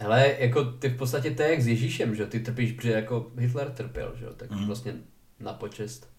Hele, 0.00 0.36
jako 0.38 0.64
ty 0.64 0.88
v 0.88 0.96
podstatě 0.96 1.30
to 1.30 1.42
je 1.42 1.50
jak 1.50 1.62
s 1.62 1.66
Ježíšem, 1.66 2.14
že 2.14 2.26
ty 2.26 2.40
trpíš, 2.40 2.72
protože 2.72 2.92
jako 2.92 3.32
Hitler 3.36 3.70
trpěl, 3.70 4.12
že 4.18 4.24
jo? 4.24 4.32
tak 4.36 4.50
Mhm. 4.50 4.66
vlastně 4.66 4.94
na 5.40 5.52
počest. 5.52 6.10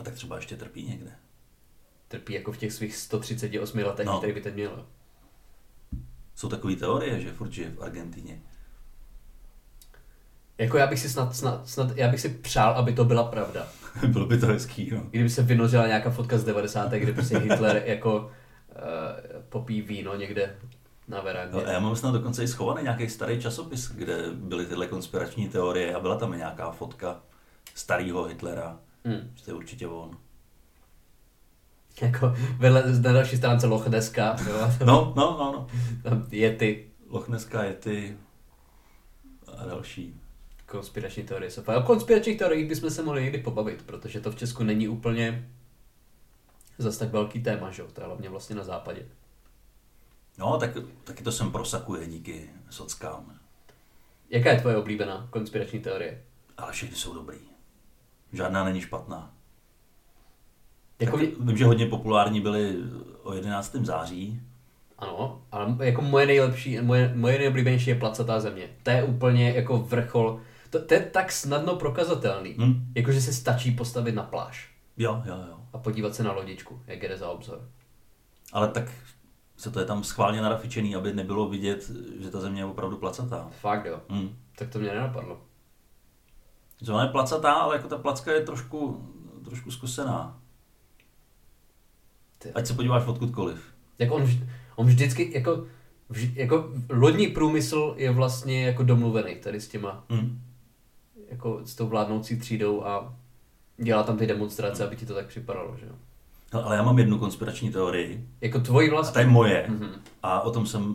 A 0.00 0.02
tak 0.02 0.14
třeba 0.14 0.36
ještě 0.36 0.56
trpí 0.56 0.82
někde. 0.82 1.10
Trpí 2.08 2.32
jako 2.34 2.52
v 2.52 2.56
těch 2.56 2.72
svých 2.72 2.96
138 2.96 3.78
letech, 3.78 4.06
No. 4.06 4.18
který 4.18 4.32
by 4.32 4.40
teď 4.40 4.54
měl. 4.54 4.86
Jsou 6.34 6.48
takové 6.48 6.76
teorie, 6.76 7.20
že 7.20 7.32
furt 7.32 7.52
žije 7.52 7.70
v 7.70 7.82
Argentině. 7.82 8.40
Jako 10.58 10.76
já 10.78 10.86
bych 10.86 10.98
si 11.00 11.08
snad, 11.08 11.36
snad, 11.36 11.68
snad, 11.68 11.96
já 11.96 12.08
bych 12.08 12.20
si 12.20 12.28
přál, 12.28 12.72
aby 12.72 12.92
to 12.92 13.04
byla 13.04 13.24
pravda. 13.24 13.68
Bylo 14.06 14.26
by 14.26 14.38
to 14.38 14.46
hezký, 14.46 14.90
no. 14.94 15.00
Kdyby 15.10 15.30
se 15.30 15.42
vynořila 15.42 15.86
nějaká 15.86 16.10
fotka 16.10 16.38
z 16.38 16.44
90. 16.44 16.90
kde 16.92 17.12
prostě 17.12 17.38
Hitler 17.38 17.82
jako 17.86 18.16
uh, 18.20 18.30
popí 19.48 19.82
víno 19.82 20.16
někde 20.16 20.56
na 21.08 21.20
verandě. 21.20 21.56
No, 21.56 21.66
a 21.66 21.70
já 21.72 21.80
mám 21.80 21.96
snad 21.96 22.10
dokonce 22.10 22.42
i 22.44 22.48
schovaný 22.48 22.82
nějaký 22.82 23.08
starý 23.08 23.40
časopis, 23.42 23.90
kde 23.90 24.22
byly 24.34 24.66
tyhle 24.66 24.86
konspirační 24.86 25.48
teorie 25.48 25.94
a 25.94 26.00
byla 26.00 26.16
tam 26.16 26.38
nějaká 26.38 26.70
fotka 26.70 27.20
starého 27.74 28.24
Hitlera, 28.24 28.78
Hmm. 29.04 29.34
to 29.44 29.50
je 29.50 29.54
určitě 29.54 29.86
on. 29.86 30.16
Jako 32.02 32.34
vedle 32.58 32.82
na 33.02 33.12
další 33.12 33.36
stránce 33.36 33.66
Loch 33.66 33.86
Nesska, 33.86 34.36
jo, 34.48 34.70
No, 34.86 35.12
no, 35.16 35.36
no, 35.38 35.52
no. 35.52 35.66
tam 36.02 36.26
Yeti, 36.30 36.90
Loch 37.08 37.28
Nesska, 37.28 37.64
Yeti 37.64 38.16
a 39.56 39.66
další. 39.66 40.20
konspirační 40.66 41.22
teorie. 41.22 41.50
jsou- 41.50 41.62
O 41.78 41.82
konspiračních 41.82 42.38
teoriích 42.38 42.68
bychom 42.68 42.90
se 42.90 43.02
mohli 43.02 43.22
někdy 43.22 43.38
pobavit, 43.38 43.82
protože 43.86 44.20
to 44.20 44.30
v 44.32 44.36
Česku 44.36 44.64
není 44.64 44.88
úplně 44.88 45.48
zas 46.78 46.96
tak 46.98 47.12
velký 47.12 47.42
téma, 47.42 47.70
že 47.70 47.82
jo, 47.82 47.88
to 47.92 48.00
je 48.00 48.06
hlavně 48.06 48.28
vlastně 48.28 48.56
na 48.56 48.64
západě. 48.64 49.06
No, 50.38 50.58
tak, 50.58 50.70
taky 51.04 51.22
to 51.24 51.32
sem 51.32 51.50
prosakuje 51.52 52.06
díky 52.06 52.50
sockám. 52.70 53.38
Jaká 54.30 54.50
je 54.50 54.60
tvoje 54.60 54.76
oblíbená 54.76 55.26
konspirační 55.30 55.80
teorie? 55.80 56.22
Ale 56.56 56.72
všechny 56.72 56.96
jsou 56.96 57.14
dobrý. 57.14 57.38
Žádná 58.32 58.64
není 58.64 58.80
špatná. 58.80 59.34
Jako 61.00 61.16
vím, 61.16 61.56
že 61.56 61.64
hodně 61.64 61.86
populární 61.86 62.40
byly 62.40 62.76
o 63.22 63.32
11. 63.34 63.74
září. 63.74 64.40
ano, 64.98 65.42
ale 65.52 65.76
jako 65.80 66.02
moje 66.02 66.26
nejlepší, 66.26 66.80
moje, 66.80 67.12
moje 67.16 67.38
nejoblíbenější 67.38 67.90
je 67.90 67.96
placatá 67.98 68.40
země. 68.40 68.70
To 68.82 68.90
je 68.90 69.04
úplně 69.04 69.50
jako 69.52 69.78
vrchol, 69.78 70.40
to, 70.70 70.82
to 70.82 70.94
je 70.94 71.00
tak 71.00 71.32
snadno 71.32 71.76
prokazatelný, 71.76 72.54
Hm? 72.58 72.92
jakože 72.94 73.20
se 73.20 73.32
stačí 73.32 73.70
postavit 73.70 74.14
na 74.14 74.22
pláž 74.22 74.70
Jo, 74.96 75.22
jo, 75.26 75.34
jo. 75.48 75.56
a 75.72 75.78
podívat 75.78 76.14
se 76.14 76.22
na 76.22 76.32
lodičku, 76.32 76.82
jak 76.86 77.02
jde 77.02 77.16
za 77.16 77.28
obzor. 77.30 77.68
Ale 78.52 78.68
tak 78.68 78.84
se 79.56 79.70
to 79.70 79.80
je 79.80 79.86
tam 79.86 80.04
schválně 80.04 80.42
narafičený, 80.42 80.96
aby 80.96 81.12
nebylo 81.12 81.48
vidět, 81.48 81.90
že 82.20 82.30
ta 82.30 82.40
země 82.40 82.60
je 82.60 82.64
opravdu 82.66 82.96
placatá. 82.96 83.48
Fakt 83.60 83.84
jo, 83.86 84.00
Hm. 84.12 84.36
tak 84.58 84.68
to 84.68 84.78
mě 84.78 84.88
nenapadlo. 84.88 85.40
Že 86.82 86.92
ona 86.92 87.02
je 87.02 87.08
placatá, 87.10 87.52
ale 87.52 87.76
jako 87.76 87.88
ta 87.88 87.98
placka 87.98 88.32
je 88.32 88.40
trošku, 88.40 89.08
trošku 89.44 89.70
zkusená. 89.70 90.40
Ty- 92.38 92.52
Ať 92.52 92.66
se 92.66 92.74
podíváš 92.74 93.06
odkudkoliv. 93.06 93.62
Jak 93.98 94.12
on, 94.12 94.22
vž- 94.22 94.46
on 94.76 94.86
vždycky, 94.86 95.30
jako, 95.34 95.66
vž, 96.08 96.28
jako 96.34 96.72
lodní 96.90 97.26
průmysl 97.28 97.94
je 97.96 98.10
vlastně 98.10 98.66
jako 98.66 98.82
domluvený 98.82 99.34
tady 99.34 99.60
s 99.60 99.68
těma, 99.68 100.04
Hm. 100.12 100.40
jako 101.30 101.60
s 101.64 101.74
tou 101.74 101.86
vládnoucí 101.88 102.38
třídou 102.38 102.84
a 102.84 103.14
dělá 103.76 104.02
tam 104.02 104.16
ty 104.18 104.26
demonstrace, 104.26 104.86
aby 104.86 104.96
ti 104.96 105.06
to 105.06 105.14
tak 105.14 105.26
připadalo, 105.26 105.76
že 105.80 105.86
jo. 105.86 105.92
No, 106.54 106.66
ale 106.66 106.76
já 106.76 106.82
mám 106.82 106.98
jednu 106.98 107.18
konspirační 107.18 107.70
teorii, 107.72 108.28
Jako 108.40 108.60
tvoji 108.60 108.88
a 108.88 108.90
ta 108.90 108.94
vlastní. 108.94 109.20
je 109.20 109.26
moje, 109.26 109.66
Mhm, 109.68 109.88
a 110.22 110.40
o 110.40 110.50
tom 110.50 110.66
jsem 110.66 110.94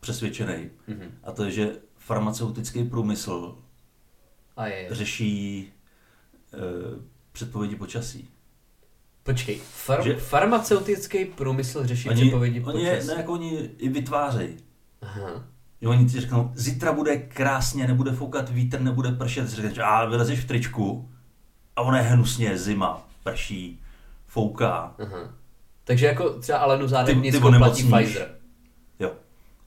přesvědčený. 0.00 0.70
mhm. 0.88 1.10
A 1.24 1.32
to 1.32 1.44
je, 1.44 1.50
že 1.50 1.72
farmaceutický 1.98 2.84
průmysl 2.84 3.56
A 4.56 4.66
je, 4.66 4.76
je. 4.76 4.94
řeší 4.94 5.68
e, 6.52 6.56
předpovědi 7.32 7.76
počasí. 7.76 8.28
Počkej, 9.24 9.60
far, 9.74 10.02
Že- 10.04 10.14
farmaceutický 10.16 11.24
průmysl 11.24 11.86
řeší 11.86 12.08
Oni, 12.08 12.20
předpovědi 12.20 12.64
oni, 12.64 12.82
je, 12.82 12.90
počasí. 12.90 13.08
ne, 13.08 13.14
jako 13.14 13.32
oni 13.32 13.70
i 13.78 13.88
vytvářejí. 13.88 14.56
Aha. 15.02 15.44
Že 15.82 15.88
oni 15.88 16.04
ti 16.06 16.20
řeknou, 16.20 16.50
zítra 16.54 16.92
bude 16.92 17.16
krásně, 17.16 17.86
nebude 17.86 18.12
foukat 18.12 18.50
vítr, 18.50 18.80
nebude 18.80 19.12
pršet. 19.12 19.48
Řekneš, 19.48 19.78
a 19.78 20.04
vylezeš 20.04 20.40
v 20.40 20.44
tričku 20.46 21.08
a 21.76 21.80
ono 21.82 21.96
je 21.96 22.02
hnusně, 22.02 22.58
zima, 22.58 23.08
prší, 23.22 23.80
fouká. 24.26 24.94
Aha. 24.98 25.34
Takže 25.84 26.06
jako 26.06 26.30
třeba 26.30 26.58
Alenu 26.58 26.84
Ty- 26.84 26.90
Zádevnickou 26.90 27.50
ty 27.52 27.58
platí. 27.58 27.82
Pfizer. 27.92 28.28
Jo. 29.00 29.12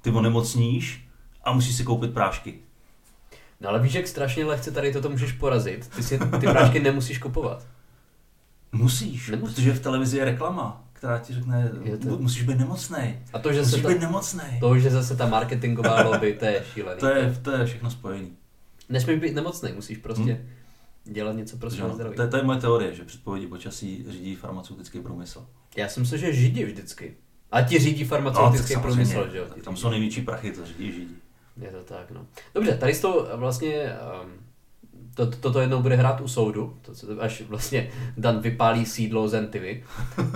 Ty 0.02 0.10
onemocníš 0.12 1.08
a 1.44 1.52
musíš 1.54 1.76
si 1.76 1.84
koupit 1.84 2.14
prášky. 2.14 2.54
No 3.62 3.70
ale 3.70 3.80
víš, 3.80 3.94
jak 3.94 4.08
strašně 4.08 4.46
lehce 4.46 4.72
tady 4.72 4.94
toto 4.94 5.10
můžeš 5.10 5.32
porazit. 5.32 5.88
Ty 5.96 6.04
si 6.04 6.20
ty 6.20 6.48
prášky 6.48 6.80
nemusíš 6.84 7.18
kupovat. 7.18 7.66
Musíš, 8.72 9.30
Nemusíš. 9.30 9.56
protože 9.56 9.74
v 9.74 9.80
televizi 9.80 10.18
je 10.18 10.26
reklama, 10.26 10.84
která 10.94 11.18
ti 11.20 11.34
řekne, 11.34 11.72
to- 12.04 12.18
musíš 12.18 12.44
být 12.44 12.58
nemocný. 12.58 13.20
A 13.34 13.40
to, 13.40 13.54
že 13.54 13.60
se 13.60 13.70
Musíš 13.70 13.82
ta, 13.84 13.90
být 13.90 14.00
nemocný. 14.02 14.42
to, 14.60 14.80
že 14.80 14.90
zase 14.90 15.16
ta 15.16 15.26
marketingová 15.28 16.04
lobby, 16.04 16.34
to 16.40 16.46
je 16.46 16.66
šílený. 16.74 17.00
To 17.00 17.08
je, 17.08 17.40
to 17.42 17.52
je 17.52 17.66
všechno 17.66 17.92
spojený. 17.92 18.32
Nesmíš 18.90 19.20
být 19.20 19.36
nemocný, 19.36 19.72
musíš 19.74 19.98
prostě 19.98 20.46
dělat 21.06 21.34
něco 21.36 21.58
pro 21.58 21.70
své 21.72 21.90
zdraví. 21.94 22.16
To, 22.16 22.22
je- 22.22 22.28
to 22.28 22.38
je 22.38 22.44
moje 22.44 22.60
teorie, 22.60 22.96
že 22.96 23.04
předpovědi 23.04 23.48
počasí 23.48 24.06
řídí 24.10 24.36
farmaceutický 24.36 25.00
průmysl. 25.00 25.46
Já 25.78 25.88
si 25.90 26.00
myslím, 26.00 26.20
že 26.20 26.34
židi 26.34 26.66
vždycky. 26.66 27.14
A 27.52 27.62
ti 27.62 27.80
řídí 27.80 28.04
farmaceutický 28.04 28.74
tak 28.74 28.84
průmysl, 28.84 29.30
že 29.32 29.38
jo? 29.38 29.46
Tam 29.64 29.78
jsou 29.78 29.90
největší 29.90 30.22
prachy, 30.22 30.52
to 30.52 30.66
řídí 30.66 30.92
židi. 30.92 31.14
Je 31.62 31.70
to 31.72 31.84
tak, 31.84 32.12
no. 32.12 32.26
Dobře, 32.56 32.78
tady 32.78 32.94
s 32.94 33.02
tou 33.02 33.26
vlastně, 33.36 33.96
um, 34.24 34.32
to, 35.18 35.26
to, 35.26 35.38
toto 35.38 35.60
jednou 35.60 35.82
bude 35.82 35.96
hrát 35.96 36.22
u 36.22 36.28
soudu, 36.28 36.78
to, 36.82 37.22
až 37.22 37.42
vlastně 37.42 37.90
Dan 38.18 38.40
vypálí 38.40 38.86
sídlo 38.86 39.28
Zentivy. 39.28 39.84
Um, 40.18 40.32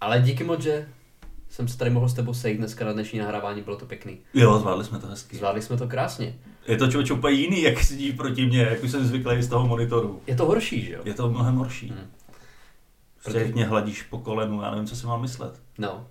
ale 0.00 0.20
díky 0.20 0.44
moc, 0.44 0.60
že 0.60 0.88
jsem 1.48 1.68
se 1.68 1.78
tady 1.78 1.90
mohl 1.90 2.08
s 2.08 2.14
tebou 2.14 2.34
sejít 2.34 2.58
dneska 2.58 2.84
na 2.84 2.92
dnešní 2.92 3.18
nahrávání, 3.18 3.62
bylo 3.62 3.76
to 3.76 3.86
pěkný. 3.86 4.18
Jo, 4.34 4.58
zvládli 4.58 4.84
jsme 4.84 4.98
to 4.98 5.06
hezky. 5.06 5.36
Zvládli 5.36 5.62
jsme 5.62 5.76
to 5.76 5.88
krásně. 5.88 6.34
Je 6.66 6.76
to 6.76 6.90
člověk 6.90 7.10
úplně 7.10 7.36
jiný, 7.36 7.62
jak 7.62 7.84
sedí 7.84 8.12
proti 8.12 8.46
mně, 8.46 8.62
jak 8.62 8.82
už 8.82 8.90
jsem 8.90 9.04
zvyklý 9.04 9.42
z 9.42 9.48
toho 9.48 9.66
monitoru. 9.66 10.22
Je 10.26 10.36
to 10.36 10.46
horší, 10.46 10.84
že 10.84 10.92
jo? 10.92 11.00
Je 11.04 11.14
to 11.14 11.30
mnohem 11.30 11.56
horší. 11.56 11.88
Hmm. 11.88 12.10
Prostě 13.22 13.40
jak 13.40 13.54
mě 13.54 13.64
hladíš 13.64 14.02
po 14.02 14.18
kolenu, 14.18 14.62
já 14.62 14.70
nevím, 14.70 14.86
co 14.86 14.96
si 14.96 15.06
mám 15.06 15.20
myslet. 15.20 15.60
No. 15.78 16.06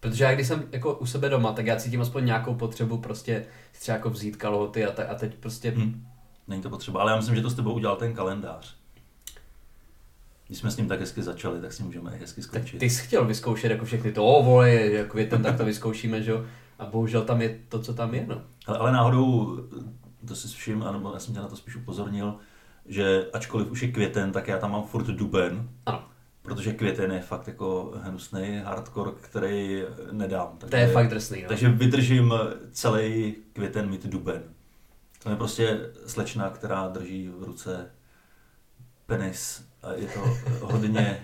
Protože 0.00 0.24
já 0.24 0.34
když 0.34 0.46
jsem 0.46 0.64
jako 0.72 0.94
u 0.94 1.06
sebe 1.06 1.28
doma, 1.28 1.52
tak 1.52 1.66
já 1.66 1.76
cítím 1.76 2.00
aspoň 2.00 2.24
nějakou 2.24 2.54
potřebu 2.54 2.98
prostě 2.98 3.44
třeba 3.80 3.96
jako 3.96 4.10
vzít 4.10 4.36
kalhoty 4.36 4.84
a, 4.84 4.92
ta, 4.92 5.04
a 5.04 5.14
teď 5.14 5.34
prostě 5.34 5.70
Hm. 5.70 6.06
Není 6.50 6.62
to 6.62 6.70
potřeba, 6.70 7.00
ale 7.00 7.10
já 7.12 7.16
myslím, 7.16 7.34
že 7.36 7.42
to 7.42 7.50
s 7.50 7.54
tebou 7.54 7.72
udělal 7.72 7.96
ten 7.96 8.14
kalendář. 8.14 8.74
Když 10.46 10.58
jsme 10.58 10.70
s 10.70 10.76
ním 10.76 10.88
tak 10.88 11.00
hezky 11.00 11.22
začali, 11.22 11.60
tak 11.60 11.72
si 11.72 11.82
můžeme 11.82 12.10
hezky 12.10 12.40
Tak 12.40 12.44
skončit. 12.50 12.78
ty 12.78 12.90
jsi 12.90 13.06
chtěl 13.06 13.24
vyzkoušet 13.24 13.70
jako 13.70 13.84
všechny 13.84 14.12
to, 14.12 14.24
o 14.26 14.42
vole, 14.42 14.70
je 14.70 15.04
květen, 15.04 15.42
tak 15.42 15.56
to 15.56 15.64
vyzkoušíme, 15.64 16.22
že 16.22 16.30
jo? 16.30 16.44
A 16.78 16.86
bohužel 16.86 17.22
tam 17.24 17.42
je 17.42 17.58
to, 17.68 17.80
co 17.82 17.94
tam 17.94 18.14
je, 18.14 18.26
no. 18.28 18.42
Ale, 18.66 18.78
ale 18.78 18.92
náhodou, 18.92 19.56
to 20.28 20.34
si 20.36 20.48
všim, 20.48 20.82
anebo 20.82 21.12
já 21.12 21.18
jsem 21.18 21.34
tě 21.34 21.40
na 21.40 21.48
to 21.48 21.56
spíš 21.56 21.76
upozornil, 21.76 22.34
že 22.86 23.26
ačkoliv 23.32 23.70
už 23.70 23.82
je 23.82 23.92
květen, 23.92 24.32
tak 24.32 24.48
já 24.48 24.58
tam 24.58 24.72
mám 24.72 24.82
furt 24.84 25.06
duben, 25.06 25.68
Ano, 25.86 26.04
protože 26.42 26.72
květen 26.72 27.12
je 27.12 27.20
fakt 27.20 27.46
jako 27.48 27.92
hnusný 28.02 28.60
hardcore, 28.64 29.10
který 29.20 29.82
nedám. 30.12 30.58
to 30.70 30.76
je 30.76 30.86
fakt 30.88 31.08
drsný, 31.10 31.42
no. 31.42 31.48
Takže 31.48 31.68
vydržím 31.68 32.34
celý 32.72 33.34
květen 33.52 33.90
mít 33.90 34.06
duben. 34.06 34.42
To 35.22 35.30
je 35.30 35.36
prostě 35.36 35.78
slečna, 36.06 36.50
která 36.50 36.88
drží 36.88 37.28
v 37.38 37.42
ruce 37.44 37.86
penis 39.06 39.64
a 39.82 39.92
je 39.92 40.06
to 40.06 40.20
hodně, 40.66 41.20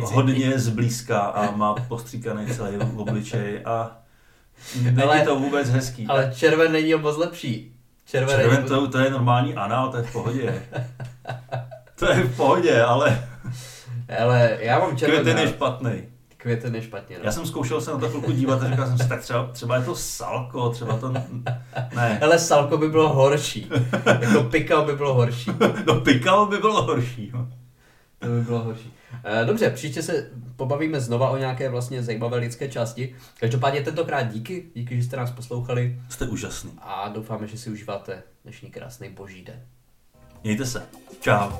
hodně 0.00 0.58
zblízka 0.58 1.20
a 1.20 1.50
má 1.50 1.74
postříkaný 1.74 2.46
celý 2.46 2.76
obličej 2.76 3.62
a 3.64 3.98
není 4.82 5.02
Ale- 5.02 5.24
to 5.24 5.38
vůbec 5.38 5.70
hezký. 5.70 6.06
Ale 6.06 6.32
červen 6.36 6.72
není 6.72 6.94
moc 6.94 7.16
lepší. 7.16 7.76
Červen, 8.04 8.40
Červen 8.40 8.64
to, 8.64 8.88
to 8.88 8.98
je 8.98 9.10
normální 9.10 9.54
anal, 9.54 9.90
to 9.90 9.96
je 9.96 10.02
v 10.02 10.12
pohodě. 10.12 10.62
To 11.98 12.10
je 12.12 12.22
v 12.22 12.36
pohodě, 12.36 12.82
ale 12.82 13.28
Ale 14.22 14.58
já 14.60 14.78
mám 14.78 14.96
červen 14.96 15.20
květen 15.22 15.42
je 15.42 15.48
špatný. 15.48 16.02
Květen 16.42 16.74
je 16.74 16.82
špatně, 16.82 17.18
no. 17.18 17.24
Já 17.24 17.32
jsem 17.32 17.46
zkoušel 17.46 17.80
se 17.80 17.90
na 17.90 17.98
to 17.98 18.08
chvilku 18.08 18.32
dívat 18.32 18.62
a 18.62 18.70
říkal 18.70 18.86
jsem 18.86 18.98
si, 18.98 19.08
tak 19.08 19.20
třeba, 19.20 19.46
třeba 19.52 19.76
je 19.76 19.82
to 19.84 19.94
salko, 19.96 20.70
třeba 20.70 20.96
to... 20.98 21.08
Ne, 21.94 22.18
Hele, 22.20 22.38
salko 22.38 22.78
by 22.78 22.88
bylo 22.88 23.08
horší. 23.14 23.70
jako 24.20 24.42
pikal 24.42 24.84
by 24.86 24.96
bylo 24.96 25.14
horší. 25.14 25.50
no 25.86 26.00
pikal 26.00 26.46
by 26.46 26.58
bylo 26.58 26.82
horší. 26.82 27.32
To 28.18 28.26
by 28.28 28.40
bylo 28.40 28.58
horší. 28.64 28.92
Eh, 29.24 29.44
Dobře, 29.44 29.70
příště 29.70 30.02
se 30.02 30.30
pobavíme 30.56 31.00
znova 31.00 31.30
o 31.30 31.36
nějaké 31.36 31.68
vlastně 31.68 32.02
zajímavé 32.02 32.36
lidské 32.38 32.68
části. 32.68 33.14
Každopádně 33.40 33.80
tentokrát 33.80 34.22
díky, 34.22 34.66
díky, 34.74 34.96
že 34.96 35.02
jste 35.02 35.16
nás 35.16 35.30
poslouchali 35.30 36.00
Jste 36.08 36.26
úžasný. 36.26 36.70
a 36.78 37.08
doufáme, 37.08 37.46
že 37.46 37.58
si 37.58 37.70
užíváte 37.70 38.22
dnešní 38.44 38.70
krásný 38.70 39.08
boží 39.10 39.42
den. 39.44 39.60
Mějte 40.44 40.66
se. 40.66 40.82
Čau. 41.20 41.50